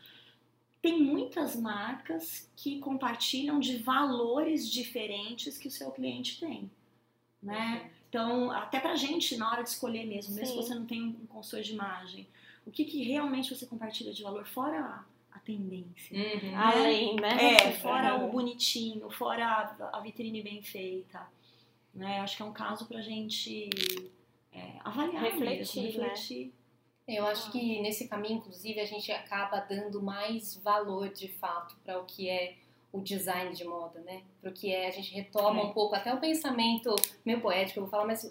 Tem 0.84 1.02
muitas 1.02 1.56
marcas 1.56 2.52
que 2.58 2.78
compartilham 2.80 3.58
de 3.58 3.78
valores 3.78 4.70
diferentes 4.70 5.58
que 5.58 5.70
o 5.70 5.72
seu 5.72 5.90
cliente 5.92 6.42
tem. 6.42 6.70
Né? 7.42 7.90
Então, 8.10 8.52
até 8.52 8.82
pra 8.82 8.94
gente, 8.98 9.38
na 9.38 9.50
hora 9.50 9.64
de 9.64 9.70
escolher 9.70 10.06
mesmo, 10.06 10.36
mesmo 10.36 10.48
Sim. 10.48 10.60
que 10.60 10.68
você 10.68 10.76
não 10.76 10.86
tem 10.86 11.02
um 11.02 11.26
consultor 11.26 11.62
de 11.62 11.72
imagem, 11.72 12.28
o 12.66 12.70
que, 12.70 12.84
que 12.84 13.02
realmente 13.02 13.56
você 13.56 13.66
compartilha 13.66 14.14
de 14.14 14.22
valor, 14.24 14.46
fora 14.46 15.06
a, 15.32 15.40
tendência. 15.40 16.18
Uhum. 16.18 16.58
Além, 16.58 17.16
né? 17.16 17.56
É, 17.56 17.72
fora 17.76 18.16
Aham. 18.16 18.26
o 18.26 18.32
bonitinho, 18.32 19.10
fora 19.10 19.74
a, 19.94 20.00
vitrine 20.02 20.42
bem 20.42 20.62
feita. 20.62 21.26
Né? 21.94 22.20
Acho 22.20 22.36
que 22.36 22.44
é 22.44 22.46
um 22.46 22.52
caso 22.52 22.86
pra 22.88 23.02
gente 23.02 23.70
é, 24.52 24.80
avaliar 24.84 25.24
Refletir, 25.24 25.82
mesmo, 25.82 26.02
né? 26.02 26.14
Eu 27.08 27.26
acho 27.26 27.52
que 27.52 27.82
nesse 27.82 28.08
caminho, 28.08 28.38
inclusive, 28.38 28.80
a 28.80 28.86
gente 28.86 29.12
acaba 29.12 29.60
dando 29.60 30.02
mais 30.02 30.56
valor 30.56 31.10
de 31.10 31.28
fato 31.28 31.76
para 31.84 32.00
o 32.00 32.06
que 32.06 32.30
é 32.30 32.56
o 32.94 33.02
design 33.02 33.54
de 33.56 33.64
moda, 33.64 34.00
né? 34.02 34.22
Para 34.40 34.52
o 34.52 34.54
que 34.54 34.72
é, 34.72 34.88
a 34.88 34.92
gente 34.92 35.14
retoma 35.14 35.62
É. 35.62 35.64
um 35.64 35.74
pouco 35.74 35.96
até 35.96 36.14
o 36.14 36.20
pensamento 36.20 36.96
meio 37.26 37.42
poético, 37.42 37.80
eu 37.80 37.84
vou 37.84 37.90
falar, 37.90 38.06
mas 38.06 38.24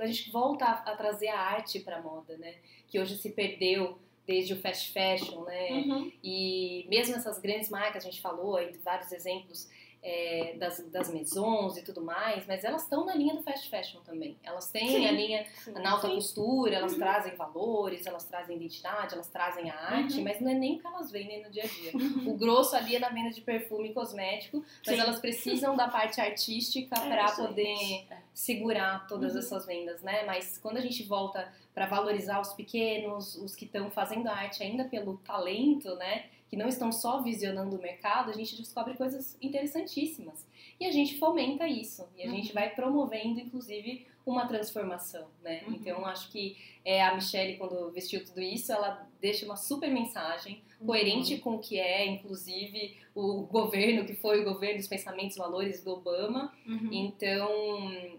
a 0.00 0.06
gente 0.06 0.30
volta 0.30 0.64
a, 0.64 0.72
a 0.92 0.96
trazer 0.96 1.28
a 1.28 1.38
arte 1.38 1.80
para 1.80 2.02
moda, 2.02 2.36
né? 2.36 2.56
Que 2.88 2.98
hoje 2.98 3.16
se 3.16 3.30
perdeu 3.30 3.96
desde 4.26 4.52
o 4.52 4.60
fast 4.60 4.92
fashion, 4.92 5.42
né? 5.44 5.70
Uhum. 5.70 6.12
E 6.22 6.84
mesmo 6.90 7.14
essas 7.14 7.38
grandes 7.38 7.70
marcas, 7.70 8.04
a 8.04 8.10
gente 8.10 8.20
falou 8.20 8.56
aí 8.56 8.72
de 8.72 8.78
vários 8.78 9.10
exemplos 9.12 9.70
é, 10.02 10.54
das, 10.58 10.78
das 10.90 11.12
maisons 11.12 11.76
e 11.76 11.82
tudo 11.82 12.00
mais, 12.02 12.46
mas 12.46 12.62
elas 12.64 12.82
estão 12.84 13.04
na 13.04 13.14
linha 13.14 13.34
do 13.34 13.42
fast 13.42 13.68
fashion 13.68 14.00
também. 14.04 14.36
Elas 14.44 14.70
têm 14.70 14.88
Sim. 14.88 15.06
a 15.06 15.12
linha 15.12 15.44
Sim. 15.64 15.72
na 15.72 15.90
alta 15.92 16.06
Sim. 16.08 16.14
costura, 16.14 16.76
elas 16.76 16.94
trazem 16.94 17.34
valores, 17.34 18.06
elas 18.06 18.24
trazem 18.24 18.56
identidade, 18.56 19.14
elas 19.14 19.28
trazem 19.28 19.70
a 19.70 19.74
arte, 19.76 20.18
Uhum. 20.18 20.24
mas 20.24 20.40
não 20.40 20.50
é 20.50 20.54
nem 20.54 20.76
o 20.76 20.78
que 20.78 20.86
elas 20.86 21.10
vendem 21.10 21.42
no 21.42 21.50
dia 21.50 21.64
a 21.64 21.66
dia. 21.66 21.92
O 22.26 22.34
grosso 22.36 22.76
ali 22.76 22.94
é 22.96 22.98
na 22.98 23.08
venda 23.08 23.30
de 23.30 23.40
perfume 23.40 23.90
e 23.90 23.92
cosmético, 23.92 24.64
mas 24.86 24.98
elas 24.98 25.18
precisam 25.18 25.74
da 25.76 25.88
parte 25.88 26.20
artística 26.20 26.96
É, 26.96 27.08
para 27.08 27.32
poder 27.32 28.06
É. 28.10 28.18
segurar 28.32 29.06
todas 29.08 29.32
Uhum. 29.32 29.38
essas 29.40 29.66
vendas, 29.66 30.00
né? 30.02 30.24
Mas 30.24 30.58
quando 30.58 30.76
a 30.76 30.80
gente 30.80 31.02
volta 31.02 31.52
para 31.74 31.86
valorizar 31.86 32.40
os 32.40 32.52
pequenos, 32.54 33.34
os 33.36 33.54
que 33.54 33.64
estão 33.64 33.90
fazendo 33.90 34.28
arte 34.28 34.62
ainda 34.62 34.84
pelo 34.84 35.16
talento, 35.18 35.94
né? 35.96 36.26
Que 36.48 36.56
não 36.56 36.68
estão 36.68 36.90
só 36.90 37.22
visionando 37.22 37.76
o 37.76 37.80
mercado, 37.82 38.30
a 38.30 38.34
gente 38.34 38.56
descobre 38.56 38.94
coisas 38.96 39.36
interessantíssimas. 39.42 40.46
E 40.80 40.86
a 40.86 40.90
gente 40.92 41.18
fomenta 41.18 41.66
isso. 41.66 42.08
E 42.16 42.22
a 42.22 42.26
Uhum. 42.26 42.36
gente 42.36 42.52
vai 42.52 42.70
promovendo, 42.70 43.40
inclusive, 43.40 44.06
uma 44.24 44.46
transformação, 44.46 45.26
né? 45.42 45.62
Uhum. 45.66 45.74
Então, 45.74 46.06
acho 46.06 46.30
que 46.30 46.56
é, 46.84 47.02
a 47.04 47.14
Michelle, 47.14 47.56
quando 47.56 47.90
vestiu 47.90 48.24
tudo 48.24 48.40
isso, 48.40 48.72
ela 48.72 49.06
deixa 49.20 49.44
uma 49.44 49.56
super 49.56 49.90
mensagem, 49.90 50.62
coerente 50.86 51.34
Uhum. 51.34 51.40
com 51.40 51.54
o 51.56 51.58
que 51.58 51.78
é, 51.78 52.06
inclusive, 52.06 52.96
o 53.14 53.42
governo, 53.42 54.04
que 54.06 54.14
foi 54.14 54.40
o 54.40 54.44
governo 54.44 54.78
dos 54.78 54.86
pensamentos 54.86 55.36
valores 55.36 55.82
do 55.82 55.90
Obama. 55.92 56.54
Uhum. 56.66 56.88
Então, 56.92 57.50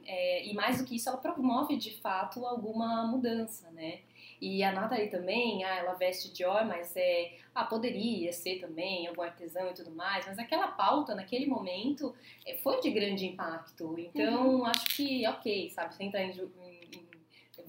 é, 0.06 0.46
e 0.46 0.54
mais 0.54 0.78
do 0.80 0.84
que 0.86 0.96
isso, 0.96 1.08
ela 1.10 1.18
promove 1.18 1.78
de 1.78 1.92
fato 2.02 2.46
alguma 2.46 3.08
mudança, 3.08 3.72
né? 3.72 4.00
E 4.42 4.64
a 4.64 4.72
Nathalie 4.72 5.10
também, 5.10 5.64
ah, 5.64 5.76
ela 5.76 5.94
veste 5.94 6.32
Dior, 6.34 6.66
mas 6.66 6.96
é, 6.96 7.34
ah, 7.54 7.66
poderia 7.66 8.32
ser 8.32 8.60
também 8.60 9.08
algum 9.08 9.22
artesão 9.22 9.70
e 9.70 9.74
tudo 9.74 9.92
mais, 9.92 10.26
mas 10.26 10.40
aquela 10.40 10.68
pauta 10.68 11.14
naquele 11.14 11.46
momento 11.46 12.16
é, 12.46 12.56
foi 12.56 12.80
de 12.80 12.90
grande 12.90 13.26
impacto. 13.26 13.96
Então, 13.98 14.66
acho 14.66 14.96
que, 14.96 15.28
ok, 15.28 15.70
sabe, 15.72 15.94
sem 15.96 16.08
entrar 16.08 16.24
em 16.24 16.32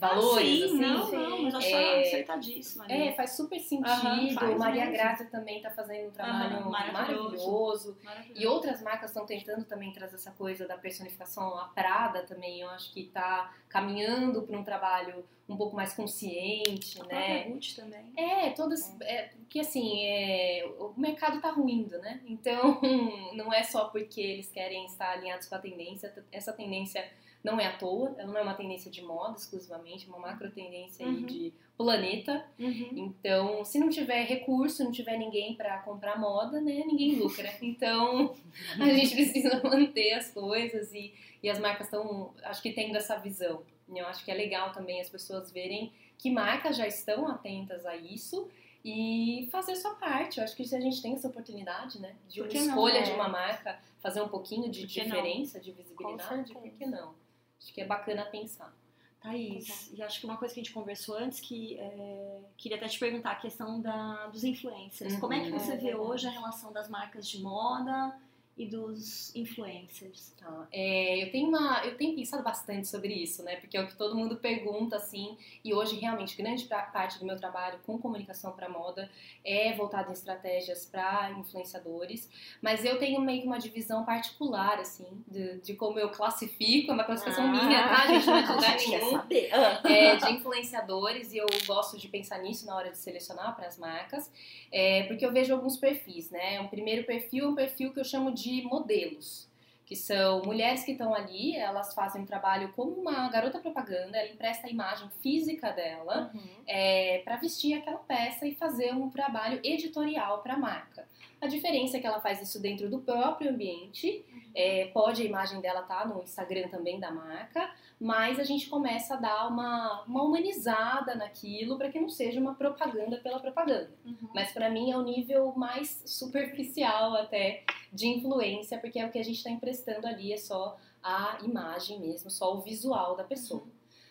valores, 0.01 0.64
ah, 0.64 0.68
sim, 0.68 0.74
assim. 0.74 0.78
não, 0.78 1.12
não, 1.12 1.42
mas 1.42 1.55
acho 1.55 1.66
é, 1.68 2.01
acertadíssima. 2.01 2.86
É, 2.90 3.12
faz 3.12 3.32
super 3.32 3.61
sentido. 3.61 3.86
Aham, 3.86 4.30
faz 4.30 4.59
Maria 4.59 4.86
mesmo. 4.86 4.96
Graça 4.96 5.24
também 5.26 5.61
tá 5.61 5.70
fazendo 5.70 6.09
um 6.09 6.11
trabalho 6.11 6.57
Aham, 6.57 6.70
maravilhoso. 6.70 6.92
maravilhoso. 6.92 7.98
Maravilhoso. 8.03 8.40
E 8.42 8.46
outras 8.46 8.82
marcas 8.82 9.11
estão 9.11 9.26
tentando 9.26 9.64
também 9.64 9.92
trazer 9.92 10.16
essa 10.16 10.30
coisa 10.30 10.66
da 10.66 10.76
personificação. 10.76 11.57
A 11.59 11.66
Prada 11.66 12.22
também, 12.22 12.61
eu 12.61 12.70
acho 12.70 12.92
que 12.92 13.01
está 13.03 13.55
caminhando 13.68 14.42
para 14.42 14.59
um 14.59 14.64
trabalho 14.64 15.24
um 15.48 15.57
pouco 15.57 15.74
mais 15.74 15.92
consciente, 15.92 17.01
A 17.01 17.05
né? 17.07 17.44
Gucci 17.44 17.76
também. 17.76 18.12
É, 18.16 18.51
todas. 18.51 18.96
É, 19.03 19.30
porque 19.40 19.61
assim, 19.61 20.05
é, 20.07 20.64
o 20.78 20.94
mercado 20.96 21.40
tá 21.40 21.51
ruindo, 21.51 21.98
né? 21.98 22.20
Então, 22.26 22.80
não 23.34 23.53
é 23.53 23.62
só 23.64 23.86
porque 23.86 24.20
eles 24.20 24.48
querem 24.48 24.86
estar 24.86 25.11
alinhados 25.11 25.48
com 25.48 25.57
a 25.57 25.59
tendência, 25.59 26.14
essa 26.30 26.53
tendência 26.53 27.05
não 27.43 27.59
é 27.59 27.66
à 27.66 27.76
toa, 27.76 28.14
ela 28.18 28.32
não 28.32 28.38
é 28.38 28.43
uma 28.43 28.55
tendência 28.55 28.91
de 28.91 29.03
moda 29.03 29.36
exclusivamente, 29.36 30.07
é 30.07 30.09
uma 30.09 30.18
macro 30.18 30.51
tendência 30.51 31.07
aí 31.07 31.12
Uhum. 31.12 31.26
de 31.26 31.53
planeta. 31.76 32.45
Uhum. 32.59 32.91
Então, 32.95 33.64
se 33.64 33.78
não 33.78 33.88
tiver 33.88 34.24
recurso, 34.24 34.84
não 34.84 34.93
tiver 34.93 35.16
ninguém 35.16 35.55
para 35.55 35.78
comprar 35.78 36.18
moda, 36.18 36.61
né, 36.61 36.84
ninguém 36.86 37.16
lucra. 37.16 37.51
Então, 37.62 38.34
a 38.78 38.88
gente 38.93 39.14
precisa 39.14 39.62
manter 39.62 40.12
as 40.12 40.30
coisas 40.30 40.93
e, 40.93 41.14
e 41.43 41.49
as 41.49 41.59
marcas 41.59 41.86
estão, 41.86 42.34
acho 42.45 42.61
que 42.61 42.72
tendo 42.72 42.97
essa 42.97 43.16
visão. 43.16 43.62
Eu 43.88 44.07
acho 44.07 44.24
que 44.24 44.30
é 44.30 44.34
legal 44.34 44.72
também 44.72 45.01
as 45.01 45.09
pessoas 45.09 45.51
verem 45.51 45.93
que 46.18 46.30
marcas 46.30 46.76
já 46.76 46.86
estão 46.86 47.26
atentas 47.26 47.86
a 47.86 47.97
isso 47.97 48.49
e 48.84 49.49
fazer 49.51 49.74
sua 49.76 49.95
parte. 49.95 50.38
Eu 50.38 50.45
acho 50.45 50.55
que 50.55 50.64
se 50.64 50.76
a 50.76 50.80
gente 50.80 51.01
tem 51.01 51.14
essa 51.14 51.28
oportunidade, 51.28 51.99
né, 51.99 52.14
de 52.28 52.41
uma 52.41 52.49
não, 52.53 52.61
escolha 52.61 53.01
né? 53.01 53.07
de 53.07 53.12
uma 53.12 53.28
marca, 53.28 53.78
fazer 54.01 54.20
um 54.20 54.28
pouquinho 54.28 54.70
de 54.70 54.86
que 54.86 55.01
não? 55.01 55.07
diferença, 55.07 55.59
de 55.59 55.72
visibilidade, 55.72 56.53
por 56.53 56.70
que 56.70 56.86
não? 56.86 57.14
Acho 57.61 57.72
que 57.74 57.80
é 57.80 57.86
bacana 57.86 58.24
pensar. 58.24 58.74
Thaís, 59.22 59.90
e 59.92 60.02
acho 60.02 60.18
que 60.18 60.24
uma 60.26 60.38
coisa 60.38 60.54
que 60.54 60.61
a 60.61 60.62
gente 60.62 60.72
conversou 60.72 61.14
antes, 61.14 61.40
que 61.40 61.78
é, 61.78 62.40
queria 62.56 62.78
até 62.78 62.88
te 62.88 62.98
perguntar, 62.98 63.32
a 63.32 63.36
questão 63.36 63.78
da, 63.80 64.26
dos 64.28 64.44
influencers. 64.44 65.12
Uhum. 65.14 65.20
Como 65.20 65.34
é 65.34 65.40
que 65.44 65.50
você 65.50 65.72
É 65.72 65.76
vê 65.76 65.82
verdade. 65.88 66.00
hoje 66.00 66.26
a 66.26 66.30
relação 66.30 66.72
das 66.72 66.88
marcas 66.88 67.28
de 67.28 67.38
moda 67.42 68.16
e 68.61 68.66
dos 68.66 69.34
influencers? 69.34 70.34
Tá. 70.38 70.68
É, 70.70 71.24
eu, 71.24 71.32
tenho 71.32 71.48
uma, 71.48 71.82
eu 71.82 71.96
tenho 71.96 72.14
pensado 72.14 72.42
bastante 72.42 72.86
sobre 72.88 73.14
isso, 73.14 73.42
né? 73.42 73.56
Porque 73.56 73.74
é 73.74 73.82
o 73.82 73.86
que 73.86 73.96
todo 73.96 74.14
mundo 74.14 74.36
pergunta, 74.36 74.96
assim. 74.96 75.38
E 75.64 75.72
hoje, 75.72 75.96
realmente, 75.96 76.36
grande 76.36 76.64
parte 76.66 77.18
do 77.18 77.24
meu 77.24 77.38
trabalho 77.38 77.78
com 77.86 77.98
comunicação 77.98 78.52
para 78.52 78.68
moda 78.68 79.11
é 79.42 79.72
voltado 79.72 80.11
em 80.11 80.12
estratégias 80.12 80.84
para 80.84 81.30
influenciadores. 81.38 82.28
Mas 82.61 82.84
eu 82.84 82.98
tenho 82.98 83.18
meio 83.22 83.40
que 83.40 83.46
uma 83.46 83.58
divisão 83.58 84.04
particular, 84.04 84.78
assim, 84.78 85.24
de, 85.26 85.58
de 85.61 85.74
como 85.74 85.98
eu 85.98 86.11
classifico. 86.11 86.90
É 86.90 86.94
uma 86.94 87.04
classificação 87.04 87.48
minha, 87.48 87.88
tá, 87.88 88.06
gente? 88.08 88.26
Não 88.26 88.36
é 88.36 88.42
de 88.42 88.52
lugar 88.52 88.76
nenhum? 88.76 89.16
Ah. 89.16 89.88
é, 89.88 90.16
de 90.16 90.32
influenciadores 90.32 91.32
e 91.32 91.38
eu 91.38 91.46
gosto 91.66 91.96
de 91.96 92.08
pensar 92.08 92.38
nisso 92.40 92.66
na 92.66 92.76
hora 92.76 92.90
de 92.90 92.98
selecionar 92.98 93.56
para 93.56 93.66
as 93.66 93.78
marcas, 93.78 94.30
é, 94.70 95.04
porque 95.04 95.24
eu 95.24 95.32
vejo 95.32 95.54
alguns 95.54 95.78
perfis, 95.78 96.30
né? 96.30 96.61
Um 96.61 96.68
primeiro 96.68 97.04
perfil 97.04 97.46
é 97.46 97.48
um 97.48 97.54
perfil 97.54 97.92
que 97.92 98.00
eu 98.00 98.04
chamo 98.04 98.32
de 98.51 98.62
modelos, 98.62 99.48
que 99.86 99.96
são 99.96 100.42
mulheres 100.42 100.84
que 100.84 100.92
estão 100.92 101.12
ali, 101.14 101.57
elas 101.57 101.92
fazem 101.94 102.22
um 102.22 102.26
trabalho 102.26 102.72
como 102.74 102.92
uma 102.92 103.28
garota 103.28 103.59
propaganda, 103.59 104.18
ela 104.18 104.28
empresta 104.30 104.66
a 104.66 104.70
imagem 104.70 105.09
física 105.22 105.70
dela 105.72 106.30
Uhum. 106.32 106.40
é, 106.66 107.18
para 107.24 107.36
vestir 107.36 107.74
aquela 107.74 107.98
peça 107.98 108.46
e 108.46 108.55
fazer 108.55 108.92
um 108.94 109.11
trabalho 109.11 109.61
editorial 109.64 110.42
para 110.42 110.55
a 110.55 110.59
marca. 110.59 111.09
A 111.41 111.47
diferença 111.47 111.97
é 111.97 112.01
que 112.01 112.07
ela 112.07 112.20
faz 112.20 112.43
isso 112.43 112.61
dentro 112.61 112.88
do 112.91 112.99
próprio 112.99 113.51
ambiente, 113.51 114.24
é, 114.55 114.86
pode 114.86 115.22
a 115.22 115.24
imagem 115.24 115.61
dela 115.61 115.80
estar 115.80 116.07
no 116.07 116.22
Instagram 116.22 116.68
também 116.68 117.01
da 117.01 117.11
marca, 117.11 117.72
mas 117.99 118.38
a 118.38 118.45
gente 118.45 118.68
começa 118.68 119.14
a 119.14 119.16
dar 119.16 119.49
uma, 119.49 120.03
uma 120.05 120.22
humanizada 120.22 121.14
naquilo 121.14 121.78
para 121.78 121.91
que 121.91 122.01
não 122.01 122.09
seja 122.09 122.41
uma 122.41 122.55
propaganda 122.55 123.18
pela 123.18 123.41
propaganda. 123.41 123.91
Uhum. 124.05 124.28
Mas 124.34 124.53
para 124.53 124.68
mim 124.68 124.91
é 124.91 124.97
o 124.97 125.03
nível 125.03 125.53
mais 125.57 126.03
superficial 126.05 127.14
até 127.14 127.64
de 127.93 128.07
influência, 128.07 128.78
porque 128.78 128.99
é 128.99 129.07
o 129.07 129.11
que 129.11 129.18
a 129.18 129.24
gente 129.24 129.36
está 129.36 129.51
emprestando 129.51 130.07
ali, 130.07 130.32
é 130.32 130.36
só 130.36 130.76
a 131.03 131.38
imagem 131.43 132.01
mesmo, 132.01 132.30
só 132.30 132.55
o 132.55 132.61
visual 132.61 133.16
da 133.16 133.24
pessoa. 133.24 133.66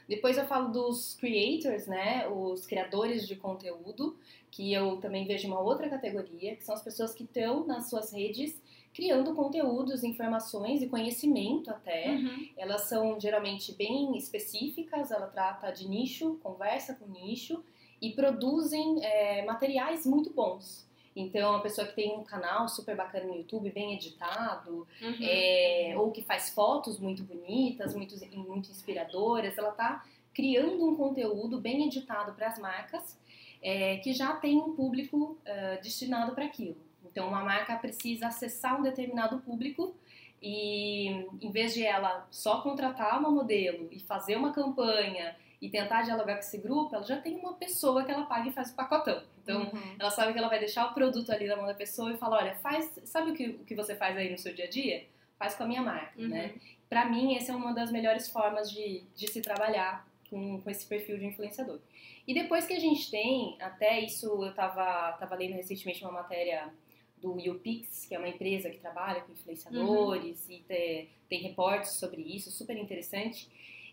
Depois 0.10 0.40
eu 0.40 0.46
falo 0.48 0.70
dos 0.70 1.14
creators, 1.14 1.86
né, 1.86 2.28
os 2.28 2.66
criadores 2.66 3.28
de 3.28 3.36
conteúdo, 3.36 4.18
que 4.50 4.74
eu 4.74 4.98
também 4.98 5.28
vejo 5.28 5.48
uma 5.48 5.60
outra 5.60 5.88
categoria, 5.88 6.56
que 6.56 6.64
são 6.64 6.74
as 6.74 6.82
pessoas 6.82 7.14
que 7.14 7.24
estão 7.24 7.66
nas 7.68 7.92
suas 7.92 8.12
redes 8.12 8.60
criando 8.92 9.36
conteúdos, 9.36 10.04
informações 10.04 10.82
e 10.82 10.88
conhecimento 10.88 11.70
até. 11.70 12.10
Uhum. 12.10 12.50
Elas 12.58 12.82
são 12.90 13.20
geralmente 13.20 13.72
bem 13.72 14.18
específicas, 14.18 15.12
ela 15.12 15.28
trata 15.28 15.70
de 15.70 15.88
nicho, 15.88 16.40
conversa 16.42 16.96
com 16.96 17.06
nicho 17.08 17.64
e 18.02 18.10
produzem 18.12 19.06
é, 19.06 19.46
materiais 19.46 20.08
muito 20.08 20.34
bons. 20.34 20.89
Então, 21.20 21.56
a 21.56 21.60
pessoa 21.60 21.86
que 21.86 21.94
tem 21.94 22.18
um 22.18 22.24
canal 22.24 22.68
super 22.70 22.96
bacana 22.96 23.26
no 23.26 23.36
YouTube, 23.36 23.70
bem 23.72 23.94
editado, 23.94 24.88
Uhum. 25.02 25.18
é, 25.22 25.94
ou 25.98 26.12
que 26.12 26.22
faz 26.22 26.50
fotos 26.50 26.98
muito 26.98 27.24
bonitas, 27.24 27.94
muito, 27.94 28.16
muito 28.38 28.72
inspiradoras, 28.72 29.58
ela 29.58 29.70
está 29.70 30.06
criando 30.34 30.88
um 30.88 30.96
conteúdo 30.96 31.60
bem 31.60 31.86
editado 31.86 32.34
para 32.34 32.48
as 32.48 32.58
marcas 32.58 33.18
é, 33.62 33.98
que 33.98 34.14
já 34.14 34.34
tem 34.34 34.58
um 34.58 34.74
público 34.74 35.38
é, 35.44 35.78
destinado 35.78 36.34
para 36.34 36.46
aquilo. 36.46 36.78
Então, 37.06 37.28
uma 37.28 37.44
marca 37.44 37.76
precisa 37.76 38.28
acessar 38.28 38.80
um 38.80 38.84
determinado 38.84 39.40
público 39.40 39.94
e, 40.42 41.26
em 41.42 41.52
vez 41.52 41.74
de 41.74 41.84
ela 41.84 42.26
só 42.32 42.62
contratar 42.62 43.20
uma 43.20 43.30
modelo 43.30 43.90
e 43.92 44.00
fazer 44.00 44.38
uma 44.38 44.54
campanha 44.54 45.36
e 45.62 45.70
tentar 45.70 46.04
dialogar 46.04 46.36
com 46.36 46.40
esse 46.40 46.58
grupo, 46.58 46.96
ela 46.96 47.04
já 47.04 47.18
tem 47.18 47.36
uma 47.36 47.54
pessoa 47.54 48.06
que 48.06 48.12
ela 48.12 48.26
paga 48.26 48.48
e 48.48 48.54
faz 48.54 48.72
o 48.72 48.76
pacotão. 48.76 49.22
Então, 49.50 49.62
Uhum. 49.74 49.96
ela 50.00 50.12
sabe 50.12 50.32
que 50.34 50.40
ela 50.40 50.48
vai 50.48 50.60
deixar 50.60 50.86
o 50.90 50.94
produto 50.94 51.32
ali 51.32 51.48
na 51.48 51.56
mão 51.56 51.66
da 51.66 51.74
pessoa 51.74 52.12
e 52.14 52.18
fala, 52.18 52.38
olha, 52.38 52.56
faz, 52.56 53.00
sabe 53.06 53.32
o 53.32 53.34
que, 53.34 53.48
o 53.48 53.66
que 53.66 53.76
você 53.76 53.96
faz 53.96 54.16
aí 54.16 54.30
no 54.32 54.38
seu 54.38 54.54
dia 54.54 54.66
a 54.66 54.70
dia? 54.70 55.06
Faz 55.38 55.56
com 55.56 55.64
a 55.64 55.68
minha 55.68 55.82
marca, 55.82 56.20
Uhum. 56.20 56.28
né? 56.28 56.54
Pra 56.88 57.06
mim, 57.06 57.36
essa 57.36 57.52
é 57.52 57.56
uma 57.56 57.74
das 57.74 57.92
melhores 57.92 58.30
formas 58.30 58.72
de, 58.72 59.04
de 59.16 59.28
se 59.32 59.42
trabalhar 59.42 60.08
com, 60.30 60.62
com 60.62 60.70
esse 60.70 60.86
perfil 60.86 61.18
de 61.18 61.26
influenciador. 61.26 61.80
E 62.28 62.34
depois 62.34 62.66
que 62.68 62.74
a 62.74 62.80
gente 62.80 63.10
tem, 63.10 63.58
até 63.60 64.00
isso 64.00 64.26
eu 64.46 64.54
tava, 64.54 65.14
tava 65.14 65.36
lendo 65.36 65.54
recentemente 65.54 66.04
uma 66.04 66.12
matéria 66.12 66.72
do 67.18 67.40
YouPix, 67.40 68.06
que 68.06 68.16
é 68.16 68.18
uma 68.20 68.28
empresa 68.30 68.70
que 68.70 68.78
trabalha 68.78 69.22
com 69.22 69.32
influenciadores 69.34 70.48
e 70.50 70.60
te- 70.68 71.10
tem 71.28 71.42
reportes 71.42 71.92
sobre 71.94 72.22
isso, 72.22 72.50
super 72.52 72.78
interessante. 72.78 73.48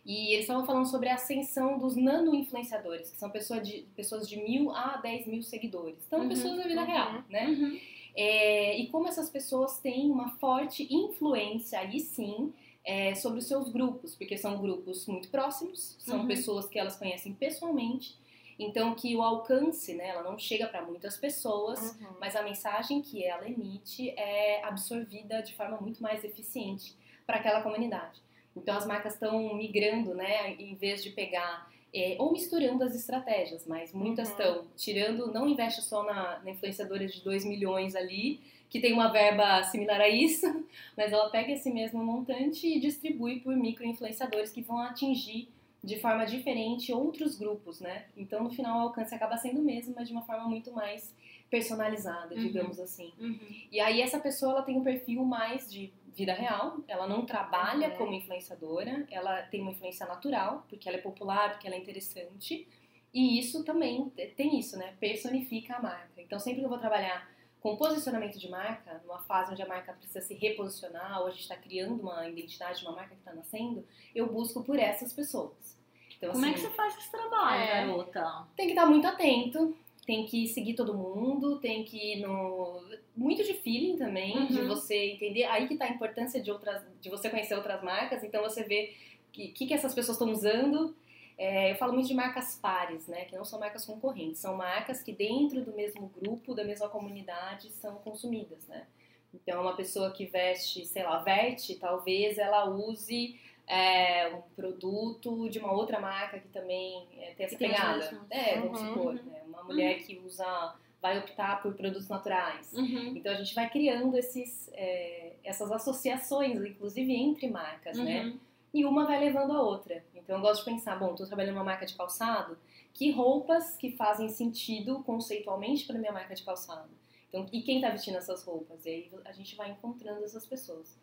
E 0.07 0.28
eles 0.32 0.42
estavam 0.42 0.64
falando 0.64 0.86
sobre 0.86 1.09
a 1.09 1.14
ascensão 1.14 1.78
dos 1.78 1.96
nano-influenciadores, 1.96 3.11
que 3.11 3.16
são 3.16 3.28
pessoa 3.28 3.61
de, 3.61 3.86
pessoas 3.96 4.28
de 4.28 4.36
mil 4.36 4.70
a 4.70 4.98
dez 4.98 5.26
mil 5.26 5.42
seguidores. 5.42 5.98
Então, 6.07 6.20
Uhum, 6.20 6.28
pessoas 6.28 6.57
da 6.57 6.62
vida 6.62 6.80
uhum, 6.82 6.86
real, 6.86 7.24
né? 7.28 7.46
Uhum. 7.48 7.80
É, 8.14 8.78
e 8.78 8.86
como 8.88 9.09
essas 9.09 9.28
pessoas 9.28 9.78
têm 9.80 10.11
uma 10.11 10.30
forte 10.38 10.86
influência, 10.94 11.78
aí 11.80 11.98
sim, 12.00 12.52
é, 12.84 13.14
sobre 13.16 13.40
os 13.40 13.46
seus 13.46 13.68
grupos, 13.68 14.14
porque 14.14 14.38
são 14.38 14.59
grupos 14.59 15.07
muito 15.07 15.28
próximos, 15.28 15.96
são 15.98 16.20
Uhum. 16.20 16.26
pessoas 16.28 16.66
que 16.68 16.78
elas 16.78 16.96
conhecem 16.96 17.34
pessoalmente, 17.34 18.16
então 18.59 18.94
que 18.94 19.14
o 19.16 19.22
alcance, 19.22 19.92
né, 19.92 20.09
ela 20.09 20.22
não 20.22 20.38
chega 20.38 20.66
para 20.68 20.82
muitas 20.82 21.16
pessoas, 21.18 21.98
Uhum. 22.00 22.07
mas 22.20 22.34
a 22.36 22.42
mensagem 22.42 23.02
que 23.02 23.22
ela 23.24 23.46
emite 23.46 24.11
é 24.11 24.64
absorvida 24.64 25.42
de 25.42 25.52
forma 25.54 25.78
muito 25.78 26.00
mais 26.02 26.24
eficiente 26.24 26.94
para 27.26 27.36
aquela 27.36 27.61
comunidade. 27.61 28.24
Então 28.57 28.76
as 28.76 28.86
marcas 28.86 29.14
estão 29.14 29.54
migrando, 29.54 30.14
né, 30.14 30.54
em 30.59 30.74
vez 30.74 31.02
de 31.02 31.11
pegar 31.11 31.68
é, 31.94 32.16
ou 32.18 32.32
misturando 32.32 32.82
as 32.84 32.94
estratégias, 32.94 33.66
mas 33.66 33.92
muitas 33.92 34.28
Uhum. 34.28 34.34
estão 34.34 34.64
tirando, 34.76 35.32
não 35.32 35.48
investe 35.48 35.82
só 35.82 36.02
na, 36.02 36.40
na 36.40 36.50
influenciadora 36.50 37.07
de 37.07 37.22
2 37.22 37.44
milhões 37.44 37.94
ali, 37.94 38.40
que 38.68 38.80
tem 38.80 38.92
uma 38.92 39.09
verba 39.12 39.62
similar 39.64 40.00
a 40.00 40.09
isso, 40.09 40.46
mas 40.96 41.12
ela 41.12 41.30
pega 41.30 41.52
esse 41.52 41.70
mesmo 41.70 42.02
montante 42.04 42.66
e 42.66 42.80
distribui 42.80 43.40
por 43.40 43.54
micro-influenciadores 43.57 44.50
que 44.50 44.61
vão 44.62 44.78
atingir 44.80 45.48
de 45.82 45.98
forma 46.00 46.24
diferente 46.26 46.92
outros 46.92 47.38
grupos, 47.38 47.80
né? 47.80 48.07
Então, 48.16 48.42
no 48.42 48.50
final, 48.50 48.78
o 48.78 48.82
alcance 48.88 49.14
acaba 49.14 49.36
sendo 49.36 49.61
o 49.61 49.64
mesmo, 49.64 49.94
mas 49.96 50.09
de 50.09 50.12
uma 50.12 50.22
forma 50.22 50.48
muito 50.48 50.72
mais 50.72 51.14
personalizada, 51.51 52.34
Uhum. 52.34 52.40
digamos 52.42 52.78
assim. 52.80 53.12
Uhum. 53.18 53.38
E 53.70 53.80
aí, 53.80 54.01
essa 54.01 54.18
pessoa, 54.18 54.53
ela 54.53 54.62
tem 54.62 54.76
um 54.76 54.82
perfil 54.84 55.24
mais 55.24 55.70
de 55.70 55.92
vida 56.14 56.32
real, 56.32 56.78
ela 56.88 57.07
não 57.07 57.24
trabalha 57.26 57.90
Uhum. 57.90 57.97
como 57.97 58.12
influenciadora, 58.14 59.07
ela 59.11 59.42
tem 59.42 59.61
uma 59.61 59.70
influência 59.72 60.07
natural, 60.07 60.64
porque 60.68 60.88
ela 60.88 60.97
é 60.99 61.01
popular, 61.01 61.51
porque 61.53 61.66
ela 61.66 61.76
é 61.76 61.78
interessante, 61.78 62.66
e 63.12 63.38
isso 63.38 63.62
também 63.64 64.11
tem 64.36 64.59
isso, 64.59 64.78
né? 64.78 64.94
Personifica 64.99 65.76
a 65.76 65.82
marca. 65.82 66.20
Então, 66.20 66.38
sempre 66.38 66.61
que 66.61 66.64
eu 66.64 66.70
vou 66.70 66.78
trabalhar 66.78 67.28
com 67.61 67.76
posicionamento 67.76 68.38
de 68.38 68.49
marca, 68.49 69.01
numa 69.05 69.18
fase 69.20 69.53
onde 69.53 69.62
a 69.62 69.66
marca 69.66 69.92
precisa 69.92 70.20
se 70.20 70.34
reposicionar, 70.34 71.20
ou 71.20 71.26
a 71.26 71.30
gente 71.30 71.40
está 71.42 71.57
criando 71.57 72.01
uma 72.01 72.28
identidade 72.28 72.80
de 72.80 72.86
uma 72.86 72.94
marca 72.94 73.11
que 73.14 73.20
está 73.20 73.34
nascendo, 73.34 73.84
eu 74.14 74.26
busco 74.32 74.62
por 74.62 74.78
essas 74.78 75.12
pessoas. 75.12 75.76
Então, 76.16 76.32
Como 76.32 76.44
é 76.47 76.49
assim, 76.51 76.55
que 76.62 76.68
você 76.68 76.74
faz 76.74 76.97
esse 76.97 77.11
trabalho, 77.11 77.62
É. 77.62 77.86
garota? 77.86 78.47
tem 78.57 78.66
que 78.66 78.72
estar 78.72 78.86
muito 78.86 79.07
atento, 79.07 79.76
tem 80.07 80.24
que 80.24 80.46
seguir 80.48 80.74
todo 80.74 80.94
mundo, 80.94 81.59
tem 81.59 81.82
que 81.84 82.14
ir 82.14 82.20
no 82.20 82.80
muito 83.16 83.42
de 83.42 83.54
feeling 83.54 83.96
também, 83.96 84.46
de 84.46 84.61
Uhum. 84.61 84.68
você 84.68 85.12
entender 85.12 85.44
aí 85.44 85.66
que 85.66 85.76
tá 85.76 85.86
a 85.86 85.90
importância 85.90 86.40
de 86.40 86.50
outras, 86.50 86.82
de 87.00 87.11
você 87.11 87.28
conhecer 87.28 87.54
outras 87.57 87.82
marcas, 87.82 88.22
então 88.22 88.42
você 88.42 88.62
vê 88.62 88.94
que 89.32 89.48
que, 89.48 89.66
que 89.66 89.74
essas 89.74 89.94
pessoas 89.94 90.16
estão 90.16 90.30
usando. 90.32 90.94
É, 91.38 91.70
eu 91.72 91.76
falo 91.76 91.92
muito 91.92 92.09
de 92.09 92.14
marcas 92.14 92.59
pares, 92.59 93.07
né, 93.07 93.26
que 93.26 93.36
não 93.36 93.44
são 93.44 93.59
marcas 93.61 93.84
concorrentes, 93.84 94.40
são 94.40 94.57
marcas 94.57 95.02
que 95.02 95.12
dentro 95.12 95.62
do 95.62 95.72
mesmo 95.74 96.11
grupo, 96.18 96.54
da 96.54 96.64
mesma 96.64 96.88
comunidade, 96.88 97.70
são 97.72 97.96
consumidas, 97.96 98.66
né. 98.68 98.86
Então, 99.34 99.61
uma 99.61 99.76
pessoa 99.76 100.11
que 100.12 100.24
veste, 100.24 100.86
sei 100.86 101.02
lá, 101.02 101.18
verte, 101.18 101.74
talvez 101.74 102.38
ela 102.38 102.64
use 102.70 103.38
é, 103.66 104.28
um 104.28 104.42
produto 104.54 105.48
de 105.48 105.58
uma 105.58 105.72
outra 105.72 105.98
marca 106.00 106.38
que 106.38 106.48
também 106.48 107.08
é, 107.18 107.34
tem 107.34 107.46
essa 107.46 107.56
tem 107.56 107.68
pegada. 107.70 108.26
É, 108.30 108.60
vamos 108.60 108.80
Uhum, 108.80 108.88
supor, 108.88 109.14
né? 109.14 109.42
Uma 109.46 109.64
mulher 109.64 109.98
que 110.04 110.18
usa, 110.18 110.74
vai 111.02 111.18
optar 111.18 111.60
por 111.62 111.74
produtos 111.74 112.08
naturais. 112.08 112.72
Uhum. 112.72 113.16
Então 113.16 113.32
a 113.32 113.36
gente 113.36 113.54
vai 113.54 113.68
criando 113.68 114.16
esses, 114.16 114.70
é, 114.72 115.34
essas 115.42 115.70
associações, 115.72 116.60
inclusive 116.64 117.12
entre 117.12 117.48
marcas, 117.48 117.98
né? 117.98 118.26
Uhum. 118.26 118.38
e 118.72 118.84
uma 118.84 119.04
vai 119.04 119.18
levando 119.18 119.52
a 119.52 119.62
outra. 119.62 120.04
Então 120.14 120.36
eu 120.36 120.42
gosto 120.42 120.64
de 120.64 120.70
pensar, 120.70 120.96
bom, 120.96 121.10
estou 121.10 121.26
trabalhando 121.26 121.54
numa 121.54 121.64
marca 121.64 121.86
de 121.86 121.94
calçado, 121.94 122.56
que 122.92 123.10
roupas 123.10 123.76
que 123.76 123.92
fazem 123.92 124.28
sentido 124.28 125.02
conceitualmente 125.02 125.86
para 125.86 125.98
minha 125.98 126.12
marca 126.12 126.34
de 126.34 126.42
calçado? 126.42 126.88
Então, 127.28 127.46
e 127.52 127.60
quem 127.62 127.76
está 127.76 127.90
vestindo 127.90 128.16
essas 128.16 128.44
roupas? 128.44 128.86
E 128.86 128.88
aí 128.88 129.10
a 129.24 129.32
gente 129.32 129.56
vai 129.56 129.70
encontrando 129.70 130.24
essas 130.24 130.46
pessoas. 130.46 130.98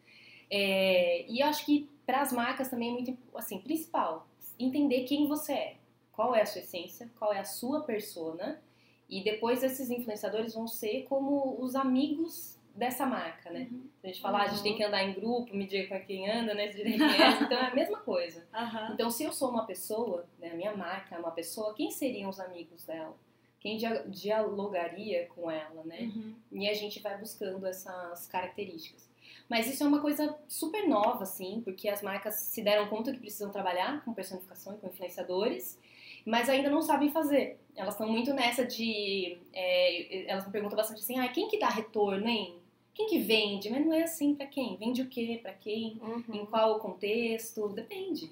É, 0.49 1.26
e 1.30 1.39
eu 1.41 1.47
acho 1.47 1.66
que 1.66 1.89
para 2.06 2.22
as 2.22 2.32
marcas 2.32 2.70
também 2.70 2.89
é 2.89 2.93
muito, 2.93 3.18
assim, 3.36 3.60
principal, 3.60 4.28
entender 4.60 5.04
quem 5.04 5.28
você 5.28 5.54
é, 5.54 5.76
qual 6.12 6.36
é 6.36 6.41
a 6.41 6.45
sua 6.45 6.62
essência, 6.62 7.10
qual 7.18 7.34
é 7.34 7.39
a 7.39 7.45
sua 7.45 7.82
persona, 7.82 8.62
e 9.10 9.24
depois 9.24 9.64
esses 9.64 9.89
influenciadores 9.89 10.54
vão 10.54 10.68
ser 10.68 11.04
como 11.04 11.62
os 11.62 11.76
amigos 11.76 12.60
dessa 12.76 13.06
marca, 13.06 13.51
né? 13.51 13.68
Uhum. 13.72 13.88
A 14.04 14.08
gente 14.08 14.22
fala, 14.22 14.39
uhum. 14.39 14.43
a 14.43 14.47
gente 14.47 14.64
tem 14.64 14.72
uhum. 14.72 14.78
que 14.78 14.84
andar 14.84 15.04
em 15.04 15.14
grupo, 15.14 15.56
medir 15.56 15.88
com 15.88 15.99
quem 16.01 16.30
anda, 16.30 16.54
né? 16.54 16.68
Quem 16.74 16.93
é, 16.93 17.41
então 17.41 17.58
é 17.58 17.68
a 17.68 17.76
mesma 17.76 17.99
coisa. 17.99 18.45
Uhum. 18.54 18.93
Então, 18.93 19.10
se 19.12 19.24
eu 19.24 19.32
sou 19.32 19.49
uma 19.49 19.66
pessoa, 19.66 20.26
né, 20.39 20.51
a 20.51 20.56
minha 20.56 20.76
marca 20.76 21.16
é 21.16 21.20
uma 21.20 21.32
pessoa, 21.32 21.74
quem 21.76 21.91
seriam 21.91 22.30
os 22.30 22.39
amigos 22.39 22.84
dela? 22.84 23.16
Quem 23.60 23.78
dialogaria 24.08 25.28
com 25.28 25.49
ela, 25.49 25.84
né? 25.86 26.01
Uhum. 26.01 26.36
E 26.51 26.68
a 26.68 26.74
gente 26.74 26.99
vai 26.99 27.18
buscando 27.18 27.66
essas 27.66 28.28
características. 28.28 29.08
Mas 29.54 29.68
isso 29.68 29.84
é 29.84 29.88
uma 29.88 30.01
coisa 30.01 30.36
super 30.47 30.88
nova, 30.88 31.22
assim, 31.22 31.62
porque 31.64 31.88
as 31.88 32.01
marcas 32.01 32.34
se 32.34 32.60
deram 32.64 32.88
conta 32.88 33.12
que 33.12 33.20
precisam 33.20 33.51
trabalhar 33.51 34.04
com 34.04 34.12
personificação 34.12 34.74
e 34.74 34.78
com 34.80 34.88
influenciadores, 34.88 35.80
mas 36.26 36.49
ainda 36.49 36.72
não 36.72 36.82
sabem 36.82 37.12
fazer. 37.12 37.60
Elas 37.76 37.93
estão 37.93 38.10
muito 38.10 38.34
nessa 38.34 38.66
de. 38.66 39.38
É, 39.54 40.28
elas 40.28 40.47
me 40.47 40.51
perguntam 40.51 40.76
bastante 40.76 41.01
assim: 41.01 41.20
ah, 41.20 41.28
quem 41.28 41.47
que 41.47 41.60
dá 41.60 41.70
retorno, 41.70 42.28
hein? 42.28 42.56
Quem 42.95 43.06
que 43.06 43.20
vende? 43.20 43.70
Mas 43.70 43.86
não 43.86 43.93
é 43.93 44.01
assim 44.01 44.34
para 44.34 44.47
quem? 44.47 44.76
Vende 44.76 45.04
o 45.04 45.08
quê? 45.08 45.39
Para 45.43 45.54
quem? 45.54 46.01
Uhum. 46.01 46.24
Em 46.34 46.45
qual 46.47 46.80
contexto? 46.80 47.70
Depende. 47.70 48.32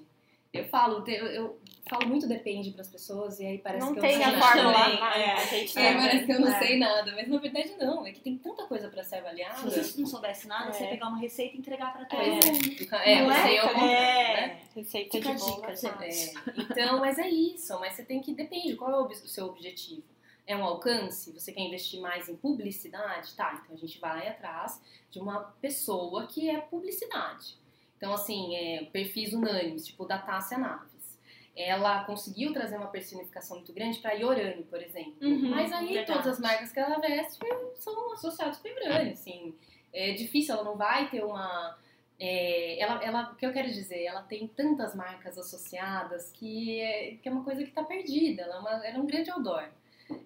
Eu 0.52 0.64
falo, 0.66 1.02
eu, 1.08 1.26
eu 1.28 1.60
falo 1.88 2.06
muito 2.06 2.28
depende 2.28 2.72
para 2.72 2.82
as 2.82 2.88
pessoas 2.88 3.40
e 3.40 3.46
aí 3.46 3.58
parece 3.58 3.86
não 3.86 3.94
que 3.94 4.00
eu 4.00 4.02
não 4.02 4.10
sei 4.10 4.22
a 4.22 4.38
fórmula. 4.38 5.16
É, 5.16 5.32
a 5.32 5.46
gente 5.46 5.78
é, 5.78 5.94
parece 5.94 6.26
que 6.26 6.32
eu 6.32 6.40
não 6.40 6.48
é. 6.48 6.58
sei 6.58 6.78
nada, 6.78 7.12
mas 7.12 7.28
na 7.28 7.38
verdade 7.38 7.74
não, 7.78 8.06
é 8.06 8.12
que 8.12 8.20
tem 8.20 8.36
tanta 8.36 8.66
coisa 8.66 8.90
para 8.90 9.02
ser 9.02 9.16
avaliada. 9.16 9.70
Se 9.70 9.82
você 9.82 10.00
não 10.00 10.06
soubesse 10.06 10.46
nada, 10.46 10.68
é. 10.68 10.72
você 10.72 10.84
ia 10.84 10.90
pegar 10.90 11.08
uma 11.08 11.18
receita 11.18 11.56
e 11.56 11.58
entregar 11.58 11.94
para 11.94 12.04
todo 12.04 12.20
mundo. 12.20 12.94
É, 13.02 13.12
é, 13.14 13.24
você 13.24 13.56
é, 13.56 13.74
né? 13.74 14.60
Receita 14.76 15.18
Fica 15.18 15.34
de 15.34 15.40
bola. 15.40 15.74
Então, 16.58 17.00
mas 17.00 17.18
é 17.18 17.28
isso, 17.30 17.78
mas 17.80 17.94
você 17.94 18.04
tem 18.04 18.20
que 18.20 18.34
depende, 18.34 18.76
qual 18.76 18.90
é 18.90 18.98
o 18.98 19.14
seu 19.14 19.46
objetivo? 19.46 20.02
é 20.46 20.56
um 20.56 20.64
alcance, 20.64 21.30
você 21.32 21.52
quer 21.52 21.60
investir 21.60 22.00
mais 22.00 22.28
em 22.28 22.36
publicidade, 22.36 23.34
tá? 23.34 23.60
Então 23.62 23.76
a 23.76 23.78
gente 23.78 23.98
vai 23.98 24.26
atrás 24.28 24.80
de 25.10 25.20
uma 25.20 25.40
pessoa 25.60 26.26
que 26.26 26.50
é 26.50 26.60
publicidade. 26.60 27.61
Então, 28.02 28.14
assim, 28.14 28.56
é, 28.56 28.84
perfis 28.86 29.32
unânimes, 29.32 29.86
tipo 29.86 30.04
da 30.04 30.18
Tássia 30.18 30.58
Naves. 30.58 31.16
Ela 31.54 32.02
conseguiu 32.02 32.52
trazer 32.52 32.76
uma 32.76 32.88
personificação 32.88 33.58
muito 33.58 33.72
grande 33.72 34.00
para 34.00 34.10
Yorani, 34.10 34.64
por 34.64 34.82
exemplo. 34.82 35.14
Uhum, 35.22 35.50
Mas 35.50 35.72
aí 35.72 35.86
verdade. 35.86 36.06
todas 36.06 36.26
as 36.26 36.40
marcas 36.40 36.72
que 36.72 36.80
ela 36.80 36.98
veste 36.98 37.38
são 37.76 38.12
associadas 38.12 38.58
com 38.58 38.66
a 38.66 38.70
Yorani, 38.72 39.12
assim. 39.12 39.54
É 39.92 40.14
difícil, 40.14 40.52
ela 40.52 40.64
não 40.64 40.76
vai 40.76 41.08
ter 41.10 41.22
uma... 41.22 41.78
É, 42.18 42.80
ela, 42.80 43.04
ela, 43.04 43.30
o 43.30 43.36
que 43.36 43.46
eu 43.46 43.52
quero 43.52 43.70
dizer, 43.70 44.02
ela 44.02 44.22
tem 44.22 44.48
tantas 44.48 44.96
marcas 44.96 45.38
associadas 45.38 46.32
que 46.32 46.80
é, 46.80 47.14
que 47.22 47.28
é 47.28 47.30
uma 47.30 47.44
coisa 47.44 47.62
que 47.62 47.68
está 47.68 47.84
perdida. 47.84 48.42
Ela 48.42 48.56
é, 48.56 48.58
uma, 48.58 48.70
ela 48.70 48.96
é 48.96 48.98
um 48.98 49.06
grande 49.06 49.30
outdoor 49.30 49.68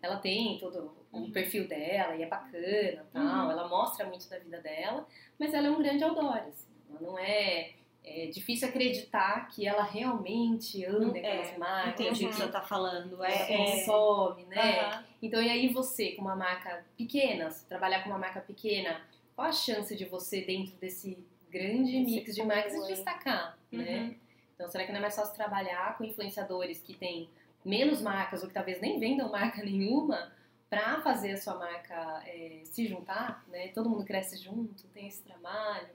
ela 0.02 0.16
tem 0.16 0.58
todo 0.58 0.90
o 1.12 1.18
uhum. 1.18 1.30
perfil 1.30 1.68
dela 1.68 2.16
e 2.16 2.22
é 2.22 2.26
bacana 2.26 3.06
tal, 3.12 3.44
uhum. 3.44 3.50
ela 3.50 3.68
mostra 3.68 4.06
muito 4.06 4.28
da 4.28 4.38
vida 4.38 4.60
dela, 4.60 5.06
mas 5.38 5.54
ela 5.54 5.68
é 5.68 5.70
um 5.70 5.78
grande 5.78 6.02
outdoor, 6.02 6.38
assim, 6.38 6.75
não 7.00 7.18
é, 7.18 7.72
é 8.04 8.26
difícil 8.26 8.68
acreditar 8.68 9.48
que 9.48 9.66
ela 9.66 9.82
realmente 9.82 10.84
anda 10.84 11.20
com 11.20 11.40
as 11.40 11.58
marcas. 11.58 12.00
Entendi 12.00 12.26
o 12.26 12.28
que 12.28 12.34
você 12.36 12.48
tá 12.48 12.62
falando. 12.62 13.22
É, 13.24 13.52
é, 13.52 13.56
consome, 13.56 14.44
né? 14.44 14.94
Uhum. 14.94 15.04
Então, 15.22 15.42
e 15.42 15.48
aí 15.48 15.68
você, 15.68 16.12
com 16.12 16.22
uma 16.22 16.36
marca 16.36 16.84
pequena, 16.96 17.48
trabalhar 17.68 18.02
com 18.02 18.10
uma 18.10 18.18
marca 18.18 18.40
pequena, 18.40 19.00
qual 19.34 19.48
a 19.48 19.52
chance 19.52 19.94
de 19.94 20.04
você, 20.04 20.40
dentro 20.42 20.76
desse 20.76 21.18
grande 21.50 21.96
Esse 21.96 22.10
mix 22.10 22.34
de 22.34 22.42
marcas, 22.42 22.72
se 22.72 22.86
destacar, 22.86 23.58
né? 23.70 23.98
Uhum. 23.98 24.14
Então, 24.54 24.68
será 24.68 24.84
que 24.84 24.92
não 24.92 24.98
é 24.98 25.02
mais 25.02 25.14
fácil 25.14 25.34
trabalhar 25.34 25.98
com 25.98 26.04
influenciadores 26.04 26.80
que 26.80 26.94
têm 26.94 27.28
menos 27.64 28.00
marcas 28.00 28.42
ou 28.42 28.48
que 28.48 28.54
talvez 28.54 28.80
nem 28.80 28.98
vendam 28.98 29.30
marca 29.30 29.62
nenhuma 29.64 30.32
para 30.68 31.00
fazer 31.00 31.32
a 31.32 31.36
sua 31.36 31.54
marca 31.54 32.22
é, 32.26 32.62
se 32.64 32.86
juntar, 32.86 33.44
né? 33.48 33.68
Todo 33.68 33.88
mundo 33.88 34.04
cresce 34.04 34.36
junto, 34.36 34.86
tem 34.88 35.06
esse 35.06 35.22
trabalho. 35.22 35.88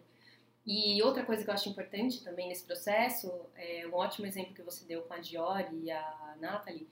E 0.66 1.02
outra 1.02 1.26
coisa 1.26 1.44
que 1.44 1.50
eu 1.50 1.54
acho 1.54 1.70
importante 1.70 2.24
também 2.24 2.48
nesse 2.48 2.64
processo, 2.64 3.32
é 3.56 3.88
um 3.88 3.96
ótimo 3.96 4.28
exemplo 4.28 4.54
que 4.54 4.62
você 4.62 4.86
deu 4.86 5.02
com 5.02 5.14
a 5.14 5.18
Dior 5.18 5.66
e 5.74 5.90
a 5.90 6.36
Nathalie, 6.40 6.88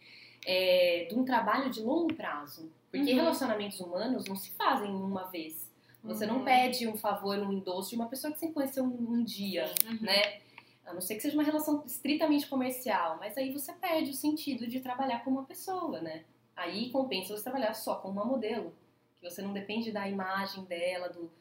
é 0.45 1.05
de 1.09 1.15
um 1.15 1.23
trabalho 1.23 1.69
de 1.69 1.81
longo 1.81 2.13
prazo. 2.13 2.71
Porque 2.89 3.11
uhum. 3.11 3.17
relacionamentos 3.17 3.79
humanos 3.79 4.25
não 4.25 4.35
se 4.35 4.51
fazem 4.51 4.89
uma 4.89 5.25
vez. 5.25 5.69
Você 6.03 6.25
uhum. 6.25 6.39
não 6.39 6.45
pede 6.45 6.87
um 6.87 6.97
favor, 6.97 7.37
um 7.37 7.53
endosso 7.53 7.89
de 7.89 7.95
uma 7.95 8.07
pessoa 8.07 8.33
que 8.33 8.39
você 8.39 8.51
conheceu 8.51 8.83
um, 8.83 9.11
um 9.11 9.23
dia, 9.23 9.71
uhum. 9.85 9.99
né? 10.01 10.39
A 10.85 10.93
não 10.93 11.01
ser 11.01 11.15
que 11.15 11.21
seja 11.21 11.35
uma 11.35 11.43
relação 11.43 11.83
estritamente 11.85 12.47
comercial, 12.47 13.17
mas 13.19 13.37
aí 13.37 13.53
você 13.53 13.71
perde 13.73 14.09
o 14.09 14.13
sentido 14.13 14.65
de 14.65 14.79
trabalhar 14.79 15.23
com 15.23 15.29
uma 15.29 15.43
pessoa, 15.43 16.01
né? 16.01 16.23
Aí 16.55 16.89
compensa 16.89 17.35
você 17.35 17.43
trabalhar 17.43 17.73
só 17.75 17.95
com 17.95 18.09
uma 18.09 18.25
modelo, 18.25 18.73
que 19.19 19.29
você 19.29 19.41
não 19.41 19.53
depende 19.53 19.91
da 19.91 20.07
imagem 20.09 20.63
dela, 20.63 21.09
do, 21.09 21.31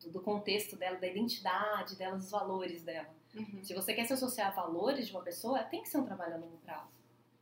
do, 0.00 0.10
do 0.10 0.20
contexto 0.20 0.76
dela, 0.76 0.98
da 0.98 1.06
identidade 1.06 1.96
dela, 1.96 2.16
dos 2.16 2.30
valores 2.30 2.82
dela. 2.82 3.08
Uhum. 3.34 3.62
Se 3.62 3.74
você 3.74 3.94
quer 3.94 4.06
se 4.06 4.12
associar 4.12 4.48
a 4.48 4.50
valores 4.50 5.06
de 5.06 5.12
uma 5.12 5.22
pessoa, 5.22 5.62
tem 5.62 5.82
que 5.82 5.88
ser 5.88 5.98
um 5.98 6.04
trabalho 6.04 6.34
a 6.34 6.38
longo 6.38 6.56
prazo. 6.58 6.88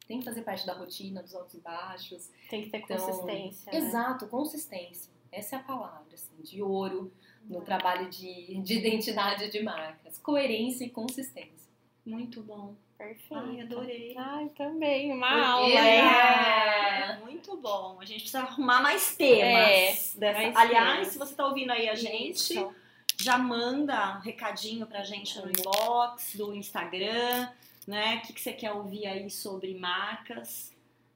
Tem 0.06 0.18
que 0.20 0.24
fazer 0.24 0.42
parte 0.42 0.66
da 0.66 0.72
rotina, 0.72 1.22
dos 1.22 1.34
altos 1.34 1.54
e 1.54 1.60
baixos. 1.60 2.30
Tem 2.48 2.62
que 2.62 2.70
ter 2.70 2.78
então, 2.78 2.96
consistência. 2.96 3.72
Né? 3.72 3.78
Exato, 3.78 4.26
consistência. 4.26 5.12
Essa 5.30 5.56
é 5.56 5.58
a 5.58 5.62
palavra, 5.62 6.14
assim, 6.14 6.40
de 6.42 6.62
ouro 6.62 7.12
no 7.44 7.60
trabalho 7.60 8.08
de, 8.08 8.60
de 8.62 8.78
identidade 8.78 9.50
de 9.50 9.62
marcas. 9.62 10.18
Coerência 10.18 10.84
e 10.84 10.90
consistência. 10.90 11.68
Muito 12.04 12.42
bom. 12.42 12.74
Perfeito. 12.98 13.34
Ai, 13.36 13.60
adorei. 13.60 14.14
Ai, 14.18 14.48
também, 14.56 15.12
uma 15.12 15.28
Porque 15.28 15.44
aula. 15.46 15.80
É. 15.80 17.18
Muito 17.20 17.56
bom. 17.56 17.96
A 18.00 18.04
gente 18.04 18.22
precisa 18.22 18.40
arrumar 18.40 18.82
mais 18.82 19.14
temas. 19.16 20.16
É, 20.16 20.18
dessa... 20.18 20.40
mais 20.40 20.56
Aliás, 20.56 20.92
temas. 20.94 21.08
se 21.08 21.18
você 21.18 21.32
está 21.32 21.46
ouvindo 21.46 21.70
aí 21.70 21.88
a 21.88 21.94
gente, 21.94 22.54
Isso. 22.54 22.74
já 23.16 23.38
manda 23.38 24.18
recadinho 24.18 24.84
pra 24.84 25.04
gente 25.04 25.40
no 25.40 25.48
inbox 25.48 26.34
do 26.34 26.52
Instagram, 26.52 27.48
né? 27.86 28.16
O 28.16 28.26
que, 28.26 28.32
que 28.32 28.40
você 28.40 28.52
quer 28.52 28.72
ouvir 28.72 29.06
aí 29.06 29.30
sobre 29.30 29.72
marcas? 29.74 30.74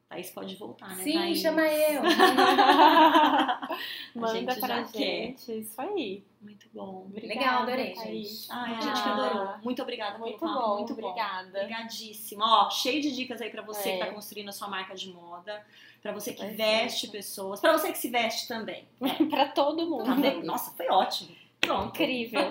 Thaís 0.09 0.31
pode 0.31 0.55
voltar, 0.57 0.95
né? 0.97 1.03
Sim, 1.03 1.15
Thaís? 1.15 1.41
chama 1.41 1.63
eu. 1.63 2.03
Manda 4.15 4.55
pra 4.57 4.85
gente. 4.85 5.47
Quer. 5.47 5.57
Isso 5.59 5.81
aí. 5.81 6.23
Muito 6.43 6.69
bom. 6.75 7.07
Obrigada, 7.07 7.41
Legal, 7.41 7.63
adorei, 7.63 7.95
gente. 7.95 8.47
Ai, 8.51 8.75
a 8.75 8.81
gente 8.81 9.03
que 9.03 9.09
adorou. 9.09 9.59
Muito 9.63 9.81
obrigada 9.81 10.19
muito 10.19 10.39
pelo 10.41 10.53
bom, 10.53 10.77
Muito 10.79 10.93
obrigada. 10.93 11.61
Obrigadíssima. 11.61 12.45
Ó, 12.45 12.71
cheio 12.71 13.01
de 13.01 13.15
dicas 13.15 13.41
aí 13.41 13.49
pra 13.49 13.63
você 13.63 13.91
é. 13.91 13.93
que 13.93 14.05
tá 14.05 14.13
construindo 14.13 14.49
a 14.49 14.53
sua 14.53 14.67
marca 14.69 14.95
de 14.95 15.13
moda. 15.13 15.65
Pra 16.03 16.11
você 16.13 16.33
que 16.33 16.45
veste 16.47 17.07
pessoas. 17.09 17.61
Pra 17.61 17.73
você 17.73 17.93
que 17.93 17.99
se 17.99 18.09
veste 18.09 18.49
também. 18.49 18.89
É. 19.01 19.25
pra 19.31 19.49
todo 19.49 19.89
mundo. 19.89 20.05
Também. 20.05 20.43
Nossa, 20.43 20.73
foi 20.73 20.89
ótimo. 20.89 21.31
Pronto. 21.61 21.89
Incrível. 21.91 22.43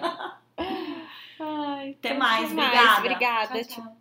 Ai, 1.38 1.92
Até 2.00 2.14
mais. 2.14 2.52
Obrigada. 2.52 3.00
Obrigada. 3.00 3.64
Tchau, 3.66 3.84
tchau. 3.84 4.01